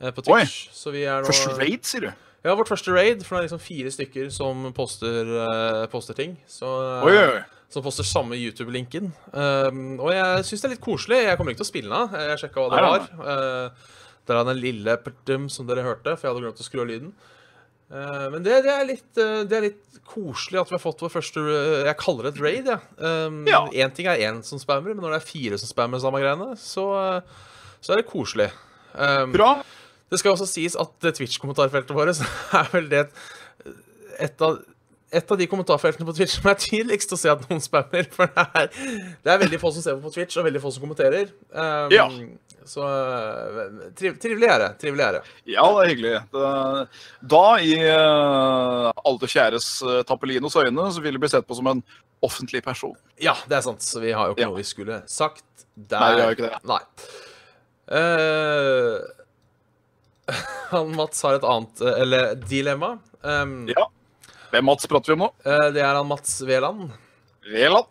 eh, 0.00 0.10
på 0.10 0.24
Twitch. 0.26 0.64
Så 0.74 0.90
vi 0.96 1.04
er 1.06 1.22
nå 1.22 1.30
Første 1.30 1.54
raid, 1.60 1.86
sier 1.86 2.08
du? 2.08 2.10
Ja, 2.40 2.56
vårt 2.56 2.72
første 2.72 2.90
raid, 2.96 3.22
for 3.22 3.36
det 3.36 3.44
er 3.44 3.46
liksom 3.50 3.62
fire 3.62 3.92
stykker 3.94 4.30
som 4.34 4.66
poster, 4.74 5.28
eh, 5.44 5.84
poster 5.92 6.16
ting. 6.18 6.34
Så, 6.50 6.66
eh, 6.66 7.06
Oi, 7.06 7.14
oi, 7.14 7.26
oi. 7.36 7.42
Som 7.70 7.84
poster 7.86 8.06
samme 8.06 8.34
YouTube-linken. 8.34 9.12
Um, 9.30 10.00
og 10.00 10.10
jeg 10.10 10.46
syns 10.48 10.62
det 10.62 10.68
er 10.68 10.72
litt 10.74 10.84
koselig. 10.84 11.20
Jeg 11.22 11.38
kommer 11.38 11.54
ikke 11.54 11.62
til 11.62 11.68
å 11.68 11.72
spille 11.72 11.90
den 11.90 11.98
av. 12.00 12.16
Jeg 12.26 12.40
sjekka 12.42 12.64
hva 12.64 12.70
det 12.72 12.80
Nei, 12.82 12.88
var. 12.90 13.10
Uh, 13.20 13.98
der 14.26 14.40
er 14.40 14.48
den 14.48 14.62
lille 14.62 14.96
perdum 15.04 15.46
som 15.52 15.68
dere 15.68 15.86
hørte, 15.86 16.16
for 16.16 16.26
jeg 16.26 16.34
hadde 16.34 16.42
glemt 16.48 16.64
å 16.64 16.66
skru 16.66 16.82
av 16.82 16.90
lyden. 16.90 17.12
Uh, 17.90 18.26
men 18.34 18.42
det, 18.42 18.58
det, 18.66 18.74
er 18.74 18.88
litt, 18.90 19.08
uh, 19.18 19.42
det 19.46 19.56
er 19.60 19.68
litt 19.68 19.90
koselig 20.10 20.60
at 20.60 20.70
vi 20.70 20.76
har 20.76 20.82
fått 20.82 21.02
vår 21.04 21.12
første 21.12 21.42
eh, 21.42 21.84
Jeg 21.88 21.98
kaller 22.00 22.26
det 22.26 22.32
et 22.34 22.42
raid, 22.42 22.70
jeg. 22.72 22.80
Um, 22.98 23.42
Ja. 23.48 23.62
Én 23.70 23.94
ting 23.94 24.08
er 24.10 24.22
én 24.26 24.42
som 24.46 24.60
spammer, 24.62 24.94
men 24.94 25.04
når 25.04 25.16
det 25.16 25.20
er 25.20 25.28
fire 25.28 25.60
som 25.60 25.70
spammer 25.70 26.02
samme 26.02 26.22
greiene, 26.22 26.56
så, 26.60 26.86
eh, 26.98 27.46
så 27.80 27.94
er 27.94 28.02
det 28.02 28.10
koselig. 28.10 28.50
Um, 28.94 29.34
Bra. 29.36 29.52
det 30.10 30.18
skal 30.18 30.34
også 30.34 30.48
sies 30.50 30.74
at 30.78 30.96
Twitch-kommentarfeltet 31.06 31.94
vårt 31.94 32.22
er 32.60 32.72
vel 32.74 32.90
det 32.90 33.04
et 34.20 34.42
av, 34.42 34.58
et 35.12 35.32
av 35.34 35.38
de 35.40 35.46
kommentarfeltene 35.50 36.06
på 36.06 36.12
Twitch 36.14 36.36
som 36.38 36.46
er 36.52 36.58
tidligst 36.62 37.10
å 37.12 37.18
se 37.18 37.30
at 37.32 37.40
noen 37.48 37.60
spammer. 37.64 38.06
For 38.14 38.30
det 38.30 38.44
er, 38.54 38.68
det 39.24 39.32
er 39.34 39.40
veldig 39.42 39.58
få 39.62 39.72
som 39.74 39.82
ser 39.82 39.96
på 39.98 40.04
på 40.06 40.12
Twitch, 40.14 40.36
og 40.38 40.46
veldig 40.46 40.62
få 40.62 40.70
som 40.76 40.84
kommenterer. 40.86 41.32
Um, 41.50 41.90
Ja. 41.96 42.06
Så 42.70 42.84
triv, 43.96 44.18
trivelig 44.22 44.46
er 44.52 44.58
det. 44.62 44.68
Trivelig 44.78 45.02
er 45.02 45.12
det. 45.16 45.20
Ja, 45.50 45.64
det 45.74 45.80
er 45.82 45.88
hyggelig. 45.90 46.12
Det, 46.30 46.50
da, 47.32 47.40
i 47.64 47.72
uh, 47.88 48.90
alle 49.08 49.30
kjæres 49.32 49.66
uh, 49.82 50.02
Tappelinos 50.06 50.54
øyne, 50.60 50.84
så 50.94 51.02
vil 51.02 51.16
du 51.16 51.22
bli 51.24 51.30
sett 51.32 51.48
på 51.48 51.56
som 51.58 51.66
en 51.72 51.80
offentlig 52.22 52.60
person. 52.62 52.92
Ja, 53.18 53.34
det 53.50 53.56
er 53.58 53.64
sant. 53.66 53.82
Så 53.82 53.98
vi 54.04 54.12
har 54.14 54.28
jo 54.30 54.36
ikke 54.36 54.44
Ja. 54.44 54.50
noe 54.52 54.60
vi 54.60 54.68
skulle 54.68 55.00
sagt 55.10 55.42
der. 55.74 55.98
Nei, 56.04 56.12
vi 56.14 56.20
har 56.20 56.28
jo 56.30 56.36
ikke 56.36 56.50
det. 56.52 56.60
Nei. 56.70 56.82
Uh, 57.90 59.00
han 60.70 60.92
Mats 60.94 61.24
har 61.26 61.40
et 61.40 61.46
annet 61.48 61.80
eh, 61.82 61.96
eller 62.04 62.34
dilemma. 62.44 62.92
Um, 63.24 63.64
Ja. 63.72 63.88
Hvem 64.50 64.66
Mats 64.66 64.86
prater 64.90 65.12
vi 65.12 65.16
om 65.18 65.24
nå? 65.26 65.30
eh, 65.46 65.66
det 65.74 65.82
er 65.84 65.94
han 65.94 66.08
Mats 66.10 66.40
Veland. 66.46 66.90
Veland. 67.46 67.86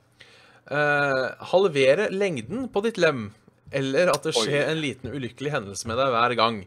Uh, 0.70 1.32
halvere 1.50 2.10
lengden 2.14 2.68
på 2.70 2.82
ditt 2.86 3.00
lem, 3.02 3.30
eller 3.74 4.12
at 4.12 4.22
det 4.28 4.36
Oi. 4.36 4.44
skjer 4.44 4.68
en 4.70 4.82
liten 4.84 5.10
ulykkelig 5.16 5.54
hendelse 5.56 5.88
med 5.90 5.98
deg 5.98 6.12
hver 6.14 6.36
gang. 6.38 6.60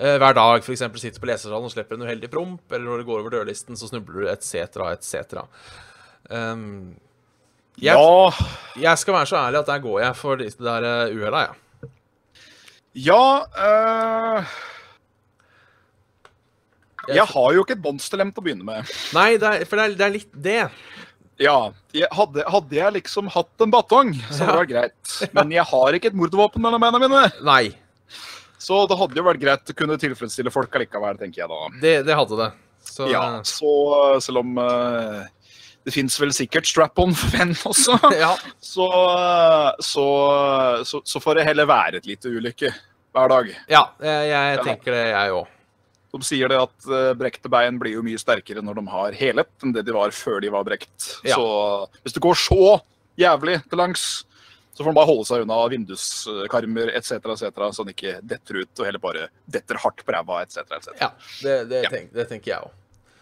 Uh, 0.00 0.14
hver 0.22 0.32
dag, 0.38 0.62
f.eks. 0.64 0.84
sitter 1.02 1.20
på 1.20 1.28
lesersalen 1.28 1.68
og 1.68 1.74
slipper 1.74 1.98
en 1.98 2.06
uheldig 2.06 2.30
promp, 2.32 2.62
eller 2.72 2.86
når 2.88 3.02
du 3.02 3.08
går 3.10 3.20
over 3.20 3.34
dørlisten, 3.36 3.76
så 3.76 3.90
snubler 3.90 4.22
du, 4.24 4.30
etc., 4.32 4.78
etc. 4.94 5.44
Um, 6.30 6.94
jeg, 7.76 7.92
Ja. 7.92 8.30
jeg 8.80 9.02
skal 9.02 9.18
være 9.18 9.28
så 9.28 9.36
ærlig 9.42 9.60
at 9.60 9.70
der 9.74 9.84
går 9.84 10.00
jeg 10.06 10.16
for 10.16 10.40
det 10.40 10.48
der 10.62 10.88
uh, 10.88 11.12
uhellet, 11.12 11.50
jeg. 11.50 11.90
Ja 13.10 13.20
uh, 13.44 14.56
Jeg- 17.08 17.26
har 17.34 17.52
jo 17.54 17.64
ikke 17.64 17.76
et 17.76 17.82
monsterlem 17.84 18.32
til 18.32 18.42
å 18.42 18.46
begynne 18.46 18.64
med. 18.64 18.92
Nei, 19.16 19.36
det 19.36 19.50
er, 19.50 19.64
for 19.68 19.76
det 19.76 19.84
er, 19.84 19.96
det 19.98 20.06
er 20.06 20.14
litt 20.14 20.32
det. 20.42 20.70
Ja, 21.42 21.72
jeg, 21.92 22.06
hadde, 22.14 22.44
hadde 22.46 22.76
jeg 22.78 22.92
liksom 22.94 23.26
hatt 23.34 23.64
en 23.64 23.72
batong, 23.74 24.12
så 24.30 24.44
hadde 24.46 24.52
det 24.52 24.60
vært 24.60 24.70
greit. 24.70 25.32
Men 25.34 25.50
jeg 25.50 25.64
har 25.66 25.96
ikke 25.98 26.12
et 26.12 26.18
mordvåpen 26.18 26.62
mellom 26.62 26.80
beina 26.84 27.00
mine. 27.02 27.24
Nei, 27.42 27.72
Så 28.64 28.86
det 28.88 28.96
hadde 28.96 29.18
jo 29.18 29.24
vært 29.26 29.42
greit 29.42 29.72
å 29.72 29.74
kunne 29.76 29.98
tilfredsstille 30.00 30.52
folk 30.54 30.72
allikevel, 30.78 31.18
tenker 31.20 31.42
jeg 31.42 31.50
da. 31.50 31.58
det, 31.82 31.94
det 32.06 32.14
hadde 32.16 32.38
det. 32.38 32.50
Så 32.86 33.08
Ja, 33.10 33.24
så 33.42 34.20
selv 34.22 34.38
om 34.44 34.54
uh, 34.60 35.24
det 35.84 35.92
fins 35.92 36.14
vel 36.20 36.30
sikkert 36.32 36.68
strap-on 36.70 37.12
for 37.18 37.34
venn 37.34 37.52
også, 37.66 37.98
ja. 38.22 38.30
så, 38.62 38.86
så, 39.84 40.06
så, 40.86 41.02
så 41.04 41.20
får 41.20 41.40
det 41.40 41.48
heller 41.50 41.68
være 41.68 41.98
et 42.00 42.06
lite 42.08 42.30
ulykke 42.30 42.70
hver 43.14 43.28
dag. 43.34 43.50
ja 43.70 43.82
jeg, 44.02 44.30
jeg 44.30 44.62
tenker 44.70 44.96
det, 44.96 45.02
jeg 45.12 45.34
òg. 45.40 45.50
De 46.14 46.26
sier 46.26 46.50
det 46.50 46.60
at 46.62 46.86
eh, 46.86 47.12
brekte 47.18 47.50
bein 47.50 47.78
blir 47.80 47.96
jo 47.96 48.04
mye 48.06 48.20
sterkere 48.20 48.62
når 48.62 48.78
de 48.78 48.84
har 48.92 49.16
helhet 49.18 49.64
enn 49.66 49.74
det 49.74 49.82
de 49.86 49.96
var 49.96 50.14
før 50.14 50.38
de 50.44 50.52
var 50.54 50.66
brekt. 50.66 51.08
Ja. 51.26 51.34
Så 51.34 52.04
hvis 52.04 52.14
det 52.14 52.22
går 52.22 52.38
så 52.38 52.78
jævlig 53.18 53.58
til 53.66 53.80
langs, 53.80 54.06
så 54.74 54.82
får 54.82 54.90
man 54.90 54.98
bare 55.00 55.10
holde 55.10 55.26
seg 55.28 55.44
unna 55.44 55.58
vinduskarmer 55.70 56.94
etc., 56.98 57.18
etc., 57.18 57.62
så 57.74 57.86
den 57.86 57.94
ikke 57.94 58.16
detter 58.26 58.62
ut 58.62 58.82
og 58.82 58.88
heller 58.88 59.02
bare 59.02 59.28
detter 59.50 59.78
hardt 59.82 60.02
på 60.06 60.14
ræva 60.14 60.42
etc. 60.46 60.62
etc. 60.64 60.90
Ja, 61.02 61.12
det, 61.42 61.56
det, 61.70 61.86
Ja. 61.86 61.94
Tenk, 61.94 62.12
det 62.14 62.28
tenker 62.30 62.54
jeg 62.54 62.68
òg. 62.68 62.76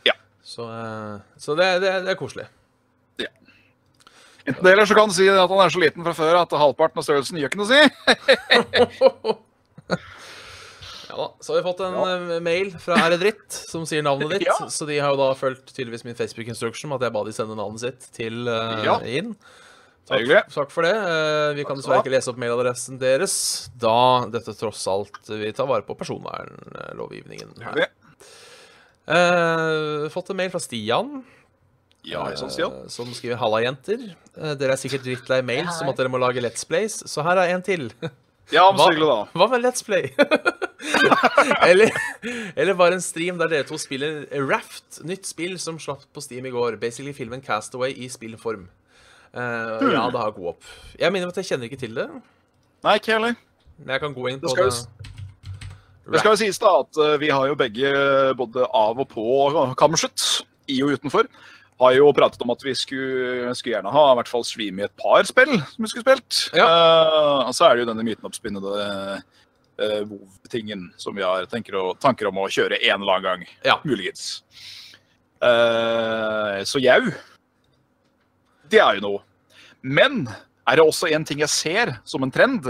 Ja. 0.09 0.16
Så, 0.45 0.68
eh, 0.68 1.22
så 1.40 1.57
det, 1.57 1.70
det, 1.84 1.95
er 2.03 2.20
koselig. 2.20 2.49
Enten 4.43 4.64
det 4.64 4.72
eller 4.72 4.86
så 4.86 4.95
kan 4.99 5.07
du 5.07 5.14
si 5.14 5.28
at 5.30 5.38
han 5.38 5.61
er 5.62 5.70
så 5.70 5.78
liten 5.78 6.03
fra 6.03 6.14
før 6.18 6.40
at 6.40 6.55
halvparten 6.59 6.99
av 6.99 7.07
størrelsen 7.07 7.38
gjør 7.38 7.53
ikke 7.53 7.61
noe 7.61 7.68
å 7.68 7.72
si. 7.72 9.36
Ja 11.13 11.17
da, 11.21 11.27
Så 11.45 11.53
har 11.53 11.59
vi 11.61 11.67
fått 11.69 11.81
en 11.85 11.95
ja. 12.01 12.39
mail 12.41 12.71
fra 12.81 12.97
Er 13.05 13.13
det 13.13 13.19
dritt, 13.21 13.53
som 13.69 13.85
sier 13.89 14.01
navnet 14.07 14.33
ditt. 14.33 14.47
Ja. 14.49 14.57
Så 14.73 14.87
de 14.89 14.97
har 15.03 15.13
jo 15.13 15.19
da 15.21 15.33
fulgt 15.37 15.75
tydeligvis 15.77 16.07
min 16.09 16.17
Facebook-instruksjon 16.17 16.89
med 16.89 17.03
at 17.03 17.11
jeg 17.11 17.15
ba 17.19 17.25
de 17.29 17.35
sende 17.37 17.57
navnet 17.59 17.85
sitt 17.85 18.09
til 18.17 18.49
uh, 18.49 18.81
Ja. 18.87 18.97
inn. 19.05 19.35
Er. 20.13 20.43
Takk 20.51 20.73
for 20.75 20.83
det. 20.85 20.93
Uh, 20.97 21.53
Vi 21.57 21.65
kan 21.69 21.77
dessverre 21.79 22.01
ikke 22.03 22.11
lese 22.13 22.33
opp 22.33 22.41
mailadressen 22.41 22.99
deres, 23.01 23.37
da 23.79 24.25
dette 24.33 24.53
tross 24.59 24.83
alt 24.91 25.21
vi 25.31 25.53
tar 25.55 25.69
vare 25.71 25.85
på 25.87 25.95
personvernlovgivningen 26.01 27.55
her. 27.63 27.87
Eh, 29.07 30.09
fått 30.15 30.31
en 30.31 30.37
mail 30.39 30.51
fra 30.53 30.61
Stian, 30.63 31.23
Ja, 32.07 32.25
sånn, 32.39 32.51
Stian. 32.51 32.73
eh, 32.85 32.89
som 32.89 33.07
skriver 33.15 33.37
'Halla, 33.39 33.63
jenter'. 33.63 34.15
Eh, 34.37 34.55
dere 34.55 34.73
er 34.73 34.77
sikkert 34.77 35.03
drittlei 35.07 35.43
mail 35.43 35.67
som 35.71 35.89
at 35.89 35.97
dere 35.97 36.09
må 36.09 36.19
lage 36.19 36.41
Let's 36.43 36.65
Plays, 36.67 37.03
så 37.07 37.23
her 37.23 37.37
er 37.39 37.55
en 37.55 37.63
til. 37.63 37.91
Ja, 38.51 38.66
om 38.68 38.78
sykler, 38.80 39.07
da. 39.07 39.18
Hva 39.38 39.49
med 39.53 39.62
Let's 39.62 39.84
Play? 39.86 40.11
eller, 41.70 41.93
eller 42.57 42.74
bare 42.76 42.99
en 42.99 43.05
stream 43.05 43.38
der 43.40 43.53
dere 43.53 43.66
to 43.68 43.78
spiller 43.80 44.26
Raft, 44.49 45.01
nytt 45.07 45.28
spill 45.28 45.55
som 45.62 45.78
slapp 45.80 46.05
på 46.12 46.24
Steam 46.24 46.49
i 46.49 46.53
går. 46.53 46.76
Basically 46.82 47.14
filmen 47.16 47.45
Castaway 47.45 47.95
i 47.95 48.11
spillform. 48.12 48.66
Eh, 49.32 49.93
ja, 49.95 50.11
det 50.12 50.20
har 50.20 50.34
god 50.36 50.53
opp. 50.57 50.68
Jeg 50.99 51.12
minner 51.12 51.28
om 51.28 51.32
at 51.32 51.40
jeg 51.40 51.53
kjenner 51.53 51.70
ikke 51.70 51.80
til 51.80 51.97
det. 51.97 52.09
Nei, 52.84 52.99
ikke 52.99 53.14
heller. 53.14 53.38
Men 53.78 53.95
jeg 53.95 54.05
kan 54.05 54.16
gå 54.16 54.28
inn 54.28 54.43
på 54.43 54.53
det. 54.59 54.68
Det 56.03 56.18
skal 56.18 56.34
jo 56.34 56.40
sies 56.40 56.59
da 56.61 56.74
at 56.82 56.99
eh, 57.01 57.18
vi 57.22 57.30
har 57.30 57.47
jo 57.49 57.59
begge, 57.59 57.93
både 58.36 58.66
av 58.66 59.01
og 59.01 59.09
på 59.12 59.24
kammerset, 59.78 60.43
i 60.70 60.80
og 60.84 60.97
utenfor, 60.97 61.28
har 61.83 61.95
jo 61.97 62.12
pratet 62.16 62.43
om 62.45 62.53
at 62.55 62.62
vi 62.64 62.74
skulle, 62.78 63.53
skulle 63.59 63.76
gjerne 63.76 63.93
ha 63.93 64.05
i 64.12 64.16
hvert 64.20 64.30
fall 64.30 64.45
streame 64.47 64.83
i 64.83 64.87
et 64.87 64.95
par 65.01 65.26
spill 65.28 65.55
som 65.59 65.85
vi 65.85 65.91
skulle 65.91 66.07
spilt. 66.07 66.43
Ja. 66.57 66.66
Uh, 66.66 67.49
og 67.49 67.57
så 67.57 67.68
er 67.68 67.74
det 67.74 67.85
jo 67.85 67.91
denne 67.91 68.07
mytenoppspinnede 68.07 68.76
uh, 68.78 69.99
WoW-tingen 70.07 70.89
som 71.01 71.18
vi 71.18 71.26
har 71.26 71.49
å, 71.49 71.85
tanker 71.99 72.30
om 72.30 72.41
å 72.43 72.49
kjøre 72.53 72.80
en 72.80 73.03
eller 73.03 73.18
annen 73.18 73.26
gang. 73.28 73.45
Ja. 73.66 73.80
Muligens. 73.89 74.43
Uh, 75.43 76.62
så 76.68 76.80
jau. 76.83 77.03
Det 78.72 78.80
er 78.80 78.99
jo 78.99 79.07
noe. 79.09 79.22
Men 79.83 80.24
er 80.70 80.78
det 80.78 80.87
også 80.87 81.11
en 81.11 81.26
ting 81.26 81.43
jeg 81.43 81.51
ser 81.51 81.97
som 82.09 82.22
en 82.22 82.33
trend, 82.33 82.68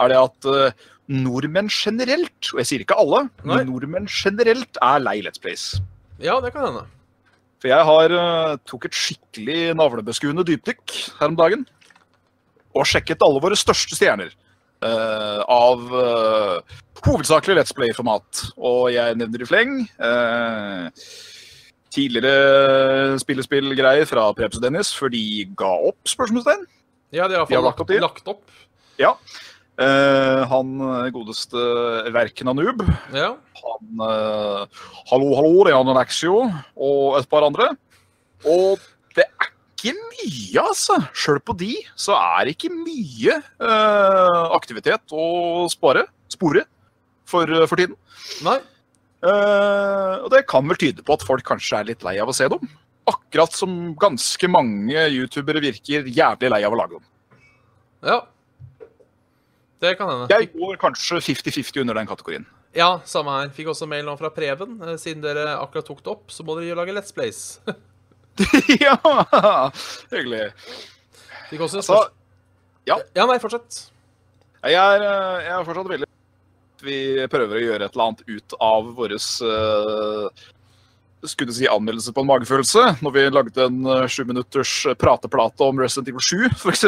er 0.00 0.12
det 0.12 0.20
at 0.20 0.48
uh, 0.48 0.88
nordmenn 1.10 1.70
generelt, 1.72 2.52
og 2.52 2.60
jeg 2.62 2.68
sier 2.68 2.84
ikke 2.84 2.98
alle, 3.00 3.24
Nei. 3.42 3.56
men 3.56 3.70
nordmenn 3.72 4.08
generelt 4.10 4.78
er 4.84 5.02
lei 5.02 5.18
Let's 5.24 5.40
Plays. 5.42 5.72
Ja, 6.20 6.38
det 6.44 6.52
kan 6.54 6.68
hende. 6.68 6.84
For 7.60 7.68
jeg 7.68 7.86
har 7.90 8.14
eh, 8.16 8.58
tok 8.68 8.86
et 8.88 8.96
skikkelig 8.96 9.58
navlebeskuende 9.76 10.46
dypdykk 10.48 10.94
her 11.20 11.28
om 11.28 11.36
dagen. 11.36 11.66
Og 12.76 12.86
sjekket 12.88 13.22
alle 13.26 13.42
våre 13.42 13.58
største 13.58 13.98
stjerner. 13.98 14.32
uh, 14.80 15.42
av 15.44 15.82
uh, 15.92 16.78
hovedsakelig 17.04 17.58
Let's 17.58 17.76
Play-format. 17.76 18.44
Og 18.56 18.90
jeg 18.94 19.18
nevner 19.20 19.44
i 19.44 19.48
fleng 19.48 19.74
uh, 20.00 20.88
tidligere 21.92 23.18
spillespillgreier 23.20 24.08
fra 24.08 24.28
Prebz 24.36 24.60
og 24.60 24.64
Dennis 24.64 24.92
for 24.96 25.12
de 25.12 25.44
ga 25.58 25.72
opp, 25.90 26.00
spørsmålstegn. 26.08 26.64
Ja, 27.10 27.26
de 27.26 27.36
har 27.36 27.48
De 27.48 27.58
har 27.58 27.66
lagt 27.66 27.82
opp 27.82 27.90
lagt, 27.90 28.06
lagt 28.06 28.34
opp. 28.36 28.44
Ja. 29.00 29.16
Eh, 29.80 30.42
han 30.50 30.72
eh, 30.84 31.10
godeste 31.14 31.60
Verken 32.12 32.50
av 32.52 32.58
Noob. 32.58 32.82
Ja. 33.16 33.30
Han 33.60 34.02
uh, 34.04 34.82
Hallo, 35.08 35.30
hallo, 35.38 35.62
det 35.64 35.72
er 35.72 35.78
han 35.78 35.92
Alexio 35.92 36.42
og 36.76 37.16
et 37.16 37.28
par 37.30 37.46
andre. 37.46 37.70
Og 38.44 38.82
det 39.16 39.24
er 39.24 39.48
ikke 39.48 39.94
mye, 39.96 40.66
altså. 40.66 40.98
Sjøl 41.16 41.40
på 41.44 41.56
de 41.62 41.70
så 41.96 42.12
er 42.18 42.44
det 42.44 42.58
ikke 42.58 42.72
mye 42.74 43.38
uh, 43.62 44.52
aktivitet 44.56 45.16
å 45.16 45.64
spare, 45.72 46.04
spore 46.32 46.66
for, 47.28 47.48
for 47.70 47.80
tiden. 47.80 47.96
Nei. 48.44 48.58
Uh, 49.24 50.20
og 50.24 50.28
det 50.32 50.46
kan 50.48 50.68
vel 50.68 50.80
tyde 50.80 51.04
på 51.04 51.16
at 51.16 51.24
folk 51.24 51.44
kanskje 51.48 51.80
er 51.80 51.88
litt 51.92 52.04
lei 52.04 52.18
av 52.20 52.28
å 52.28 52.36
se 52.36 52.48
dem. 52.52 52.68
Akkurat 53.08 53.56
som 53.56 53.94
ganske 54.00 54.52
mange 54.52 55.08
youtubere 55.08 55.64
virker 55.64 56.04
jævlig 56.04 56.52
lei 56.52 56.60
av 56.68 56.76
å 56.76 56.80
lage 56.82 56.98
dem. 56.98 57.08
Ja. 58.12 58.20
Det 59.80 59.94
kan 59.98 60.10
hende. 60.12 60.26
Jeg 60.32 60.50
går 60.52 60.76
kanskje 60.80 61.20
50-50 61.24 61.80
under 61.84 61.96
den 61.96 62.08
kategorien. 62.10 62.44
Ja, 62.76 63.00
samme 63.08 63.32
her. 63.38 63.48
Fikk 63.54 63.70
også 63.72 63.88
mail 63.90 64.04
nå 64.06 64.12
fra 64.20 64.28
Preben. 64.34 64.76
Eh, 64.84 64.96
Siden 65.00 65.22
dere 65.24 65.56
akkurat 65.58 65.86
tok 65.88 66.02
det 66.04 66.12
opp, 66.12 66.26
så 66.30 66.44
må 66.46 66.54
dere 66.58 66.68
jo 66.70 66.76
lage 66.78 66.92
Let's 66.94 67.14
Plays. 67.16 67.58
ja, 68.84 68.94
hyggelig. 70.12 70.50
Fikk 71.50 71.64
også 71.66 71.80
spørsmål. 71.82 72.12
ja. 72.88 73.00
Ja, 73.16 73.26
nei, 73.26 73.38
fortsett. 73.42 73.80
Jeg 74.68 74.76
er, 74.76 75.02
eh, 75.08 75.40
jeg 75.48 75.54
er 75.56 75.64
fortsatt 75.66 75.88
veldig 75.88 76.08
Vi 76.84 76.96
prøver 77.32 77.56
å 77.58 77.64
gjøre 77.64 77.86
et 77.88 77.94
eller 77.96 78.06
annet 78.10 78.22
ut 78.28 78.54
av 78.60 78.90
vår 78.96 79.16
skulle 81.28 81.52
si 81.52 81.68
anmeldelse 81.68 82.12
på 82.16 82.22
en 82.22 82.28
magefølelse. 82.30 82.84
Når 83.04 83.12
vi 83.14 83.24
lagde 83.32 83.66
en 83.66 83.80
eh, 83.86 84.06
sju 84.08 84.24
minutters 84.28 84.72
prateplate 85.00 85.66
om 85.66 85.80
Resident 85.80 86.08
Evil 86.08 86.24
7, 86.24 86.46
f.eks. 86.62 86.86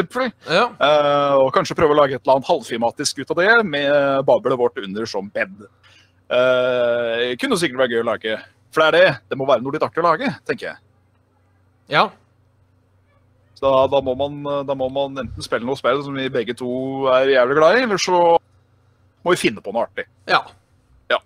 Ja. 0.49 0.65
Uh, 0.79 1.43
og 1.43 1.51
kanskje 1.55 1.77
prøve 1.77 1.95
å 1.95 1.99
lage 1.99 2.17
et 2.17 2.23
eller 2.23 2.39
annet 2.39 2.49
halvfilmatisk 2.49 3.21
ut 3.21 3.35
av 3.35 3.41
det, 3.41 3.51
med 3.67 4.25
bablet 4.27 4.59
vårt 4.59 4.81
under 4.81 5.09
som 5.09 5.29
bed. 5.33 5.67
Uh, 6.33 7.35
kunne 7.41 7.59
sikkert 7.61 7.83
være 7.83 7.95
gøy 7.95 8.01
å 8.01 8.09
lage. 8.09 8.39
For 8.73 8.81
det 8.81 8.89
er 8.89 8.97
det. 8.97 9.13
Det 9.29 9.37
må 9.37 9.47
være 9.49 9.61
noe 9.65 9.75
litt 9.75 9.85
artig 9.85 10.01
å 10.01 10.09
lage, 10.09 10.33
tenker 10.49 10.71
jeg. 10.71 10.83
ja. 11.99 12.09
Så 13.53 13.69
da, 13.69 13.85
da, 13.87 13.99
må 14.03 14.11
man, 14.19 14.41
da 14.67 14.75
må 14.75 14.89
man 14.91 15.21
enten 15.21 15.45
spille 15.45 15.63
noe 15.63 15.77
spill 15.79 16.01
som 16.03 16.17
vi 16.17 16.25
begge 16.33 16.55
to 16.57 17.05
er 17.13 17.29
jævlig 17.31 17.55
glad 17.55 17.77
i, 17.77 17.83
eller 17.85 18.01
så 18.01 18.17
må 19.23 19.31
vi 19.31 19.39
finne 19.39 19.63
på 19.63 19.71
noe 19.71 19.85
artig. 19.85 20.03
Ja. 20.27 20.41
Ja. 21.13 21.21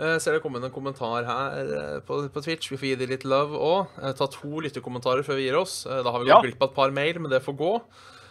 Eh, 0.00 0.16
ser 0.18 0.32
det 0.32 0.40
kom 0.40 0.54
en 0.56 0.70
kommentar 0.72 1.26
her 1.28 1.72
eh, 1.76 1.98
på, 2.08 2.22
på 2.32 2.40
Twitch. 2.44 2.70
Vi 2.72 2.78
får 2.80 2.88
gi 2.88 2.94
dem 3.02 3.10
litt 3.12 3.26
love 3.28 3.58
òg. 3.60 3.90
Eh, 4.00 4.14
ta 4.16 4.26
to 4.32 4.62
lytterkommentarer 4.64 5.26
før 5.26 5.36
vi 5.36 5.44
gir 5.50 5.58
oss. 5.60 5.82
Da 5.84 6.06
har 6.08 6.22
vi 6.22 6.30
gått 6.30 6.32
Ja. 6.32 6.40
glipp 6.46 6.62
av 6.64 6.70
et 6.70 6.76
par 6.78 6.90
mail, 6.96 7.20
men 7.20 7.30
det 7.30 7.42
får 7.44 7.56
gå. 7.60 7.72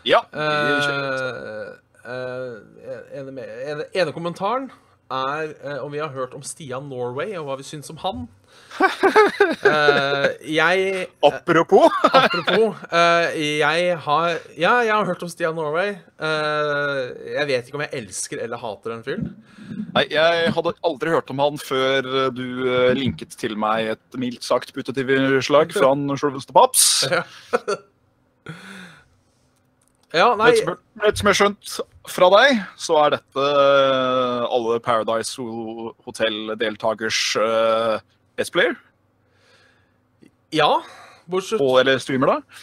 Ja. 0.09 0.23
Eh, 0.33 1.69
eh, 2.09 2.97
ene, 3.19 3.45
ene, 3.69 3.85
ene 3.93 4.13
kommentaren 4.15 4.69
er 5.11 5.53
eh, 5.63 5.77
om 5.83 5.91
vi 5.93 6.01
har 6.01 6.09
hørt 6.13 6.33
om 6.37 6.41
Stian 6.45 6.89
Norway, 6.89 7.35
og 7.37 7.45
hva 7.49 7.57
vi 7.61 7.67
syns 7.67 7.89
om 7.93 7.97
han. 8.03 8.27
Eh, 9.59 10.25
jeg 10.55 11.07
Apropos 11.25 11.91
Apropos, 12.15 12.77
uh, 12.93 13.25
jeg 13.35 13.97
har 14.05 14.37
Ja, 14.55 14.77
jeg 14.87 14.93
har 14.93 15.05
hørt 15.09 15.23
om 15.25 15.29
Stian 15.31 15.57
Norway. 15.57 15.97
Uh, 16.15 17.11
jeg 17.35 17.47
vet 17.49 17.67
ikke 17.67 17.79
om 17.79 17.83
jeg 17.83 17.91
elsker 17.99 18.39
eller 18.45 18.61
hater 18.61 18.93
den 18.93 19.03
fyren. 19.03 19.27
Nei, 19.93 20.05
jeg 20.13 20.53
hadde 20.55 20.73
aldri 20.87 21.11
hørt 21.11 21.29
om 21.33 21.41
han 21.43 21.59
før 21.61 22.07
du 22.33 22.45
eh, 22.71 22.93
linket 22.97 23.35
til 23.37 23.53
meg 23.59 23.91
et 23.93 24.17
mildt 24.21 24.45
sagt 24.47 24.71
putativslag 24.73 25.73
fra 25.75 25.91
han 25.91 26.15
sjølveste 26.17 26.55
Paps. 26.55 26.87
Ja. 30.09 30.23
ja, 30.23 30.27
nei 30.39 30.53
Rett 30.55 30.63
som- 31.19 31.27
jeg 31.27 31.29
har 31.29 31.37
skjønt 31.37 31.73
fra 32.09 32.29
deg, 32.33 32.63
så 32.81 32.95
er 33.03 33.09
dette 33.17 33.43
eh, 33.45 34.45
alle 34.49 34.79
Paradise 34.81 35.35
Hotel-deltakers 36.07 37.19
Let's 38.39 38.51
Player, 38.55 38.77
Ja. 40.55 40.79
Bortsett 41.29 41.61
og, 41.61 41.75
eller 41.81 41.99
streamer, 42.01 42.31
da. 42.31 42.59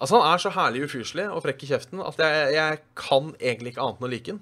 Altså, 0.00 0.18
han 0.18 0.32
er 0.32 0.40
så 0.42 0.50
herlig 0.52 0.86
ufyselig 0.88 1.26
og 1.30 1.42
frekk 1.44 1.62
i 1.64 1.68
kjeften 1.70 2.00
at 2.04 2.18
jeg, 2.20 2.54
jeg 2.56 2.80
kan 2.98 3.28
egentlig 3.36 3.74
ikke 3.74 3.84
annet 3.84 4.00
enn 4.00 4.08
å 4.08 4.10
like 4.12 4.32
han. 4.34 4.40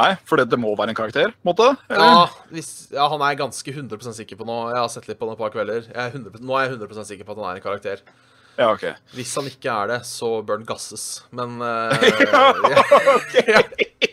Nei, 0.00 0.14
for 0.24 0.40
det, 0.40 0.46
det 0.48 0.56
må 0.60 0.72
være 0.78 0.94
en 0.94 0.96
karakter, 0.96 1.34
måte? 1.44 1.66
Ja, 1.92 2.24
hvis, 2.48 2.88
ja, 2.94 3.04
han 3.12 3.20
er 3.20 3.34
jeg 3.34 3.40
ganske 3.42 3.74
100% 3.76 4.16
sikker 4.16 4.40
på 4.40 4.48
nå. 4.48 4.56
Jeg 4.72 4.80
har 4.80 4.90
sett 4.92 5.08
litt 5.10 5.20
på 5.20 5.28
han 5.28 5.36
et 5.36 5.42
par 5.42 5.52
kvelder. 5.52 5.90
Jeg 5.90 6.00
er 6.00 6.16
100%, 6.16 6.40
nå 6.40 6.56
er 6.56 6.66
jeg 6.66 6.78
100% 6.78 7.10
sikker 7.12 7.28
på 7.28 7.36
at 7.36 7.42
han 7.42 7.50
er 7.50 7.60
en 7.60 7.66
karakter. 7.66 8.04
Ja, 8.56 8.70
ok. 8.72 8.86
Hvis 9.16 9.34
han 9.36 9.48
ikke 9.52 9.74
er 9.74 9.92
det, 9.92 9.98
så 10.08 10.32
bør 10.40 10.62
han 10.62 10.68
gasses. 10.68 11.04
Men 11.36 11.60
uh, 11.60 11.92
ja. 13.52 13.60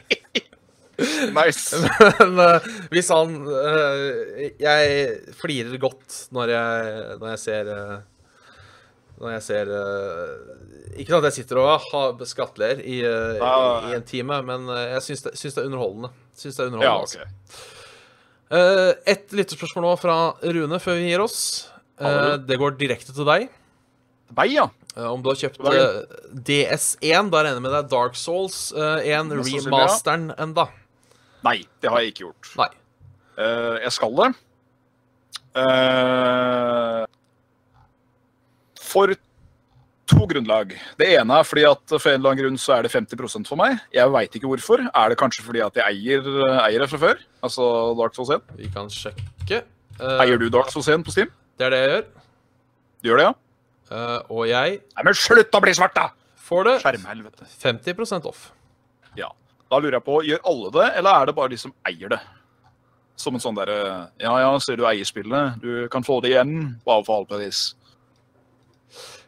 Nice. 0.97 1.77
Men 2.19 2.39
uh, 2.41 2.67
hvis 2.89 3.09
han 3.13 3.33
uh, 3.45 4.45
Jeg 4.57 5.33
flirer 5.37 5.77
godt 5.81 6.15
når 6.33 6.53
jeg, 6.55 6.95
når 7.21 7.27
jeg 7.35 7.41
ser 7.43 7.69
uh, 7.69 7.99
Når 9.21 9.35
jeg 9.35 9.43
ser 9.45 9.71
Ikke 10.97 11.19
at 11.19 11.27
jeg 11.29 11.35
sitter 11.39 11.61
og 11.61 11.69
har 11.91 12.25
skattler 12.29 12.81
i, 12.81 12.97
Ah. 13.05 13.91
i 13.91 13.95
en 13.99 14.05
time, 14.09 14.39
men 14.45 14.65
jeg 14.73 15.03
syns 15.05 15.21
det, 15.27 15.35
syns 15.37 15.53
det 15.57 15.61
er 15.63 15.69
underholdende. 15.69 16.09
Syns 16.37 16.57
det 16.57 16.63
er 16.65 16.67
Ja, 16.67 16.73
underholdende 16.73 17.03
ok. 17.05 17.19
altså. 17.21 17.63
Eh, 18.47 18.91
Et 19.13 19.33
lytterspørsmål 19.37 19.83
nå 19.85 19.93
fra 20.01 20.17
Rune 20.41 20.79
før 20.81 20.97
vi 20.97 21.09
gir 21.11 21.21
oss. 21.21 21.39
Det 22.47 22.57
går 22.61 22.77
direkte 22.79 23.13
til 23.13 23.25
deg. 23.27 23.49
Nei, 24.37 24.47
ja. 24.55 24.67
Om 24.97 25.21
du 25.23 25.29
har 25.29 25.37
kjøpt 25.39 25.59
Hva 25.61 25.71
er 25.77 25.83
eh, 26.01 26.17
DS1, 26.47 27.29
da 27.33 27.43
regner 27.45 27.59
jeg 27.59 27.65
med 27.67 27.73
deg 27.77 27.89
Dark 27.93 28.17
Souls 28.17 28.57
uh, 28.73 28.97
1 28.97 29.29
Mest 29.29 29.45
sannsynlig, 29.45 29.61
ja. 29.61 29.67
remasteren 29.69 30.25
enda. 30.41 30.65
Nei, 31.45 31.61
det 31.81 31.91
har 31.91 32.01
jeg 32.01 32.13
ikke 32.13 32.25
gjort. 32.25 32.51
Nei. 32.59 32.71
Uh, 33.37 33.77
jeg 33.83 33.93
skal 33.93 34.17
det. 34.17 34.27
Uh, 35.57 37.05
for 38.81 39.13
to 40.07 40.27
grunnlag. 40.31 40.73
Det 40.97 41.09
ene 41.19 41.39
er 41.39 41.47
fordi 41.47 41.65
at 41.67 41.83
for 41.93 42.09
en 42.09 42.19
eller 42.19 42.33
annen 42.33 42.41
grunn 42.41 42.59
så 42.61 42.77
er 42.77 42.87
det 42.87 42.93
50% 42.93 43.49
for 43.49 43.59
meg. 43.59 43.79
Jeg 43.93 44.13
veit 44.13 44.37
ikke 44.39 44.49
hvorfor. 44.49 44.85
Er 44.87 45.13
det 45.13 45.19
kanskje 45.19 45.45
fordi 45.45 45.63
at 45.65 45.77
jeg 45.77 45.97
eier, 45.97 46.29
eier 46.63 46.85
det 46.85 46.91
fra 46.93 47.01
før? 47.01 47.25
Altså 47.45 47.71
Dark 47.99 48.17
Souls 48.17 48.31
1? 48.37 48.53
Vi 48.59 48.71
kan 48.73 48.89
sjekke. 48.93 49.63
Uh, 49.97 50.21
Eier 50.21 50.37
du 50.37 50.47
Dark 50.53 50.69
Souls 50.73 50.87
1 50.93 51.03
på 51.05 51.13
Steam? 51.13 51.33
Det 51.57 51.65
er 51.67 51.73
det 51.73 51.81
jeg 51.81 51.91
gjør. 51.93 52.07
Du 53.01 53.09
gjør 53.09 53.19
det, 53.21 53.27
ja? 53.27 53.35
Uh, 53.87 54.19
og 54.35 54.47
jeg 54.49 54.79
Nei, 54.83 55.03
men 55.07 55.15
slutt 55.15 55.55
å 55.55 55.61
bli 55.63 55.73
svart, 55.77 55.95
da! 55.95 56.09
får 56.47 56.63
det 56.63 56.75
50% 57.63 58.27
off. 58.29 58.51
Ja. 59.19 59.31
Da 59.67 59.79
lurer 59.79 59.97
jeg 59.97 60.05
på, 60.07 60.19
gjør 60.23 60.43
alle 60.47 60.73
det, 60.77 60.87
eller 60.99 61.21
er 61.21 61.29
det 61.29 61.37
bare 61.37 61.51
de 61.51 61.59
som 61.59 61.73
eier 61.87 62.11
det? 62.13 62.19
Som 63.17 63.35
en 63.35 63.41
sånn 63.41 63.57
derre 63.57 63.79
Ja 64.21 64.35
ja, 64.43 64.51
ser 64.61 64.77
du 64.79 64.85
eier 64.87 65.07
spillet, 65.07 65.57
du 65.63 65.87
kan 65.91 66.05
få 66.05 66.19
det 66.23 66.35
igjen, 66.35 66.77
på 66.85 66.99
halv. 67.09 67.49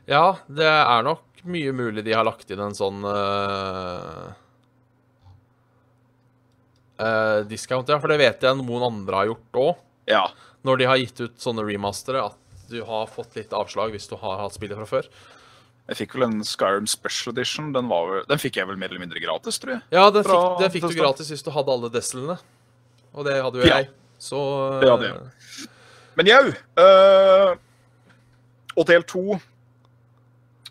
Ja, 0.10 0.26
det 0.48 0.70
er 0.70 1.04
nok 1.06 1.44
mye 1.48 1.74
mulig 1.76 2.04
de 2.06 2.16
har 2.16 2.28
lagt 2.28 2.50
inn 2.52 2.62
en 2.64 2.76
sånn 2.76 3.04
uh, 3.06 4.30
uh, 7.00 7.40
discount, 7.50 7.90
ja. 7.90 8.00
For 8.00 8.12
det 8.12 8.20
vet 8.22 8.44
jeg 8.44 8.60
noen 8.60 8.88
andre 8.90 9.22
har 9.22 9.32
gjort 9.32 9.60
òg. 9.64 9.84
Ja. 10.10 10.24
Når 10.68 10.82
de 10.82 10.88
har 10.90 11.00
gitt 11.00 11.22
ut 11.22 11.42
sånne 11.42 11.66
remastere, 11.68 12.24
at 12.32 12.68
du 12.70 12.82
har 12.86 13.10
fått 13.10 13.38
litt 13.40 13.54
avslag 13.56 13.94
hvis 13.96 14.10
du 14.10 14.18
har 14.22 14.42
hatt 14.44 14.58
spillet 14.58 14.78
fra 14.78 14.88
før. 14.90 15.10
Jeg 15.90 15.98
fikk 16.04 16.14
vel 16.16 16.28
en 16.28 16.40
Skyrim 16.46 16.86
Special 16.90 17.34
Edition. 17.34 17.72
Den, 17.74 17.88
var, 17.90 18.06
vel- 18.12 18.26
den 18.30 18.38
fikk 18.42 18.60
jeg 18.62 18.68
vel 18.70 18.78
mer 18.78 18.92
eller 18.92 19.02
mindre 19.02 19.22
gratis, 19.24 19.58
tror 19.62 19.74
jeg. 19.78 19.82
Ja, 19.96 20.04
den 20.14 20.24
fikk, 20.28 20.60
den 20.62 20.74
fikk 20.76 20.86
du 20.92 20.98
gratis 21.02 21.32
hvis 21.34 21.42
du 21.46 21.50
hadde 21.56 21.74
alle 21.74 21.90
desslene. 21.94 22.36
Og 23.18 23.26
det 23.26 23.40
hadde 23.42 23.58
jo 23.64 23.66
Ja. 23.66 23.80
jeg. 23.82 23.90
Så 24.22 24.38
Det 24.84 24.90
hadde 24.92 25.08
jeg. 25.10 25.70
Men 26.20 26.28
jau 26.28 26.44
Uh, 26.78 27.56
Og 28.78 28.86
del 28.88 29.04
to 29.08 29.40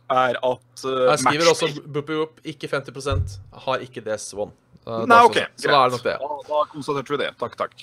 er 0.09 0.39
at 0.39 0.85
uh, 0.85 1.11
Jeg 1.11 1.19
skriver 1.19 1.51
også 1.51 1.69
Whoop, 1.85 2.39
ikke 2.45 2.69
50% 2.71 3.39
har 3.67 3.83
ikke 3.85 4.01
DS1. 4.07 4.53
Uh, 4.87 5.03
Nei, 5.05 5.19
OK. 5.27 5.37
Så 5.57 5.69
da 5.69 5.83
er 5.83 5.91
det 5.91 5.99
nok 5.99 6.05
det. 6.07 6.15
Da, 6.23 6.39
da 6.49 6.63
konstaterte 6.73 7.13
vi 7.13 7.19
det. 7.25 7.31
Takk, 7.41 7.57
takk. 7.61 7.75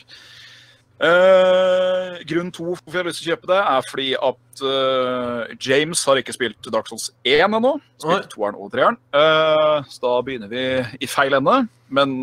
Eh, 0.96 2.22
grunn 2.24 2.52
to 2.56 2.70
hvorfor 2.70 2.93
jeg 2.93 3.02
har 3.02 3.08
lyst 3.10 3.20
til 3.20 3.28
å 3.28 3.36
kjøpe 3.36 3.50
det, 3.52 3.60
er 3.60 3.88
fordi 3.89 4.08
at 4.16 4.64
uh, 4.64 5.54
James 5.60 6.02
har 6.08 6.20
ikke 6.22 6.36
spilt 6.36 6.70
Dark 6.72 6.88
Souls 6.88 7.10
1 7.28 7.43
ennå. 7.50 7.76
Nei. 7.76 7.96
Spilt 8.00 8.30
toeren 8.32 8.60
og 8.60 8.72
treeren. 8.74 9.00
Uh, 9.12 9.84
så 9.91 10.06
da 10.06 10.14
begynner 10.26 10.52
vi 10.52 10.66
i 11.04 11.10
feil 11.12 11.36
ende, 11.36 11.66
men 11.91 12.14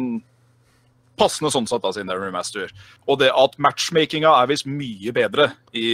passende 1.20 1.52
sånn 1.52 1.68
sett, 1.68 1.82
da, 1.84 1.92
siden 1.92 2.08
det 2.08 2.16
er 2.16 2.24
remaster. 2.24 2.72
Og 3.04 3.20
det 3.20 3.28
at 3.36 3.58
matchmakinga 3.60 4.32
er 4.40 4.48
visst 4.50 4.68
mye 4.68 5.12
bedre 5.14 5.50
i 5.76 5.88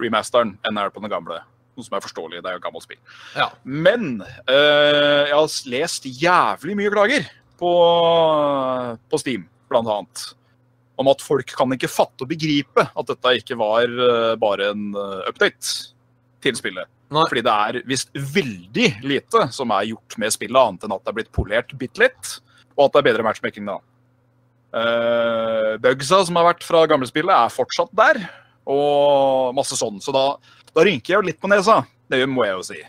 remasteren 0.00 0.54
enn 0.66 0.78
er 0.78 0.92
på 0.94 1.02
den 1.02 1.10
gamle. 1.12 1.40
Noe 1.74 1.86
som 1.86 1.96
er 1.98 2.04
forståelig, 2.04 2.44
det 2.44 2.52
er 2.52 2.56
jo 2.56 2.62
gammelt 2.62 2.86
spill. 2.86 3.00
Ja. 3.34 3.48
Men 3.64 4.22
jeg 4.46 5.34
har 5.34 5.58
lest 5.74 6.06
jævlig 6.06 6.78
mye 6.78 6.94
klager 6.94 7.26
på, 7.60 7.72
på 9.10 9.20
Steam, 9.20 9.44
blant 9.68 9.90
annet. 9.90 10.24
Om 11.00 11.08
at 11.08 11.22
folk 11.24 11.54
kan 11.56 11.72
ikke 11.72 11.90
fatte 11.90 12.26
og 12.26 12.30
begripe 12.30 12.84
at 12.84 13.08
dette 13.08 13.36
ikke 13.38 13.56
var 13.60 13.88
eh, 13.88 14.34
bare 14.40 14.72
en 14.74 14.90
eh, 14.92 15.30
update 15.30 15.92
til 16.44 16.58
spillet. 16.58 16.90
Nei. 17.12 17.24
Fordi 17.28 17.44
det 17.44 17.52
er 17.52 17.78
visst 17.88 18.12
veldig 18.12 18.88
lite 19.04 19.46
som 19.52 19.72
er 19.74 19.90
gjort 19.90 20.16
med 20.20 20.34
spillet, 20.34 20.58
annet 20.58 20.86
enn 20.86 20.94
at 20.94 21.02
det 21.04 21.12
er 21.12 21.18
blitt 21.20 21.32
polert 21.34 21.74
bitte 21.78 22.04
litt, 22.04 22.36
og 22.76 22.86
at 22.86 22.94
det 22.94 23.02
er 23.02 23.08
bedre 23.10 23.26
matchmaking 23.26 23.68
da. 23.68 23.78
Uh, 24.72 25.74
bugsa 25.84 26.22
som 26.24 26.38
har 26.40 26.48
vært 26.48 26.64
fra 26.64 26.86
gamle 26.88 27.08
spillet, 27.08 27.34
er 27.34 27.52
fortsatt 27.52 27.92
der, 27.96 28.22
og 28.64 29.52
masse 29.56 29.76
sånn. 29.76 30.00
Så 30.00 30.14
da, 30.16 30.24
da 30.72 30.86
rynker 30.86 31.12
jeg 31.12 31.20
jo 31.20 31.28
litt 31.28 31.40
på 31.42 31.50
nesa. 31.52 31.82
Det 32.08 32.22
må 32.30 32.46
jeg 32.46 32.56
jo 32.56 32.64
si. 32.70 32.80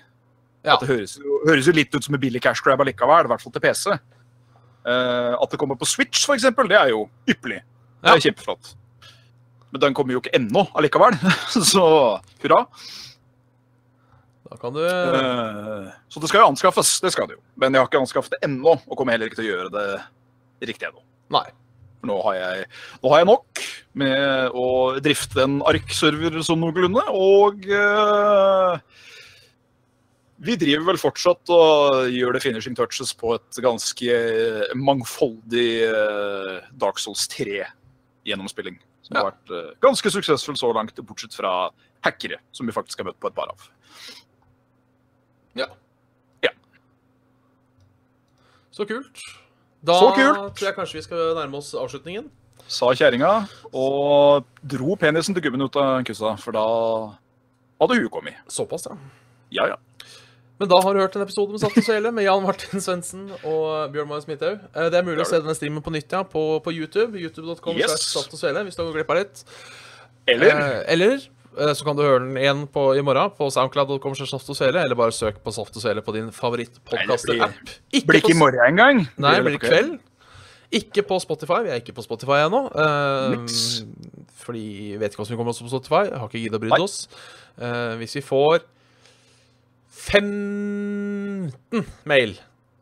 Ja. 0.64 0.78
At 0.78 0.86
det 0.86 0.94
høres 0.94 1.18
jo, 1.20 1.42
høres 1.44 1.68
jo 1.68 1.76
litt 1.76 1.92
ut 1.92 2.06
som 2.06 2.16
en 2.16 2.24
billig 2.24 2.40
cash 2.44 2.64
grab 2.64 2.84
allikevel, 2.84 3.28
i 3.28 3.34
hvert 3.34 3.44
fall 3.44 3.56
til 3.56 3.66
PC. 3.66 3.98
Uh, 4.88 5.36
at 5.36 5.52
det 5.52 5.60
kommer 5.60 5.80
på 5.80 5.88
Switch, 5.88 6.24
eksempel, 6.32 6.72
det 6.72 6.80
er 6.80 6.94
jo 6.96 7.06
ypperlig. 7.28 7.60
Det 8.04 8.10
Ja. 8.12 8.16
er 8.18 8.24
kjempeflott. 8.26 8.74
Men 9.72 9.82
den 9.82 9.94
kommer 9.98 10.14
jo 10.14 10.20
ikke 10.22 10.36
ennå 10.38 10.68
allikevel, 10.78 11.16
så 11.74 11.86
hurra. 12.44 12.66
Da 14.52 14.58
kan 14.62 14.76
du 14.76 14.84
Eh, 14.84 15.88
så 16.12 16.20
det 16.22 16.30
skal 16.30 16.44
jo 16.44 16.50
anskaffes, 16.52 17.00
det 17.02 17.12
skal 17.16 17.28
det 17.32 17.38
jo. 17.40 17.42
Men 17.58 17.74
jeg 17.74 17.82
har 17.82 17.88
ikke 17.90 18.02
anskaffet 18.04 18.36
det 18.36 18.44
ennå, 18.50 18.76
og 18.86 18.98
kommer 19.00 19.16
heller 19.16 19.32
ikke 19.32 19.40
til 19.40 19.48
å 19.48 19.54
gjøre 19.56 19.72
det 19.74 20.68
riktig 20.70 20.90
ennå. 20.92 21.02
Nei. 21.34 21.48
For 22.04 22.12
nå 22.12 22.18
har 22.28 22.36
jeg, 22.36 22.66
nå 23.02 23.10
har 23.14 23.24
jeg 23.24 23.30
nok 23.32 23.64
med 24.04 24.52
å 24.60 24.68
drifte 25.02 25.42
en 25.46 25.62
ARK-server 25.64 26.38
som 26.44 26.60
noenlunde, 26.60 27.02
og 27.16 27.64
uh, 27.72 28.78
vi 30.44 30.58
driver 30.60 30.90
vel 30.92 31.00
fortsatt 31.00 31.50
og 31.56 32.10
gjør 32.12 32.36
det 32.36 32.44
finishing 32.44 32.76
touches 32.76 33.14
på 33.16 33.38
et 33.38 33.60
ganske 33.64 34.18
mangfoldig 34.76 35.70
eh, 35.88 36.58
Dark 36.76 37.00
Souls 37.00 37.24
3-gjennomspilling. 38.24 38.80
Som 39.04 39.18
har 39.20 39.32
vært 39.32 39.52
eh, 39.52 39.72
ganske 39.84 40.12
suksessfull 40.16 40.58
så 40.60 40.72
langt, 40.76 40.96
bortsett 41.06 41.36
fra 41.36 41.70
hackere, 42.06 42.40
som 42.52 42.68
vi 42.68 42.74
faktisk 42.76 43.00
har 43.00 43.10
møtt 43.12 43.20
på 43.20 43.28
et 43.32 43.36
par 43.36 43.52
av. 43.52 43.66
Ja. 45.60 45.68
Ja. 46.44 46.52
Så 48.72 48.86
kult. 48.90 49.20
Da 49.84 49.98
Så 50.00 50.14
kult. 50.16 50.56
tror 50.56 50.70
jeg 50.70 50.76
kanskje 50.78 51.00
vi 51.02 51.06
skal 51.06 51.36
nærme 51.38 51.60
oss 51.60 51.74
avslutningen. 51.76 52.30
Sa 52.72 52.94
kjerringa, 52.96 53.48
og 53.76 54.46
dro 54.64 54.96
penisen 54.96 55.36
til 55.36 55.44
gubben 55.44 55.62
ut 55.66 55.76
av 55.76 56.04
kussa, 56.08 56.38
for 56.40 56.56
da 56.56 56.64
hadde 57.84 57.98
hun 58.00 58.10
kommet. 58.10 58.40
Såpass, 58.48 58.88
ja. 58.88 58.96
Ja, 59.52 59.66
ja. 59.74 59.76
Men 60.62 60.70
da 60.70 60.78
har 60.86 60.94
du 60.94 61.00
hørt 61.02 61.16
en 61.18 61.24
episode 61.26 61.52
med 61.52 61.60
Satt 61.64 61.76
og 61.80 61.84
Svele 61.86 62.12
med 62.14 62.24
Jan 62.28 62.44
Martin 62.46 62.82
Svendsen 62.84 63.24
og 63.42 63.92
Bjørn 63.94 64.08
Marius 64.12 64.28
Midthaug. 64.30 64.60
Eh, 64.76 64.90
Det 64.94 65.00
er 65.00 65.08
mulig 65.08 65.24
å 65.26 65.28
se 65.28 65.40
denne 65.42 65.56
streamen 65.58 65.84
på 65.84 65.92
nytt 65.96 66.14
ja, 66.14 66.22
på, 66.24 66.44
på 66.64 66.74
YouTube. 66.76 67.18
YouTube.com 67.20 67.80
Yes. 67.80 67.96
og 68.22 68.38
Svele 68.40 68.62
hvis 68.68 68.78
du 68.78 68.84
har 68.84 68.92
gått 68.92 69.00
glipp 69.02 69.14
av 69.16 69.22
litt. 69.24 69.44
Eller 70.30 70.54
Eh, 70.54 70.78
eller 70.94 71.16
eh, 71.18 71.74
så 71.76 71.84
kan 71.88 71.98
du 71.98 72.04
høre 72.06 72.22
den 72.24 72.38
igjen 72.38 72.64
på, 72.72 72.86
i 72.96 73.02
morgen 73.06 73.34
på 73.36 73.50
soundcloud.com 73.52 74.14
eller 74.16 74.96
bare 74.96 75.12
søk 75.12 75.42
på 75.44 75.52
Saft 75.52 75.76
og 75.76 75.84
Svele 75.84 76.06
på 76.06 76.14
din 76.16 76.30
Nei, 76.30 76.32
det 76.32 76.38
favorittpodkaster-app. 76.40 77.60
Blir, 77.92 78.06
blir 78.08 78.22
ikke 78.22 78.36
i 78.36 78.40
morgen 78.40 78.64
engang. 78.70 79.04
Nei, 79.18 79.36
det 79.40 79.44
blir 79.50 79.58
i 79.58 79.64
kveld. 79.66 79.98
Ikke 80.74 81.04
på 81.06 81.20
Spotify. 81.22 81.60
Vi 81.66 81.70
er 81.74 81.82
ikke 81.82 81.94
på 81.98 82.06
Spotify 82.06 82.46
ennå. 82.46 82.64
eh, 82.74 83.36
fordi 84.44 84.64
vi 84.94 84.98
vet 85.02 85.12
ikke 85.14 85.22
hva 85.24 85.28
som 85.28 85.38
kommer 85.38 85.54
oss 85.54 85.62
på 85.66 85.70
Spotify. 85.74 86.06
Jeg 86.10 86.18
har 86.22 86.30
ikke 86.30 86.42
giddet 86.46 86.62
å 86.62 86.64
bry 86.64 86.80
oss. 86.82 87.08
Eh, 87.58 87.98
hvis 88.00 88.16
vi 88.18 88.24
får 88.26 88.64
15 89.94 91.54
mail 92.10 92.40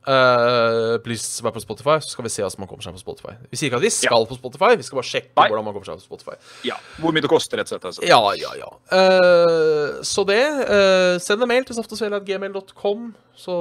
uh, 0.07 0.97
Please 1.03 1.43
vær 1.43 1.53
på 1.53 1.61
Spotify, 1.63 1.97
så 2.01 2.13
skal 2.13 2.25
vi 2.25 2.31
se 2.33 2.43
hvordan 2.43 2.63
man 2.63 2.69
kommer 2.69 2.85
seg 2.85 2.95
på 2.95 3.01
Spotify. 3.01 3.35
Vi 3.51 3.59
sier 3.59 3.69
ikke 3.69 3.79
at 3.81 3.85
vi 3.85 3.91
skal 3.93 4.25
på 4.29 4.37
Spotify, 4.37 4.71
vi 4.79 4.87
skal 4.87 4.99
bare 4.99 5.09
sjekke 5.09 5.31
Nei. 5.37 5.47
hvordan 5.51 5.67
man 5.67 5.75
kommer 5.75 5.89
seg 5.89 6.01
på 6.01 6.07
Spotify. 6.07 6.37
Ja, 6.67 6.77
Hvor 7.01 7.15
mye 7.15 7.25
det 7.25 7.31
koster, 7.31 7.61
etc. 7.61 8.01
Ja, 8.07 8.21
ja, 8.39 8.53
ja. 8.59 8.71
Uh, 8.91 10.01
så 10.07 10.25
det. 10.27 10.41
Uh, 10.65 11.15
send 11.21 11.43
en 11.43 11.51
mail 11.51 11.67
til 11.67 11.77
saftogsvele.gmail.com, 11.77 13.11
så 13.37 13.55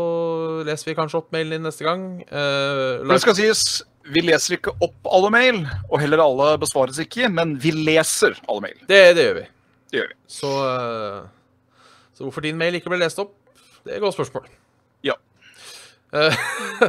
leser 0.69 0.93
vi 0.93 0.99
kanskje 0.99 1.21
opp 1.23 1.31
mailen 1.35 1.59
din 1.59 1.69
neste 1.69 1.87
gang. 1.87 2.07
Uh, 2.31 3.01
det 3.09 3.21
skal 3.25 3.39
sies, 3.39 3.65
vi 4.11 4.25
leser 4.25 4.59
ikke 4.59 4.75
opp 4.81 5.11
alle 5.11 5.33
mail, 5.35 5.65
og 5.91 6.01
heller 6.03 6.23
alle 6.25 6.55
besvares 6.63 7.01
ikke, 7.03 7.29
men 7.33 7.59
vi 7.61 7.75
leser 7.77 8.39
alle 8.47 8.71
mail. 8.71 8.81
det, 8.89 9.03
det 9.19 9.29
gjør 9.29 9.43
vi. 9.43 9.51
Det 9.91 9.99
gjør 9.99 10.11
vi. 10.13 10.17
Så, 10.31 10.49
så 12.15 12.23
hvorfor 12.23 12.45
din 12.45 12.59
mail 12.59 12.77
ikke 12.79 12.93
ble 12.93 13.01
lest 13.01 13.19
opp, 13.19 13.35
det 13.85 13.93
er 13.93 13.99
et 13.99 14.05
godt 14.05 14.17
spørsmål. 14.17 14.49
Ja. 15.07 15.17
Eh, 16.13 16.35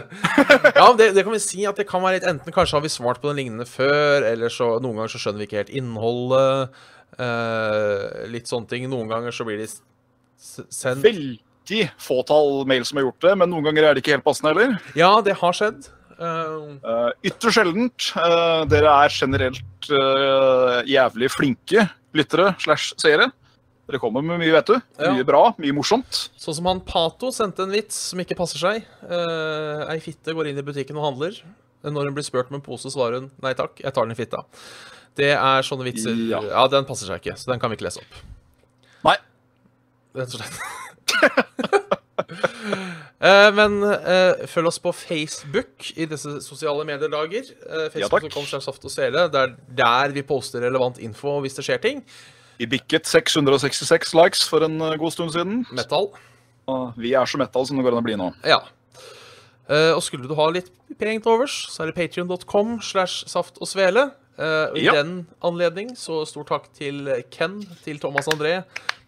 ja, 0.79 0.87
det, 0.97 1.11
det 1.15 1.23
kan 1.25 1.35
vi 1.35 1.43
si 1.43 1.65
at 1.69 1.77
det 1.77 1.85
kan 1.89 2.01
være 2.01 2.17
litt 2.17 2.25
Enten 2.25 2.55
kanskje 2.55 2.79
har 2.79 2.85
vi 2.85 2.89
svart 2.89 3.21
på 3.21 3.29
den 3.29 3.41
lignende 3.43 3.67
før, 3.69 4.25
eller 4.25 4.53
så 4.53 4.73
noen 4.81 4.97
ganger 5.01 5.13
så 5.13 5.21
skjønner 5.21 5.43
vi 5.43 5.49
ikke 5.49 5.61
helt 5.61 5.77
innholdet. 5.81 6.81
Uh, 7.19 8.27
litt 8.31 8.47
sånne 8.49 8.71
ting. 8.71 8.87
Noen 8.89 9.09
ganger 9.11 9.35
så 9.35 9.45
blir 9.45 9.59
de 9.59 9.67
sendt 10.41 11.03
Veldig 11.03 11.87
fåtall 12.01 12.63
mail 12.69 12.85
som 12.87 12.97
har 12.97 13.09
gjort 13.09 13.25
det, 13.27 13.33
men 13.41 13.51
noen 13.51 13.67
ganger 13.67 13.87
er 13.87 13.95
det 13.95 14.03
ikke 14.03 14.15
helt 14.15 14.25
passende 14.25 14.53
heller. 14.53 14.77
Ja, 14.97 15.13
det 15.23 15.37
har 15.41 15.57
skjedd. 15.57 15.91
Uh, 16.21 16.77
Uh, 16.85 17.09
ytterst 17.25 17.57
sjeldent. 17.57 18.11
Uh, 18.13 18.61
dere 18.69 18.91
er 19.05 19.13
generelt 19.13 19.89
jævlig 20.85 21.29
flinke 21.33 21.87
lyttere 22.17 22.51
slash 22.61 22.93
seere. 23.01 23.31
Dere 23.91 23.99
kommer 23.99 24.23
med 24.23 24.39
mye, 24.39 24.53
vet 24.55 24.69
du. 24.71 24.77
Ja. 25.01 25.09
Mye 25.11 25.25
bra, 25.27 25.41
mye 25.59 25.75
morsomt. 25.75 26.29
sånn 26.39 26.55
som 26.55 26.67
han 26.69 26.79
Pato 26.87 27.27
sendte 27.35 27.65
en 27.65 27.73
vits 27.75 27.97
som 28.13 28.21
ikke 28.23 28.37
passer 28.39 28.61
seg. 28.61 28.85
Uh, 29.03 29.83
ei 29.91 29.97
fitte 29.99 30.31
går 30.37 30.47
inn 30.47 30.61
i 30.61 30.63
butikken 30.63 30.95
og 30.95 31.09
handler. 31.09 31.35
Når 31.83 32.07
hun 32.07 32.15
blir 32.15 32.23
spurt 32.23 32.47
om 32.53 32.55
en 32.59 32.63
pose, 32.63 32.87
svarer 32.93 33.19
hun 33.19 33.27
nei 33.43 33.51
takk, 33.57 33.81
jeg 33.83 33.91
tar 33.91 34.07
den 34.07 34.15
i 34.15 34.19
fitta. 34.19 34.45
Det 35.19 35.33
er 35.33 35.67
sånne 35.67 35.83
vitser 35.89 36.15
Ja. 36.29 36.39
Ja, 36.45 36.63
den 36.71 36.87
passer 36.87 37.09
seg 37.09 37.19
ikke, 37.19 37.35
så 37.35 37.51
den 37.51 37.59
kan 37.59 37.73
vi 37.73 37.79
ikke 37.79 37.89
lese 37.89 37.99
opp. 38.05 38.19
Nei. 39.09 39.17
Rett 40.15 40.31
og 40.31 40.39
slett. 40.39 40.55
uh, 43.19 43.49
men 43.59 43.79
uh, 43.83 44.45
følg 44.47 44.71
oss 44.71 44.79
på 44.87 44.93
Facebook 44.95 45.91
i 45.97 46.07
disse 46.07 46.37
sosiale 46.47 46.87
mediedager. 46.87 47.49
Uh, 47.65 47.89
Ja. 47.99 48.07
Facebook.com. 48.07 48.47
Det 48.87 49.41
er 49.43 49.57
der 49.83 50.15
vi 50.15 50.23
poster 50.23 50.63
relevant 50.63 51.01
info 51.03 51.41
hvis 51.43 51.59
det 51.59 51.67
skjer 51.67 51.83
ting. 51.91 52.05
Vi 52.62 52.68
bikket 52.70 53.09
666 53.09 54.12
likes 54.14 54.43
for 54.45 54.62
en 54.68 54.76
eh, 54.86 54.97
god 55.01 55.16
stund 55.16 55.34
siden. 55.34 55.64
Metal. 55.74 56.12
Og 56.70 56.99
vi 57.01 57.16
er 57.18 57.26
så 57.26 57.39
metal 57.41 57.66
som 57.66 57.80
det 57.80 57.86
går 57.88 57.95
an 57.97 58.03
å 58.03 58.05
bli 58.05 58.18
nå. 58.20 58.28
Ja. 58.45 58.59
Uh, 59.72 59.95
og 59.95 60.01
skulle 60.05 60.28
du 60.30 60.36
ha 60.38 60.45
litt 60.53 60.68
penger 60.99 61.24
til 61.24 61.32
overs, 61.32 61.55
så 61.72 61.82
er 61.84 61.89
det 61.89 61.95
patrion.com 61.97 62.76
slash 62.86 63.26
saft 63.32 63.57
og 63.64 63.70
svele. 63.72 64.12
Uh, 64.38 64.70
og 64.70 64.78
I 64.78 64.86
Ja. 64.86 64.93
den 64.99 65.26
anledning 65.41 65.95
så 65.97 66.22
stor 66.30 66.45
takk 66.49 66.70
til 66.78 67.09
Ken, 67.34 67.62
til 67.86 67.97
Thomas 68.03 68.30
André, 68.30 68.59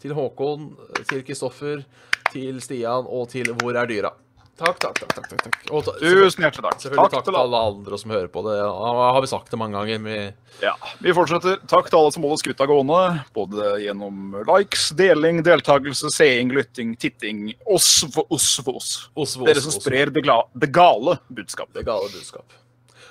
til 0.02 0.16
Håkon, 0.18 0.72
til 1.10 1.22
Kristoffer, 1.28 1.84
til 2.32 2.58
Stian 2.64 3.06
og 3.06 3.30
til 3.36 3.54
Hvor 3.60 3.78
er 3.78 3.86
dyra? 3.92 4.14
Takk, 4.54 4.78
takk, 4.80 5.00
takk. 5.02 5.14
takk, 5.18 5.30
takk. 5.44 5.56
Og 5.74 5.82
ta, 5.88 5.92
Tusen 5.98 6.44
hjertelig 6.46 6.62
takk. 6.62 6.76
selvfølgelig 6.84 7.04
takk 7.10 7.14
Takk 7.18 7.26
til 7.26 7.38
alle 7.40 7.62
andre 7.72 7.98
som 7.98 8.12
hører 8.14 8.28
på 8.30 8.44
det. 8.46 8.54
Ja, 8.60 8.92
har 9.16 9.22
vi 9.24 9.30
sagt 9.32 9.50
det 9.50 9.58
mange 9.58 9.80
ganger. 9.80 10.04
Vi, 10.06 10.18
Ja, 10.62 10.74
Vi 11.02 11.14
fortsetter. 11.18 11.58
Takk 11.68 11.90
til 11.90 11.98
alle 11.98 12.12
som 12.14 12.22
holder 12.28 12.38
skuta 12.44 12.68
gående. 12.70 13.00
Både 13.34 13.72
gjennom 13.82 14.36
likes, 14.46 14.92
deling, 15.00 15.42
deltakelse, 15.44 16.12
seing, 16.14 16.54
lytting, 16.54 16.94
titting. 17.02 17.56
Oss 17.66 18.06
for 18.14 18.30
oss 18.30 18.60
for 18.64 18.78
oss. 18.78 18.92
oss, 19.18 19.34
Dere 19.42 19.60
som 19.66 19.74
sprer 19.74 20.14
det, 20.14 20.22
det 20.22 20.72
gale 20.72 21.18
budskap. 21.34 21.74
det 21.74 21.84
gale 21.90 22.12
budskap. 22.14 22.46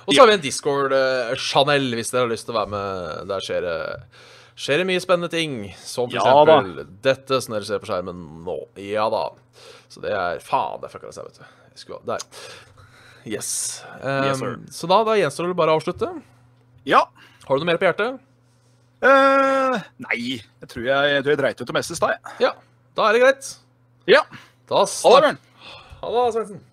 Og 0.06 0.14
så 0.14 0.20
har 0.22 0.30
vi 0.30 0.34
en 0.38 0.46
Discord-Chanel, 0.46 1.90
hvis 1.94 2.10
dere 2.10 2.24
har 2.26 2.30
lyst 2.32 2.46
til 2.46 2.54
å 2.54 2.60
være 2.62 2.70
med. 2.72 3.28
Der 3.30 3.44
skjer 3.44 3.60
det, 3.66 3.76
skjer 4.58 4.78
det 4.82 4.86
mye 4.88 5.02
spennende 5.02 5.30
ting. 5.30 5.74
Som 5.82 6.10
for 6.10 6.18
Ja 6.22 6.44
da. 6.46 6.58
eksempel 6.62 6.88
dette 7.02 7.42
som 7.42 7.54
dere 7.54 7.66
ser 7.68 7.82
på 7.82 7.90
skjermen 7.90 8.22
nå. 8.46 8.56
Ja 8.82 9.08
da. 9.12 9.28
Så 9.92 10.00
det 10.00 10.12
er 10.16 10.40
Faen, 10.40 10.80
der 10.80 10.92
fucka 10.92 11.10
det 11.10 11.16
seg, 11.16 11.28
vet 11.28 11.42
du. 11.42 11.64
Jeg 11.72 11.82
skulle, 11.82 12.00
der. 12.08 12.22
Yes. 13.28 13.50
Um, 14.00 14.26
yes 14.26 14.40
ehm, 14.40 14.62
så 14.72 14.88
da, 14.90 15.02
da 15.06 15.16
gjenstår 15.20 15.50
det 15.50 15.58
bare 15.58 15.74
å 15.74 15.78
avslutte. 15.78 16.08
Ja. 16.88 17.04
Har 17.44 17.58
du 17.58 17.62
noe 17.62 17.68
mer 17.68 17.80
på 17.80 17.86
hjertet? 17.86 18.22
Uh, 19.02 19.76
nei. 20.06 20.40
Jeg 20.40 20.72
tror 20.72 20.86
jeg, 20.86 21.12
jeg, 21.12 21.26
jeg 21.28 21.40
dreit 21.42 21.60
ut 21.60 21.68
det 21.68 21.76
meste 21.76 21.96
i 21.96 22.00
stad. 22.00 22.32
Ja. 22.42 22.54
Da 22.96 23.08
er 23.08 23.18
det 23.18 23.22
greit. 23.26 23.52
Ja. 24.08 24.24
Da 24.70 24.82
Ha 24.88 25.14
det, 25.14 25.28
Bjørn. 25.28 25.40
Ha 26.00 26.16
det, 26.16 26.26
Svendsen. 26.38 26.66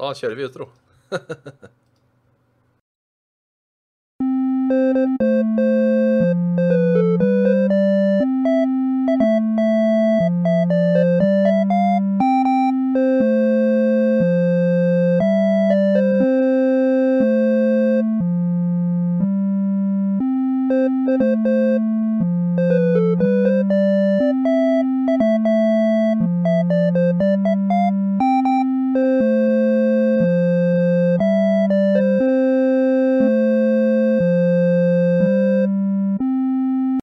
Da 0.00 0.12
kjører 0.16 0.40
vi 0.40 0.48
utro. 0.48 0.70